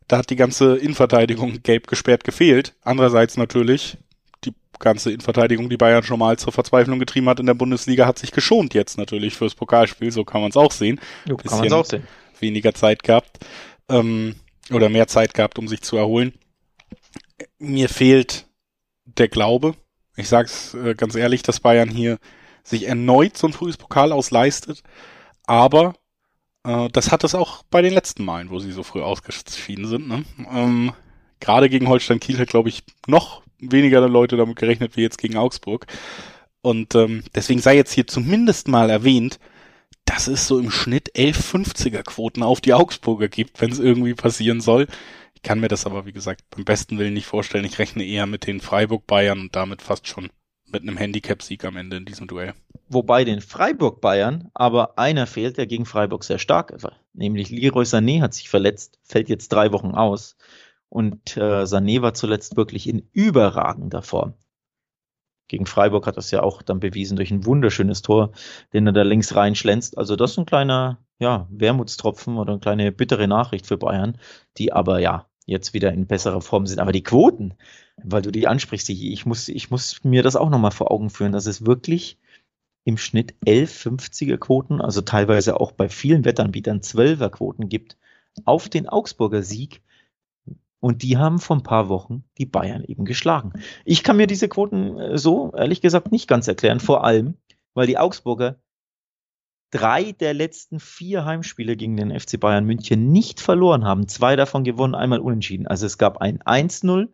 Da 0.08 0.18
hat 0.18 0.30
die 0.30 0.36
ganze 0.36 0.76
Innenverteidigung 0.76 1.62
gelb 1.62 1.86
gesperrt 1.86 2.24
gefehlt. 2.24 2.74
Andererseits 2.82 3.36
natürlich 3.36 3.96
die 4.44 4.52
ganze 4.78 5.10
Innenverteidigung, 5.10 5.70
die 5.70 5.76
Bayern 5.76 6.02
schon 6.02 6.18
mal 6.18 6.38
zur 6.38 6.52
Verzweiflung 6.52 6.98
getrieben 6.98 7.28
hat 7.28 7.40
in 7.40 7.46
der 7.46 7.54
Bundesliga, 7.54 8.06
hat 8.06 8.18
sich 8.18 8.32
geschont 8.32 8.74
jetzt 8.74 8.98
natürlich 8.98 9.34
fürs 9.34 9.54
Pokalspiel. 9.54 10.10
So 10.10 10.24
kann 10.24 10.40
man 10.40 10.50
es 10.50 10.56
auch 10.56 10.72
sehen. 10.72 11.00
Jo, 11.26 11.36
kann 11.36 11.58
man 11.58 11.72
auch 11.72 11.86
sehen. 11.86 12.06
Weniger 12.40 12.74
Zeit 12.74 13.02
gehabt 13.02 13.38
ähm, 13.88 14.34
oder 14.70 14.88
mehr 14.88 15.06
Zeit 15.06 15.32
gehabt, 15.32 15.58
um 15.58 15.68
sich 15.68 15.82
zu 15.82 15.96
erholen. 15.96 16.34
Mir 17.58 17.88
fehlt 17.88 18.46
der 19.04 19.28
Glaube. 19.28 19.74
Ich 20.16 20.28
sag's 20.28 20.74
äh, 20.74 20.94
ganz 20.94 21.14
ehrlich, 21.14 21.42
dass 21.42 21.60
Bayern 21.60 21.88
hier 21.88 22.18
sich 22.62 22.86
erneut 22.86 23.36
so 23.36 23.46
ein 23.46 23.52
frühes 23.52 23.76
Pokal 23.76 24.12
ausleistet. 24.12 24.82
Aber 25.46 25.94
das 26.64 27.12
hat 27.12 27.24
es 27.24 27.34
auch 27.34 27.62
bei 27.70 27.82
den 27.82 27.92
letzten 27.92 28.24
Malen, 28.24 28.50
wo 28.50 28.58
sie 28.58 28.72
so 28.72 28.82
früh 28.82 29.02
ausgeschieden 29.02 29.86
sind. 29.86 30.08
Ne? 30.08 30.24
Ähm, 30.50 30.92
Gerade 31.40 31.68
gegen 31.68 31.88
Holstein 31.88 32.20
Kiel 32.20 32.38
hat, 32.38 32.48
glaube 32.48 32.70
ich, 32.70 32.84
noch 33.06 33.42
weniger 33.58 34.06
Leute 34.08 34.36
damit 34.36 34.56
gerechnet 34.56 34.96
wie 34.96 35.02
jetzt 35.02 35.18
gegen 35.18 35.36
Augsburg. 35.36 35.86
Und 36.62 36.94
ähm, 36.94 37.22
deswegen 37.34 37.60
sei 37.60 37.76
jetzt 37.76 37.92
hier 37.92 38.06
zumindest 38.06 38.68
mal 38.68 38.88
erwähnt, 38.88 39.38
dass 40.06 40.26
es 40.26 40.46
so 40.46 40.58
im 40.58 40.70
Schnitt 40.70 41.10
11 41.14 41.54
50er 41.54 42.02
Quoten 42.02 42.42
auf 42.42 42.60
die 42.60 42.74
Augsburger 42.74 43.28
gibt, 43.28 43.60
wenn 43.60 43.70
es 43.70 43.78
irgendwie 43.78 44.14
passieren 44.14 44.60
soll. 44.60 44.86
Ich 45.34 45.42
kann 45.42 45.60
mir 45.60 45.68
das 45.68 45.84
aber, 45.84 46.06
wie 46.06 46.12
gesagt, 46.12 46.42
beim 46.50 46.64
besten 46.64 46.98
Willen 46.98 47.14
nicht 47.14 47.26
vorstellen. 47.26 47.64
Ich 47.64 47.78
rechne 47.78 48.04
eher 48.04 48.26
mit 48.26 48.46
den 48.46 48.60
Freiburg-Bayern 48.60 49.40
und 49.40 49.56
damit 49.56 49.82
fast 49.82 50.08
schon 50.08 50.30
mit 50.74 50.82
einem 50.82 50.98
Handicap-Sieg 50.98 51.64
am 51.64 51.76
Ende 51.76 51.96
in 51.96 52.04
diesem 52.04 52.26
Duell. 52.26 52.52
Wobei 52.88 53.24
den 53.24 53.40
Freiburg-Bayern 53.40 54.50
aber 54.52 54.98
einer 54.98 55.26
fehlt, 55.26 55.56
der 55.56 55.66
gegen 55.66 55.86
Freiburg 55.86 56.24
sehr 56.24 56.38
stark 56.38 56.82
war. 56.82 56.92
Nämlich 57.14 57.48
Leroy 57.50 57.84
Sané 57.84 58.20
hat 58.20 58.34
sich 58.34 58.50
verletzt, 58.50 58.98
fällt 59.02 59.30
jetzt 59.30 59.48
drei 59.48 59.72
Wochen 59.72 59.92
aus. 59.92 60.36
Und 60.90 61.36
äh, 61.36 61.62
Sané 61.62 62.02
war 62.02 62.12
zuletzt 62.12 62.56
wirklich 62.56 62.88
in 62.88 63.08
überragender 63.12 64.02
Form. 64.02 64.34
Gegen 65.48 65.66
Freiburg 65.66 66.06
hat 66.06 66.16
das 66.16 66.30
ja 66.30 66.42
auch 66.42 66.62
dann 66.62 66.80
bewiesen 66.80 67.16
durch 67.16 67.30
ein 67.30 67.46
wunderschönes 67.46 68.02
Tor, 68.02 68.32
den 68.72 68.86
er 68.86 68.92
da 68.92 69.02
links 69.02 69.34
reinschlänzt. 69.34 69.96
Also 69.96 70.16
das 70.16 70.32
ist 70.32 70.38
ein 70.38 70.46
kleiner, 70.46 70.98
ja, 71.18 71.46
Wermutstropfen 71.50 72.36
oder 72.36 72.52
eine 72.52 72.60
kleine 72.60 72.92
bittere 72.92 73.28
Nachricht 73.28 73.66
für 73.66 73.76
Bayern, 73.76 74.18
die 74.56 74.72
aber 74.72 75.00
ja 75.00 75.26
jetzt 75.46 75.74
wieder 75.74 75.92
in 75.92 76.06
besserer 76.06 76.40
Form 76.40 76.66
sind. 76.66 76.78
Aber 76.78 76.92
die 76.92 77.02
Quoten, 77.02 77.54
weil 78.02 78.22
du 78.22 78.30
die 78.30 78.46
ansprichst, 78.46 78.88
ich 78.90 79.26
muss, 79.26 79.48
ich 79.48 79.70
muss 79.70 80.02
mir 80.04 80.22
das 80.22 80.36
auch 80.36 80.50
nochmal 80.50 80.70
vor 80.70 80.90
Augen 80.90 81.10
führen, 81.10 81.32
dass 81.32 81.46
es 81.46 81.66
wirklich 81.66 82.18
im 82.84 82.98
Schnitt 82.98 83.34
11 83.44 83.86
50er 83.86 84.36
Quoten, 84.36 84.80
also 84.80 85.00
teilweise 85.00 85.60
auch 85.60 85.72
bei 85.72 85.88
vielen 85.88 86.24
Wettanbietern 86.24 86.80
12er 86.80 87.30
Quoten 87.30 87.68
gibt 87.68 87.96
auf 88.44 88.68
den 88.68 88.88
Augsburger 88.88 89.42
Sieg. 89.42 89.82
Und 90.80 91.02
die 91.02 91.16
haben 91.16 91.38
vor 91.38 91.56
ein 91.56 91.62
paar 91.62 91.88
Wochen 91.88 92.24
die 92.36 92.44
Bayern 92.44 92.84
eben 92.84 93.06
geschlagen. 93.06 93.54
Ich 93.86 94.02
kann 94.02 94.18
mir 94.18 94.26
diese 94.26 94.48
Quoten 94.48 94.98
äh, 94.98 95.18
so, 95.18 95.52
ehrlich 95.54 95.80
gesagt, 95.80 96.12
nicht 96.12 96.28
ganz 96.28 96.46
erklären. 96.46 96.78
Vor 96.78 97.04
allem, 97.04 97.38
weil 97.72 97.86
die 97.86 97.96
Augsburger 97.96 98.56
drei 99.74 100.12
der 100.12 100.34
letzten 100.34 100.78
vier 100.78 101.24
Heimspiele 101.24 101.76
gegen 101.76 101.96
den 101.96 102.18
FC 102.18 102.38
Bayern 102.38 102.64
München 102.64 103.10
nicht 103.10 103.40
verloren 103.40 103.84
haben. 103.84 104.06
Zwei 104.06 104.36
davon 104.36 104.62
gewonnen, 104.62 104.94
einmal 104.94 105.18
unentschieden. 105.18 105.66
Also 105.66 105.84
es 105.84 105.98
gab 105.98 106.18
ein 106.18 106.38
1-0 106.38 107.08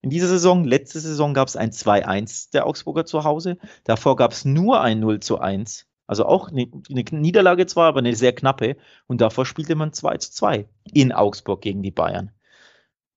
in 0.00 0.10
dieser 0.10 0.28
Saison. 0.28 0.64
Letzte 0.64 1.00
Saison 1.00 1.34
gab 1.34 1.48
es 1.48 1.56
ein 1.56 1.72
2-1 1.72 2.52
der 2.52 2.66
Augsburger 2.66 3.04
zu 3.04 3.24
Hause. 3.24 3.58
Davor 3.82 4.14
gab 4.14 4.30
es 4.30 4.44
nur 4.44 4.80
ein 4.80 5.00
0 5.00 5.18
zu 5.18 5.40
1. 5.40 5.86
Also 6.06 6.24
auch 6.24 6.52
eine, 6.52 6.70
eine, 6.88 7.02
Niederlage 7.10 7.66
zwar, 7.66 7.88
aber 7.88 7.98
eine 7.98 8.14
sehr 8.14 8.32
knappe. 8.32 8.76
Und 9.08 9.20
davor 9.20 9.44
spielte 9.44 9.74
man 9.74 9.92
2 9.92 10.18
zu 10.18 10.30
2 10.30 10.68
in 10.94 11.10
Augsburg 11.10 11.62
gegen 11.62 11.82
die 11.82 11.90
Bayern. 11.90 12.30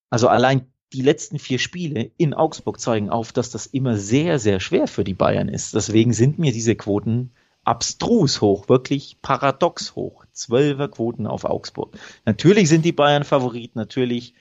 Also 0.09 0.27
allein 0.27 0.73
die 0.91 1.03
letzten 1.03 1.37
vier 1.37 1.59
Spiele 1.59 2.11
in 2.17 2.33
Augsburg 2.33 2.79
zeigen 2.79 3.11
auf, 3.11 3.31
dass 3.31 3.51
das 3.51 3.67
immer 3.67 3.95
sehr, 3.95 4.39
sehr 4.39 4.59
schwer 4.59 4.87
für 4.87 5.03
die 5.03 5.13
Bayern 5.13 5.49
ist. 5.49 5.75
Deswegen 5.75 6.13
sind 6.13 6.39
mir 6.39 6.51
diese 6.51 6.75
Quoten 6.75 7.31
abstrus 7.63 8.41
hoch, 8.41 8.69
wirklich 8.69 9.17
paradox 9.21 9.95
hoch. 9.95 10.25
Zwölfer 10.31 10.87
Quoten 10.87 11.27
auf 11.27 11.45
Augsburg. 11.45 11.97
Natürlich 12.25 12.69
sind 12.69 12.85
die 12.85 12.91
Bayern 12.91 13.23
Favorit, 13.23 13.75
natürlich 13.75 14.33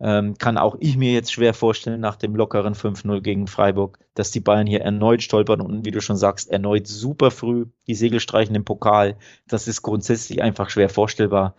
ähm, 0.00 0.36
kann 0.38 0.58
auch 0.58 0.76
ich 0.80 0.96
mir 0.96 1.12
jetzt 1.12 1.32
schwer 1.32 1.54
vorstellen, 1.54 2.00
nach 2.00 2.16
dem 2.16 2.34
lockeren 2.34 2.74
5-0 2.74 3.20
gegen 3.20 3.46
Freiburg, 3.46 3.98
dass 4.14 4.30
die 4.30 4.40
Bayern 4.40 4.66
hier 4.66 4.80
erneut 4.80 5.22
stolpern 5.22 5.60
und 5.60 5.84
wie 5.84 5.92
du 5.92 6.00
schon 6.00 6.16
sagst, 6.16 6.50
erneut 6.50 6.86
super 6.86 7.30
früh 7.30 7.66
die 7.86 7.94
Segel 7.94 8.20
streichen 8.20 8.56
im 8.56 8.64
Pokal. 8.64 9.16
Das 9.46 9.68
ist 9.68 9.82
grundsätzlich 9.82 10.42
einfach 10.42 10.70
schwer 10.70 10.88
vorstellbar. 10.88 11.54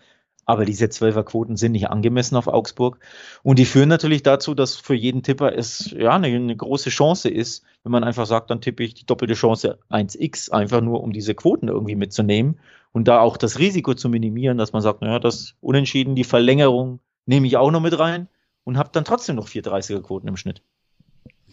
Aber 0.45 0.65
diese 0.65 0.89
Zwölferquoten 0.89 1.57
sind 1.57 1.71
nicht 1.71 1.89
angemessen 1.89 2.35
auf 2.35 2.47
Augsburg. 2.47 2.99
Und 3.41 3.57
die 3.57 3.65
führen 3.65 3.89
natürlich 3.89 4.21
dazu, 4.21 4.53
dass 4.53 4.75
für 4.75 4.93
jeden 4.93 5.23
Tipper 5.23 5.57
es 5.57 5.91
ja 5.91 6.11
eine, 6.11 6.27
eine 6.27 6.55
große 6.55 6.89
Chance 6.89 7.29
ist, 7.29 7.63
wenn 7.83 7.91
man 7.91 8.03
einfach 8.03 8.27
sagt, 8.27 8.49
dann 8.51 8.61
tippe 8.61 8.83
ich 8.83 8.93
die 8.93 9.05
doppelte 9.05 9.33
Chance 9.33 9.79
1x, 9.89 10.51
einfach 10.51 10.81
nur 10.81 11.03
um 11.03 11.13
diese 11.13 11.33
Quoten 11.33 11.67
irgendwie 11.67 11.95
mitzunehmen 11.95 12.59
und 12.95 13.09
da 13.09 13.19
auch 13.19 13.35
das 13.35 13.59
Risiko 13.59 13.93
zu 13.93 14.07
minimieren, 14.07 14.57
dass 14.57 14.71
man 14.71 14.81
sagt, 14.81 15.01
naja, 15.01 15.19
das 15.19 15.55
Unentschieden, 15.59 16.15
die 16.15 16.23
Verlängerung 16.23 17.01
nehme 17.25 17.45
ich 17.45 17.57
auch 17.57 17.69
noch 17.69 17.81
mit 17.81 17.99
rein 17.99 18.29
und 18.63 18.77
habe 18.77 18.89
dann 18.93 19.03
trotzdem 19.03 19.35
noch 19.35 19.49
430er 19.49 20.01
Quoten 20.01 20.27
im 20.27 20.37
Schnitt. 20.37 20.61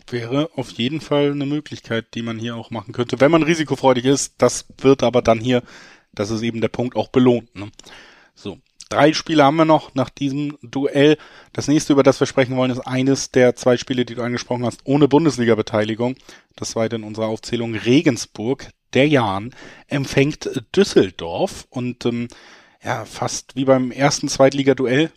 Wäre 0.08 0.50
auf 0.56 0.70
jeden 0.70 1.00
Fall 1.00 1.32
eine 1.32 1.46
Möglichkeit, 1.46 2.14
die 2.14 2.22
man 2.22 2.38
hier 2.38 2.56
auch 2.56 2.70
machen 2.70 2.92
könnte, 2.92 3.20
wenn 3.20 3.30
man 3.30 3.42
risikofreudig 3.42 4.04
ist. 4.04 4.34
Das 4.38 4.66
wird 4.78 5.02
aber 5.02 5.22
dann 5.22 5.40
hier, 5.40 5.62
das 6.12 6.30
ist 6.30 6.42
eben 6.42 6.60
der 6.60 6.68
Punkt, 6.68 6.94
auch 6.96 7.08
belohnt. 7.08 7.54
Ne? 7.56 7.70
So, 8.34 8.58
Drei 8.92 9.14
Spiele 9.14 9.42
haben 9.42 9.56
wir 9.56 9.64
noch 9.64 9.94
nach 9.94 10.10
diesem 10.10 10.58
Duell. 10.60 11.16
Das 11.54 11.66
nächste, 11.66 11.94
über 11.94 12.02
das 12.02 12.20
wir 12.20 12.26
sprechen 12.26 12.56
wollen, 12.58 12.70
ist 12.70 12.80
eines 12.80 13.30
der 13.30 13.56
zwei 13.56 13.78
Spiele, 13.78 14.04
die 14.04 14.14
du 14.14 14.22
angesprochen 14.22 14.66
hast, 14.66 14.80
ohne 14.84 15.08
Bundesliga-Beteiligung. 15.08 16.14
Das 16.56 16.72
zweite 16.72 16.96
in 16.96 17.04
unserer 17.04 17.28
Aufzählung 17.28 17.74
Regensburg. 17.74 18.68
Der 18.92 19.08
Jan 19.08 19.54
empfängt 19.86 20.62
Düsseldorf 20.76 21.66
und 21.70 22.04
ähm, 22.04 22.28
ja, 22.84 23.06
fast 23.06 23.56
wie 23.56 23.64
beim 23.64 23.90
ersten 23.92 24.28
Zweitliga-Duell 24.28 25.10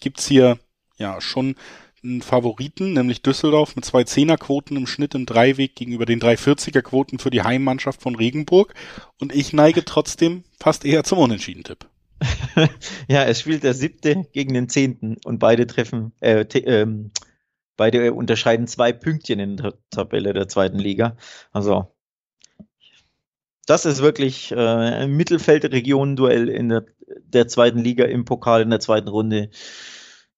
gibt's 0.00 0.26
hier 0.26 0.58
ja 0.98 1.20
schon 1.20 1.54
einen 2.02 2.20
Favoriten, 2.20 2.94
nämlich 2.94 3.22
Düsseldorf 3.22 3.76
mit 3.76 3.84
zwei 3.84 4.02
Zehnerquoten 4.02 4.76
im 4.76 4.88
Schnitt 4.88 5.14
im 5.14 5.24
Dreiweg 5.24 5.76
gegenüber 5.76 6.04
den 6.04 6.20
340er 6.20 6.82
Quoten 6.82 7.20
für 7.20 7.30
die 7.30 7.42
Heimmannschaft 7.42 8.02
von 8.02 8.16
Regensburg. 8.16 8.74
Und 9.20 9.32
ich 9.32 9.52
neige 9.52 9.84
trotzdem 9.84 10.42
fast 10.58 10.84
eher 10.84 11.04
zum 11.04 11.18
Unentschieden-Tipp. 11.20 11.86
ja, 13.08 13.24
es 13.24 13.40
spielt 13.40 13.64
der 13.64 13.74
siebte 13.74 14.24
gegen 14.32 14.54
den 14.54 14.68
zehnten 14.68 15.16
und 15.24 15.38
beide 15.38 15.66
treffen, 15.66 16.12
äh, 16.20 16.44
ähm, 16.60 17.10
beide 17.76 18.12
unterscheiden 18.12 18.66
zwei 18.66 18.92
Pünktchen 18.92 19.40
in 19.40 19.56
der 19.56 19.74
Tabelle 19.90 20.32
der 20.32 20.48
zweiten 20.48 20.78
Liga. 20.78 21.16
Also 21.52 21.94
das 23.66 23.86
ist 23.86 24.02
wirklich 24.02 24.52
äh, 24.52 24.56
ein 24.56 25.16
Mittelfeldregionen-Duell 25.16 26.48
in 26.48 26.68
der, 26.68 26.86
der 27.06 27.48
zweiten 27.48 27.78
Liga 27.78 28.04
im 28.04 28.24
Pokal 28.24 28.62
in 28.62 28.70
der 28.70 28.80
zweiten 28.80 29.08
Runde. 29.08 29.50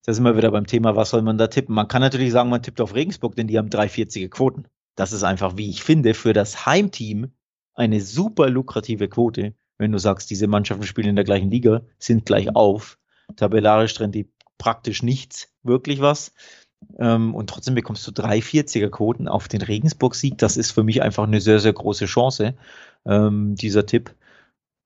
Da 0.05 0.13
sind 0.13 0.25
wir 0.25 0.37
wieder 0.37 0.53
beim 0.53 0.67
Thema, 0.67 0.95
was 0.95 1.11
soll 1.11 1.23
man 1.23 1.37
da 1.37 1.49
tippen? 1.49 1.75
Man 1.75 1.89
kann 1.89 2.03
natürlich 2.03 2.31
sagen, 2.31 2.51
man 2.51 2.63
tippt 2.63 2.81
auf 2.81 2.95
Regensburg, 2.95 3.35
denn 3.35 3.49
die 3.49 3.59
haben 3.59 3.69
340er 3.69 4.29
Quoten. 4.29 4.69
Das 4.95 5.13
ist 5.13 5.25
einfach, 5.25 5.57
wie 5.57 5.69
ich 5.69 5.83
finde, 5.83 6.15
für 6.15 6.33
das 6.33 6.65
Heimteam 6.67 7.33
eine 7.75 8.01
super 8.01 8.49
lukrative 8.49 9.09
Quote 9.09 9.55
wenn 9.79 9.93
du 9.93 9.99
sagst, 9.99 10.31
diese 10.31 10.47
Mannschaften 10.47 10.87
spielen 10.87 11.09
in 11.09 11.17
der 11.17 11.25
gleichen 11.25 11.51
Liga, 11.51 11.83
sind 11.99 12.27
gleich 12.27 12.55
auf. 12.55 12.99
Tabellarisch 13.37 13.95
trennt 13.95 14.15
die 14.15 14.31
praktisch 14.59 15.03
nichts, 15.03 15.49
wirklich 15.63 16.01
was. 16.01 16.33
Ähm, 16.99 17.35
und 17.35 17.51
trotzdem 17.51 17.75
bekommst 17.75 18.07
du 18.07 18.11
drei 18.11 18.39
40er 18.39 18.89
Quoten 18.89 19.29
auf 19.29 19.49
den 19.49 19.63
Regensburg-Sieg. 19.63 20.39
Das 20.39 20.57
ist 20.57 20.71
für 20.71 20.83
mich 20.83 21.03
einfach 21.03 21.25
eine 21.25 21.41
sehr, 21.41 21.59
sehr 21.59 21.73
große 21.73 22.07
Chance, 22.07 22.55
ähm, 23.05 23.55
dieser 23.55 23.87
Tipp. 23.87 24.15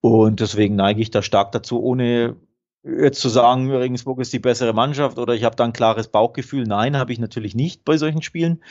Und 0.00 0.40
deswegen 0.40 0.76
neige 0.76 1.02
ich 1.02 1.10
da 1.10 1.22
stark 1.22 1.52
dazu, 1.52 1.82
ohne 1.82 2.36
jetzt 2.82 3.20
zu 3.20 3.28
sagen, 3.28 3.70
Regensburg 3.70 4.20
ist 4.20 4.32
die 4.32 4.38
bessere 4.38 4.72
Mannschaft 4.72 5.18
oder 5.18 5.34
ich 5.34 5.44
habe 5.44 5.56
da 5.56 5.64
ein 5.64 5.74
klares 5.74 6.08
Bauchgefühl. 6.08 6.64
Nein, 6.64 6.96
habe 6.96 7.12
ich 7.12 7.18
natürlich 7.18 7.54
nicht 7.54 7.84
bei 7.84 7.98
solchen 7.98 8.22
Spielen. 8.22 8.62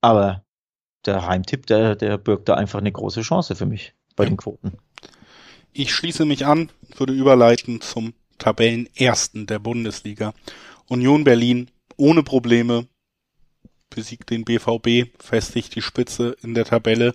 Aber 0.00 0.44
der 1.04 1.26
Heimtipp, 1.26 1.66
der, 1.66 1.96
der 1.96 2.16
birgt 2.16 2.48
da 2.48 2.54
einfach 2.54 2.78
eine 2.78 2.92
große 2.92 3.20
Chance 3.20 3.54
für 3.54 3.66
mich 3.66 3.94
bei 4.16 4.24
den 4.24 4.36
Quoten. 4.36 4.72
Ich 5.72 5.94
schließe 5.94 6.24
mich 6.24 6.46
an, 6.46 6.70
würde 6.96 7.12
überleiten 7.12 7.80
zum 7.80 8.12
Tabellenersten 8.38 9.46
der 9.46 9.60
Bundesliga. 9.60 10.34
Union 10.88 11.22
Berlin 11.22 11.70
ohne 11.96 12.24
Probleme 12.24 12.88
besiegt 13.88 14.30
den 14.30 14.44
BVB, 14.44 15.10
festigt 15.20 15.74
die 15.76 15.82
Spitze 15.82 16.36
in 16.42 16.54
der 16.54 16.64
Tabelle 16.64 17.12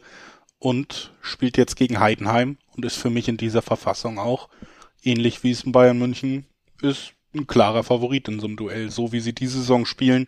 und 0.60 1.14
spielt 1.22 1.58
jetzt 1.58 1.76
gegen 1.76 2.00
Heidenheim 2.00 2.58
und 2.76 2.86
ist 2.86 2.96
für 2.96 3.10
mich 3.10 3.28
in 3.28 3.38
dieser 3.38 3.62
Verfassung 3.62 4.20
auch 4.20 4.50
ähnlich 5.04 5.44
wie 5.44 5.52
es 5.52 5.64
in 5.64 5.72
Bayern 5.72 6.00
München 6.00 6.46
ist, 6.82 7.14
ein 7.34 7.48
klarer 7.48 7.84
Favorit 7.84 8.28
in 8.28 8.40
so 8.40 8.48
einem 8.48 8.56
Duell. 8.56 8.90
So 8.90 9.12
wie 9.12 9.20
sie 9.20 9.34
diese 9.34 9.60
Saison 9.60 9.86
spielen, 9.86 10.28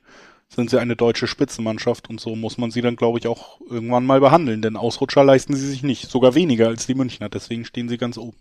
sind 0.49 0.69
sie 0.69 0.79
eine 0.79 0.95
deutsche 0.95 1.27
Spitzenmannschaft 1.27 2.09
und 2.09 2.19
so 2.19 2.35
muss 2.35 2.57
man 2.57 2.71
sie 2.71 2.81
dann, 2.81 2.95
glaube 2.95 3.19
ich, 3.19 3.27
auch 3.27 3.59
irgendwann 3.69 4.05
mal 4.05 4.19
behandeln, 4.19 4.61
denn 4.61 4.77
Ausrutscher 4.77 5.23
leisten 5.23 5.55
sie 5.55 5.67
sich 5.67 5.83
nicht, 5.83 6.09
sogar 6.09 6.35
weniger 6.35 6.67
als 6.67 6.85
die 6.85 6.95
Münchner, 6.95 7.29
deswegen 7.29 7.65
stehen 7.65 7.89
sie 7.89 7.97
ganz 7.97 8.17
oben. 8.17 8.37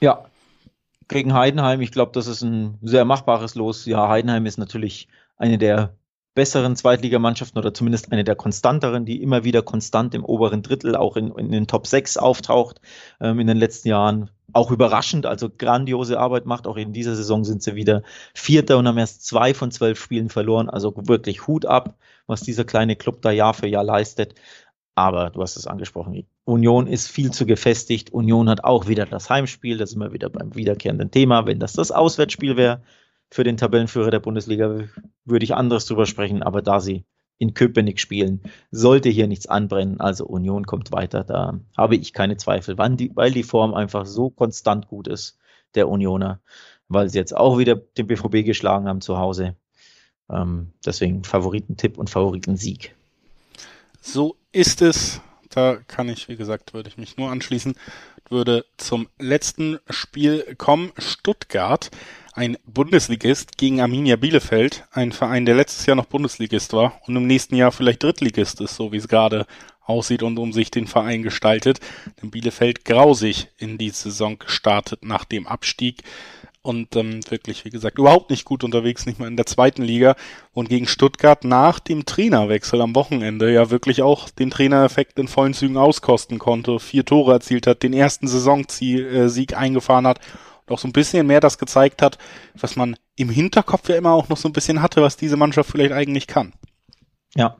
Ja, 0.00 0.26
gegen 1.08 1.32
Heidenheim, 1.32 1.80
ich 1.80 1.90
glaube, 1.90 2.12
das 2.12 2.26
ist 2.26 2.42
ein 2.42 2.78
sehr 2.82 3.04
machbares 3.04 3.54
Los. 3.54 3.86
Ja, 3.86 4.08
Heidenheim 4.08 4.46
ist 4.46 4.58
natürlich 4.58 5.08
eine 5.36 5.58
der 5.58 5.97
besseren 6.38 6.76
Zweitligamannschaften 6.76 7.58
oder 7.58 7.74
zumindest 7.74 8.12
eine 8.12 8.22
der 8.22 8.36
konstanteren, 8.36 9.04
die 9.04 9.20
immer 9.20 9.42
wieder 9.42 9.60
konstant 9.60 10.14
im 10.14 10.24
oberen 10.24 10.62
Drittel, 10.62 10.94
auch 10.94 11.16
in, 11.16 11.32
in 11.32 11.50
den 11.50 11.66
Top 11.66 11.88
6 11.88 12.16
auftaucht 12.16 12.80
ähm, 13.20 13.40
in 13.40 13.48
den 13.48 13.56
letzten 13.56 13.88
Jahren. 13.88 14.30
Auch 14.52 14.70
überraschend, 14.70 15.26
also 15.26 15.50
grandiose 15.50 16.20
Arbeit 16.20 16.46
macht. 16.46 16.68
Auch 16.68 16.76
in 16.76 16.92
dieser 16.92 17.16
Saison 17.16 17.44
sind 17.44 17.64
sie 17.64 17.74
wieder 17.74 18.04
Vierter 18.34 18.78
und 18.78 18.86
haben 18.86 18.98
erst 18.98 19.26
zwei 19.26 19.52
von 19.52 19.72
zwölf 19.72 20.00
Spielen 20.00 20.28
verloren. 20.28 20.70
Also 20.70 20.94
wirklich 21.08 21.48
Hut 21.48 21.66
ab, 21.66 21.96
was 22.28 22.42
dieser 22.42 22.64
kleine 22.64 22.94
Club 22.94 23.20
da 23.20 23.32
Jahr 23.32 23.52
für 23.52 23.66
Jahr 23.66 23.82
leistet. 23.82 24.36
Aber 24.94 25.30
du 25.30 25.42
hast 25.42 25.56
es 25.56 25.66
angesprochen, 25.66 26.24
Union 26.44 26.86
ist 26.86 27.08
viel 27.08 27.32
zu 27.32 27.46
gefestigt. 27.46 28.12
Union 28.12 28.48
hat 28.48 28.62
auch 28.62 28.86
wieder 28.86 29.06
das 29.06 29.28
Heimspiel, 29.28 29.76
das 29.76 29.90
ist 29.90 29.96
immer 29.96 30.12
wieder 30.12 30.30
beim 30.30 30.54
wiederkehrenden 30.54 31.10
Thema. 31.10 31.46
Wenn 31.46 31.58
das 31.58 31.72
das 31.72 31.90
Auswärtsspiel 31.90 32.56
wäre, 32.56 32.80
für 33.30 33.44
den 33.44 33.56
Tabellenführer 33.56 34.10
der 34.10 34.20
Bundesliga 34.20 34.84
würde 35.24 35.44
ich 35.44 35.54
anderes 35.54 35.86
drüber 35.86 36.06
sprechen, 36.06 36.42
aber 36.42 36.62
da 36.62 36.80
sie 36.80 37.04
in 37.38 37.54
Köpenick 37.54 38.00
spielen, 38.00 38.42
sollte 38.70 39.08
hier 39.08 39.28
nichts 39.28 39.46
anbrennen. 39.46 40.00
Also 40.00 40.26
Union 40.26 40.66
kommt 40.66 40.92
weiter, 40.92 41.24
da 41.24 41.60
habe 41.76 41.96
ich 41.96 42.12
keine 42.12 42.36
Zweifel, 42.36 42.78
weil 42.78 42.96
die, 42.96 43.14
weil 43.14 43.30
die 43.30 43.44
Form 43.44 43.74
einfach 43.74 44.06
so 44.06 44.30
konstant 44.30 44.88
gut 44.88 45.06
ist, 45.06 45.38
der 45.74 45.88
Unioner, 45.88 46.40
weil 46.88 47.08
sie 47.08 47.18
jetzt 47.18 47.36
auch 47.36 47.58
wieder 47.58 47.76
den 47.76 48.06
BVB 48.06 48.44
geschlagen 48.44 48.88
haben 48.88 49.00
zu 49.00 49.18
Hause. 49.18 49.54
Ähm, 50.30 50.72
deswegen 50.84 51.24
Favoritentipp 51.24 51.96
und 51.96 52.10
Favoritensieg. 52.10 52.94
So 54.00 54.36
ist 54.52 54.82
es. 54.82 55.20
Da 55.50 55.76
kann 55.86 56.08
ich, 56.08 56.28
wie 56.28 56.36
gesagt, 56.36 56.74
würde 56.74 56.90
ich 56.90 56.98
mich 56.98 57.16
nur 57.16 57.30
anschließen, 57.30 57.74
würde 58.28 58.66
zum 58.76 59.08
letzten 59.18 59.78
Spiel 59.88 60.54
kommen. 60.56 60.92
Stuttgart 60.98 61.90
ein 62.38 62.56
Bundesligist 62.66 63.58
gegen 63.58 63.80
Arminia 63.80 64.14
Bielefeld, 64.14 64.84
ein 64.92 65.10
Verein, 65.10 65.44
der 65.44 65.56
letztes 65.56 65.86
Jahr 65.86 65.96
noch 65.96 66.06
Bundesligist 66.06 66.72
war 66.72 67.00
und 67.04 67.16
im 67.16 67.26
nächsten 67.26 67.56
Jahr 67.56 67.72
vielleicht 67.72 68.04
Drittligist 68.04 68.60
ist, 68.60 68.76
so 68.76 68.92
wie 68.92 68.96
es 68.96 69.08
gerade 69.08 69.44
aussieht 69.84 70.22
und 70.22 70.38
um 70.38 70.52
sich 70.52 70.70
den 70.70 70.86
Verein 70.86 71.24
gestaltet. 71.24 71.80
Denn 72.22 72.30
Bielefeld 72.30 72.84
grausig 72.84 73.48
in 73.58 73.76
die 73.76 73.90
Saison 73.90 74.38
gestartet 74.38 75.04
nach 75.04 75.24
dem 75.24 75.48
Abstieg 75.48 76.04
und 76.62 76.94
ähm, 76.94 77.18
wirklich, 77.28 77.64
wie 77.64 77.70
gesagt, 77.70 77.98
überhaupt 77.98 78.30
nicht 78.30 78.44
gut 78.44 78.62
unterwegs, 78.62 79.04
nicht 79.04 79.18
mal 79.18 79.26
in 79.26 79.36
der 79.36 79.46
zweiten 79.46 79.82
Liga 79.82 80.14
und 80.52 80.68
gegen 80.68 80.86
Stuttgart 80.86 81.42
nach 81.42 81.80
dem 81.80 82.06
Trainerwechsel 82.06 82.80
am 82.80 82.94
Wochenende 82.94 83.52
ja 83.52 83.70
wirklich 83.70 84.00
auch 84.02 84.30
den 84.30 84.50
Trainereffekt 84.50 85.18
in 85.18 85.26
vollen 85.26 85.54
Zügen 85.54 85.76
auskosten 85.76 86.38
konnte, 86.38 86.78
vier 86.78 87.04
Tore 87.04 87.32
erzielt 87.32 87.66
hat, 87.66 87.82
den 87.82 87.94
ersten 87.94 88.28
Saisonsieg 88.28 89.56
eingefahren 89.56 90.06
hat 90.06 90.20
auch 90.70 90.78
so 90.78 90.88
ein 90.88 90.92
bisschen 90.92 91.26
mehr 91.26 91.40
das 91.40 91.58
gezeigt 91.58 92.02
hat, 92.02 92.18
was 92.58 92.76
man 92.76 92.96
im 93.16 93.30
Hinterkopf 93.30 93.88
ja 93.88 93.96
immer 93.96 94.12
auch 94.12 94.28
noch 94.28 94.36
so 94.36 94.48
ein 94.48 94.52
bisschen 94.52 94.82
hatte, 94.82 95.02
was 95.02 95.16
diese 95.16 95.36
Mannschaft 95.36 95.70
vielleicht 95.70 95.92
eigentlich 95.92 96.26
kann. 96.26 96.52
Ja, 97.34 97.56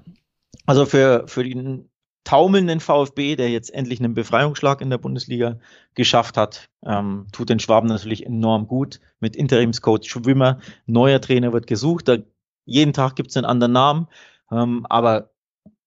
also 0.66 0.86
für, 0.86 1.24
für 1.26 1.44
den 1.44 1.90
taumelnden 2.24 2.80
VfB, 2.80 3.36
der 3.36 3.48
jetzt 3.48 3.72
endlich 3.72 4.00
einen 4.00 4.12
Befreiungsschlag 4.12 4.82
in 4.82 4.90
der 4.90 4.98
Bundesliga 4.98 5.58
geschafft 5.94 6.36
hat, 6.36 6.68
ähm, 6.84 7.26
tut 7.32 7.48
den 7.48 7.58
Schwaben 7.58 7.88
natürlich 7.88 8.26
enorm 8.26 8.66
gut. 8.66 9.00
Mit 9.18 9.34
Interimscoach 9.34 10.04
Schwimmer, 10.04 10.60
neuer 10.84 11.22
Trainer 11.22 11.54
wird 11.54 11.66
gesucht. 11.66 12.06
Da, 12.06 12.18
jeden 12.66 12.92
Tag 12.92 13.16
gibt 13.16 13.30
es 13.30 13.36
einen 13.38 13.46
anderen 13.46 13.72
Namen, 13.72 14.08
ähm, 14.52 14.84
aber 14.90 15.30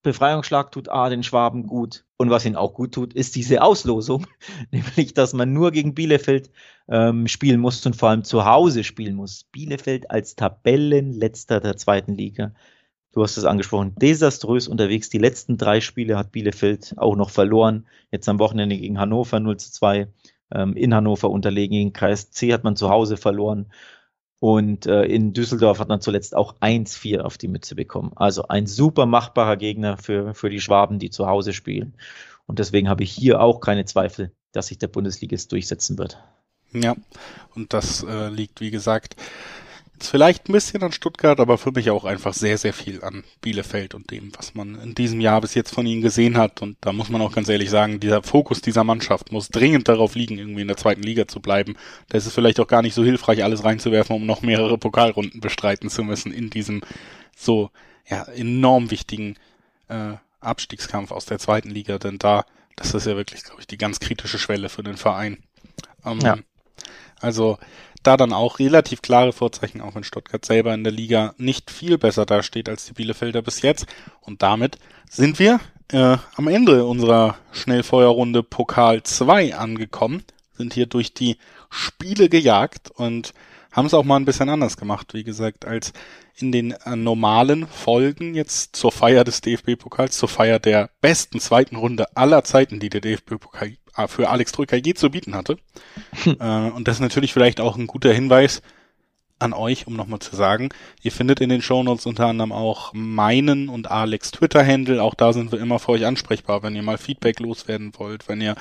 Befreiungsschlag 0.03 0.71
tut 0.71 0.89
A 0.89 1.09
den 1.09 1.23
Schwaben 1.23 1.67
gut. 1.67 2.05
Und 2.17 2.29
was 2.29 2.45
ihnen 2.45 2.55
auch 2.55 2.73
gut 2.73 2.93
tut, 2.93 3.13
ist 3.13 3.35
diese 3.35 3.61
Auslosung, 3.61 4.27
nämlich, 4.71 5.13
dass 5.13 5.33
man 5.33 5.53
nur 5.53 5.71
gegen 5.71 5.93
Bielefeld 5.93 6.51
ähm, 6.87 7.27
spielen 7.27 7.59
muss 7.59 7.85
und 7.85 7.95
vor 7.95 8.09
allem 8.09 8.23
zu 8.23 8.45
Hause 8.45 8.83
spielen 8.83 9.15
muss. 9.15 9.45
Bielefeld 9.51 10.09
als 10.11 10.35
Tabellenletzter 10.35 11.59
der 11.59 11.77
zweiten 11.77 12.13
Liga. 12.13 12.53
Du 13.13 13.21
hast 13.23 13.37
es 13.37 13.45
angesprochen, 13.45 13.93
desaströs 13.95 14.67
unterwegs. 14.67 15.09
Die 15.09 15.17
letzten 15.17 15.57
drei 15.57 15.81
Spiele 15.81 16.17
hat 16.17 16.31
Bielefeld 16.31 16.93
auch 16.97 17.15
noch 17.15 17.29
verloren. 17.29 17.87
Jetzt 18.09 18.29
am 18.29 18.39
Wochenende 18.39 18.77
gegen 18.77 18.99
Hannover 18.99 19.39
0 19.39 19.57
zu 19.57 19.71
2, 19.71 20.07
ähm, 20.53 20.75
in 20.75 20.93
Hannover 20.93 21.29
unterlegen. 21.29 21.73
Gegen 21.73 21.93
KSC 21.93 22.53
hat 22.53 22.63
man 22.63 22.77
zu 22.77 22.89
Hause 22.89 23.17
verloren. 23.17 23.67
Und 24.41 24.87
äh, 24.87 25.03
in 25.03 25.33
Düsseldorf 25.33 25.77
hat 25.77 25.87
man 25.87 26.01
zuletzt 26.01 26.35
auch 26.35 26.55
1-4 26.61 27.19
auf 27.19 27.37
die 27.37 27.47
Mütze 27.47 27.75
bekommen. 27.75 28.11
Also 28.15 28.47
ein 28.47 28.65
super 28.65 29.05
machbarer 29.05 29.55
Gegner 29.55 29.97
für, 29.97 30.33
für 30.33 30.49
die 30.49 30.59
Schwaben, 30.59 30.97
die 30.97 31.11
zu 31.11 31.27
Hause 31.27 31.53
spielen. 31.53 31.93
Und 32.47 32.57
deswegen 32.57 32.89
habe 32.89 33.03
ich 33.03 33.11
hier 33.11 33.39
auch 33.39 33.59
keine 33.59 33.85
Zweifel, 33.85 34.31
dass 34.51 34.65
sich 34.65 34.79
der 34.79 34.87
Bundesligist 34.87 35.51
durchsetzen 35.51 35.99
wird. 35.99 36.17
Ja, 36.73 36.95
und 37.53 37.71
das 37.71 38.01
äh, 38.01 38.29
liegt, 38.29 38.61
wie 38.61 38.71
gesagt, 38.71 39.15
vielleicht 40.07 40.49
ein 40.49 40.53
bisschen 40.53 40.83
an 40.83 40.91
Stuttgart, 40.91 41.39
aber 41.39 41.57
für 41.57 41.71
mich 41.71 41.89
auch 41.89 42.05
einfach 42.05 42.33
sehr, 42.33 42.57
sehr 42.57 42.73
viel 42.73 43.03
an 43.03 43.23
Bielefeld 43.41 43.93
und 43.93 44.11
dem, 44.11 44.31
was 44.37 44.55
man 44.55 44.75
in 44.81 44.95
diesem 44.95 45.21
Jahr 45.21 45.41
bis 45.41 45.53
jetzt 45.53 45.73
von 45.73 45.85
ihnen 45.85 46.01
gesehen 46.01 46.37
hat. 46.37 46.61
Und 46.61 46.77
da 46.81 46.93
muss 46.93 47.09
man 47.09 47.21
auch 47.21 47.33
ganz 47.33 47.49
ehrlich 47.49 47.69
sagen, 47.69 47.99
dieser 47.99 48.23
Fokus 48.23 48.61
dieser 48.61 48.83
Mannschaft 48.83 49.31
muss 49.31 49.49
dringend 49.49 49.87
darauf 49.87 50.15
liegen, 50.15 50.37
irgendwie 50.37 50.61
in 50.61 50.67
der 50.67 50.77
zweiten 50.77 51.03
Liga 51.03 51.27
zu 51.27 51.39
bleiben. 51.39 51.75
Da 52.09 52.17
ist 52.17 52.25
es 52.25 52.33
vielleicht 52.33 52.59
auch 52.59 52.67
gar 52.67 52.81
nicht 52.81 52.93
so 52.93 53.03
hilfreich, 53.03 53.43
alles 53.43 53.63
reinzuwerfen, 53.63 54.15
um 54.15 54.25
noch 54.25 54.41
mehrere 54.41 54.77
Pokalrunden 54.77 55.41
bestreiten 55.41 55.89
zu 55.89 56.03
müssen 56.03 56.31
in 56.31 56.49
diesem 56.49 56.81
so 57.35 57.69
ja, 58.07 58.23
enorm 58.23 58.91
wichtigen 58.91 59.35
äh, 59.87 60.13
Abstiegskampf 60.39 61.11
aus 61.11 61.25
der 61.25 61.39
zweiten 61.39 61.69
Liga. 61.69 61.97
Denn 61.97 62.17
da, 62.17 62.45
das 62.75 62.93
ist 62.93 63.07
ja 63.07 63.15
wirklich, 63.15 63.43
glaube 63.43 63.61
ich, 63.61 63.67
die 63.67 63.77
ganz 63.77 63.99
kritische 63.99 64.39
Schwelle 64.39 64.69
für 64.69 64.83
den 64.83 64.97
Verein. 64.97 65.37
Ähm, 66.05 66.19
ja. 66.19 66.37
Also 67.19 67.59
da 68.03 68.17
dann 68.17 68.33
auch 68.33 68.59
relativ 68.59 69.01
klare 69.01 69.33
Vorzeichen, 69.33 69.81
auch 69.81 69.95
wenn 69.95 70.03
Stuttgart 70.03 70.43
selber 70.43 70.73
in 70.73 70.83
der 70.83 70.93
Liga 70.93 71.33
nicht 71.37 71.69
viel 71.71 71.97
besser 71.97 72.25
dasteht 72.25 72.69
als 72.69 72.85
die 72.85 72.93
Bielefelder 72.93 73.41
bis 73.41 73.61
jetzt. 73.61 73.85
Und 74.21 74.41
damit 74.41 74.77
sind 75.09 75.39
wir 75.39 75.59
äh, 75.91 76.17
am 76.35 76.47
Ende 76.47 76.85
unserer 76.85 77.37
Schnellfeuerrunde 77.51 78.43
Pokal 78.43 79.03
2 79.03 79.55
angekommen, 79.55 80.23
sind 80.53 80.73
hier 80.73 80.85
durch 80.85 81.13
die 81.13 81.37
Spiele 81.69 82.29
gejagt 82.29 82.91
und 82.91 83.33
haben 83.71 83.85
es 83.85 83.93
auch 83.93 84.03
mal 84.03 84.17
ein 84.17 84.25
bisschen 84.25 84.49
anders 84.49 84.77
gemacht, 84.77 85.13
wie 85.13 85.23
gesagt, 85.23 85.65
als 85.65 85.93
in 86.35 86.51
den 86.51 86.71
äh, 86.71 86.95
normalen 86.95 87.67
Folgen 87.67 88.35
jetzt 88.35 88.75
zur 88.75 88.91
Feier 88.91 89.23
des 89.23 89.41
DFB-Pokals, 89.41 90.17
zur 90.17 90.29
Feier 90.29 90.59
der 90.59 90.89
besten 91.01 91.39
zweiten 91.39 91.75
Runde 91.75 92.15
aller 92.15 92.43
Zeiten, 92.43 92.79
die 92.79 92.89
der 92.89 93.01
DFB-Pokal 93.01 93.73
für 94.07 94.29
Alex 94.29 94.51
Troika 94.51 94.75
je 94.75 94.93
zu 94.93 95.09
bieten 95.09 95.35
hatte. 95.35 95.57
äh, 96.25 96.69
und 96.71 96.87
das 96.87 96.97
ist 96.97 97.01
natürlich 97.01 97.33
vielleicht 97.33 97.59
auch 97.59 97.77
ein 97.77 97.87
guter 97.87 98.13
Hinweis 98.13 98.61
an 99.41 99.53
euch, 99.53 99.87
um 99.87 99.95
nochmal 99.95 100.19
zu 100.19 100.35
sagen, 100.35 100.69
ihr 101.01 101.11
findet 101.11 101.41
in 101.41 101.49
den 101.49 101.61
Shownotes 101.61 102.05
unter 102.05 102.27
anderem 102.27 102.51
auch 102.51 102.93
meinen 102.93 103.69
und 103.69 103.89
Alex 103.89 104.31
Twitter-Handle. 104.31 105.01
Auch 105.01 105.15
da 105.15 105.33
sind 105.33 105.51
wir 105.51 105.59
immer 105.59 105.79
für 105.79 105.93
euch 105.93 106.05
ansprechbar, 106.05 106.63
wenn 106.63 106.75
ihr 106.75 106.83
mal 106.83 106.97
Feedback 106.97 107.39
loswerden 107.39 107.91
wollt, 107.97 108.27
wenn 108.29 108.41
ihr 108.41 108.55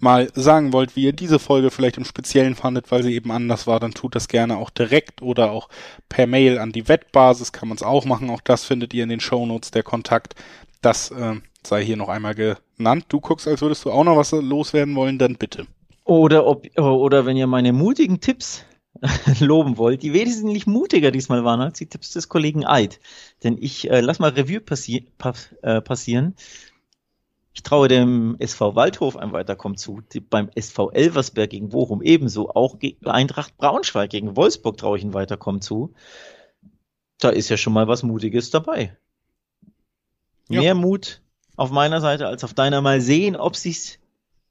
mal 0.00 0.30
sagen 0.34 0.72
wollt, 0.72 0.96
wie 0.96 1.04
ihr 1.04 1.12
diese 1.12 1.38
Folge 1.38 1.70
vielleicht 1.70 1.98
im 1.98 2.04
Speziellen 2.04 2.54
fandet, 2.54 2.90
weil 2.90 3.02
sie 3.02 3.14
eben 3.14 3.30
anders 3.30 3.66
war, 3.66 3.78
dann 3.78 3.92
tut 3.92 4.14
das 4.14 4.28
gerne 4.28 4.56
auch 4.56 4.70
direkt 4.70 5.22
oder 5.22 5.50
auch 5.52 5.68
per 6.08 6.26
Mail 6.26 6.58
an 6.58 6.72
die 6.72 6.88
Wettbasis 6.88 7.52
kann 7.52 7.68
man 7.68 7.76
es 7.76 7.82
auch 7.82 8.04
machen. 8.04 8.30
Auch 8.30 8.40
das 8.40 8.64
findet 8.64 8.94
ihr 8.94 9.02
in 9.02 9.10
den 9.10 9.20
Shownotes, 9.20 9.70
der 9.70 9.82
Kontakt. 9.82 10.34
Das 10.80 11.10
äh, 11.10 11.36
sei 11.66 11.84
hier 11.84 11.96
noch 11.96 12.08
einmal 12.08 12.34
genannt. 12.34 13.06
Du 13.08 13.20
guckst, 13.20 13.46
als 13.48 13.60
würdest 13.60 13.84
du 13.84 13.90
auch 13.90 14.04
noch 14.04 14.16
was 14.16 14.32
loswerden 14.32 14.94
wollen, 14.94 15.18
dann 15.18 15.36
bitte. 15.36 15.66
Oder 16.04 16.46
ob, 16.46 16.66
oder 16.78 17.26
wenn 17.26 17.36
ihr 17.36 17.46
meine 17.46 17.72
mutigen 17.72 18.20
Tipps 18.20 18.64
loben 19.40 19.78
wollt, 19.78 20.02
die 20.02 20.12
wesentlich 20.12 20.66
mutiger 20.66 21.10
diesmal 21.10 21.44
waren 21.44 21.60
als 21.60 21.78
die 21.78 21.86
Tipps 21.86 22.12
des 22.12 22.28
Kollegen 22.28 22.66
Eid. 22.66 23.00
Denn 23.44 23.56
ich 23.60 23.90
äh, 23.90 24.00
lass 24.00 24.18
mal 24.18 24.30
Revue 24.30 24.60
passi 24.60 25.06
pass, 25.18 25.54
äh, 25.62 25.80
passieren. 25.80 26.34
Ich 27.54 27.62
traue 27.62 27.86
dem 27.86 28.36
SV 28.38 28.74
Waldhof 28.74 29.16
ein 29.16 29.32
Weiterkommen 29.32 29.76
zu. 29.76 30.00
Die, 30.12 30.20
beim 30.20 30.48
SV 30.54 30.90
Elversberg 30.90 31.50
gegen 31.50 31.68
Bochum 31.68 32.02
ebenso. 32.02 32.50
Auch 32.50 32.78
gegen 32.78 33.06
Eintracht 33.06 33.56
Braunschweig 33.58 34.10
gegen 34.10 34.36
Wolfsburg 34.36 34.78
traue 34.78 34.96
ich 34.96 35.04
ein 35.04 35.14
Weiterkommen 35.14 35.60
zu. 35.60 35.92
Da 37.18 37.28
ist 37.28 37.50
ja 37.50 37.56
schon 37.56 37.74
mal 37.74 37.88
was 37.88 38.02
Mutiges 38.02 38.50
dabei. 38.50 38.96
Ja. 40.48 40.60
Mehr 40.60 40.74
Mut 40.74 41.22
auf 41.62 41.70
meiner 41.70 42.00
Seite 42.00 42.26
als 42.26 42.42
auf 42.44 42.54
deiner. 42.54 42.82
Mal 42.82 43.00
sehen, 43.00 43.36
ob 43.36 43.54
sich's 43.54 43.98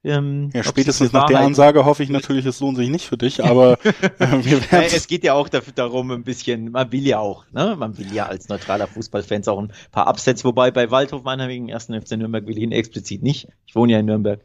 ähm, 0.03 0.49
ja, 0.53 0.63
spätestens 0.63 1.11
nach 1.11 1.27
der 1.27 1.41
Ansage 1.41 1.85
hoffe 1.85 2.01
ich 2.01 2.09
natürlich, 2.09 2.45
es 2.47 2.59
lohnt 2.59 2.77
sich 2.77 2.89
nicht 2.89 3.05
für 3.05 3.17
dich, 3.17 3.43
aber 3.43 3.73
äh, 3.83 4.43
wir 4.43 4.71
werden 4.71 4.89
Es 4.95 5.07
geht 5.07 5.23
ja 5.23 5.33
auch 5.33 5.47
dafür, 5.47 5.73
darum, 5.75 6.09
ein 6.09 6.23
bisschen, 6.23 6.71
man 6.71 6.91
will 6.91 7.05
ja 7.05 7.19
auch, 7.19 7.45
ne? 7.51 7.75
Man 7.77 7.97
will 7.99 8.11
ja 8.11 8.25
als 8.25 8.49
neutraler 8.49 8.87
Fußballfans 8.87 9.47
auch 9.47 9.59
ein 9.59 9.71
paar 9.91 10.07
Upsets, 10.07 10.43
wobei 10.43 10.71
bei 10.71 10.89
Waldhof 10.89 11.23
meiner 11.23 11.49
wegen 11.49 11.69
ersten 11.69 11.99
FC 11.99 12.13
Nürnberg 12.13 12.47
will 12.47 12.57
ich 12.57 12.63
ihn 12.63 12.71
explizit 12.71 13.21
nicht. 13.21 13.49
Ich 13.67 13.75
wohne 13.75 13.91
ja 13.91 13.99
in 13.99 14.07
Nürnberg. 14.07 14.39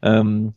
Ähm, 0.00 0.54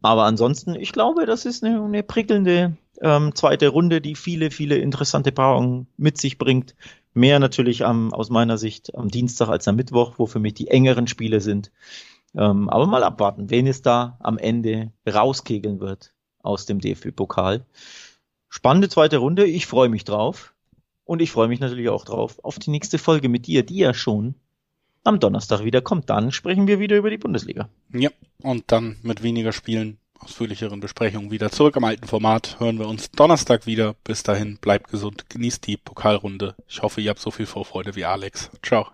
aber 0.00 0.24
ansonsten, 0.24 0.74
ich 0.74 0.92
glaube, 0.92 1.26
das 1.26 1.44
ist 1.44 1.62
eine, 1.62 1.80
eine 1.80 2.02
prickelnde 2.02 2.76
ähm, 3.00 3.34
zweite 3.36 3.68
Runde, 3.68 4.00
die 4.00 4.16
viele, 4.16 4.50
viele 4.50 4.76
interessante 4.76 5.30
Paarungen 5.30 5.86
mit 5.96 6.18
sich 6.18 6.38
bringt. 6.38 6.74
Mehr 7.14 7.38
natürlich 7.38 7.84
am, 7.84 8.12
aus 8.12 8.30
meiner 8.30 8.58
Sicht 8.58 8.94
am 8.94 9.08
Dienstag 9.08 9.48
als 9.48 9.68
am 9.68 9.76
Mittwoch, 9.76 10.14
wo 10.16 10.26
für 10.26 10.38
mich 10.38 10.54
die 10.54 10.68
engeren 10.68 11.06
Spiele 11.06 11.40
sind. 11.40 11.70
Ähm, 12.34 12.68
aber 12.70 12.86
mal 12.86 13.04
abwarten, 13.04 13.50
wen 13.50 13.66
es 13.66 13.82
da 13.82 14.18
am 14.20 14.38
Ende 14.38 14.92
rauskegeln 15.06 15.80
wird 15.80 16.14
aus 16.42 16.66
dem 16.66 16.80
DFB-Pokal. 16.80 17.66
Spannende 18.48 18.88
zweite 18.88 19.18
Runde, 19.18 19.44
ich 19.44 19.66
freue 19.66 19.88
mich 19.88 20.04
drauf. 20.04 20.54
Und 21.04 21.20
ich 21.20 21.32
freue 21.32 21.48
mich 21.48 21.60
natürlich 21.60 21.88
auch 21.88 22.04
drauf 22.04 22.38
auf 22.42 22.58
die 22.58 22.70
nächste 22.70 22.96
Folge 22.96 23.28
mit 23.28 23.46
dir, 23.46 23.64
die 23.64 23.76
ja 23.76 23.92
schon 23.92 24.34
am 25.04 25.20
Donnerstag 25.20 25.64
wieder 25.64 25.82
kommt. 25.82 26.08
Dann 26.08 26.32
sprechen 26.32 26.66
wir 26.66 26.78
wieder 26.78 26.96
über 26.96 27.10
die 27.10 27.18
Bundesliga. 27.18 27.68
Ja, 27.92 28.10
und 28.42 28.64
dann 28.68 28.96
mit 29.02 29.22
weniger 29.22 29.52
Spielen, 29.52 29.98
ausführlicheren 30.22 30.80
Besprechungen 30.80 31.30
wieder 31.30 31.50
zurück 31.50 31.76
am 31.76 31.84
alten 31.84 32.06
Format. 32.06 32.58
Hören 32.60 32.78
wir 32.78 32.88
uns 32.88 33.10
Donnerstag 33.10 33.66
wieder. 33.66 33.94
Bis 34.04 34.22
dahin, 34.22 34.58
bleibt 34.58 34.90
gesund, 34.90 35.28
genießt 35.28 35.66
die 35.66 35.76
Pokalrunde. 35.76 36.54
Ich 36.68 36.82
hoffe, 36.82 37.00
ihr 37.00 37.10
habt 37.10 37.20
so 37.20 37.30
viel 37.30 37.46
Vorfreude 37.46 37.96
wie 37.96 38.04
Alex. 38.04 38.50
Ciao. 38.62 38.86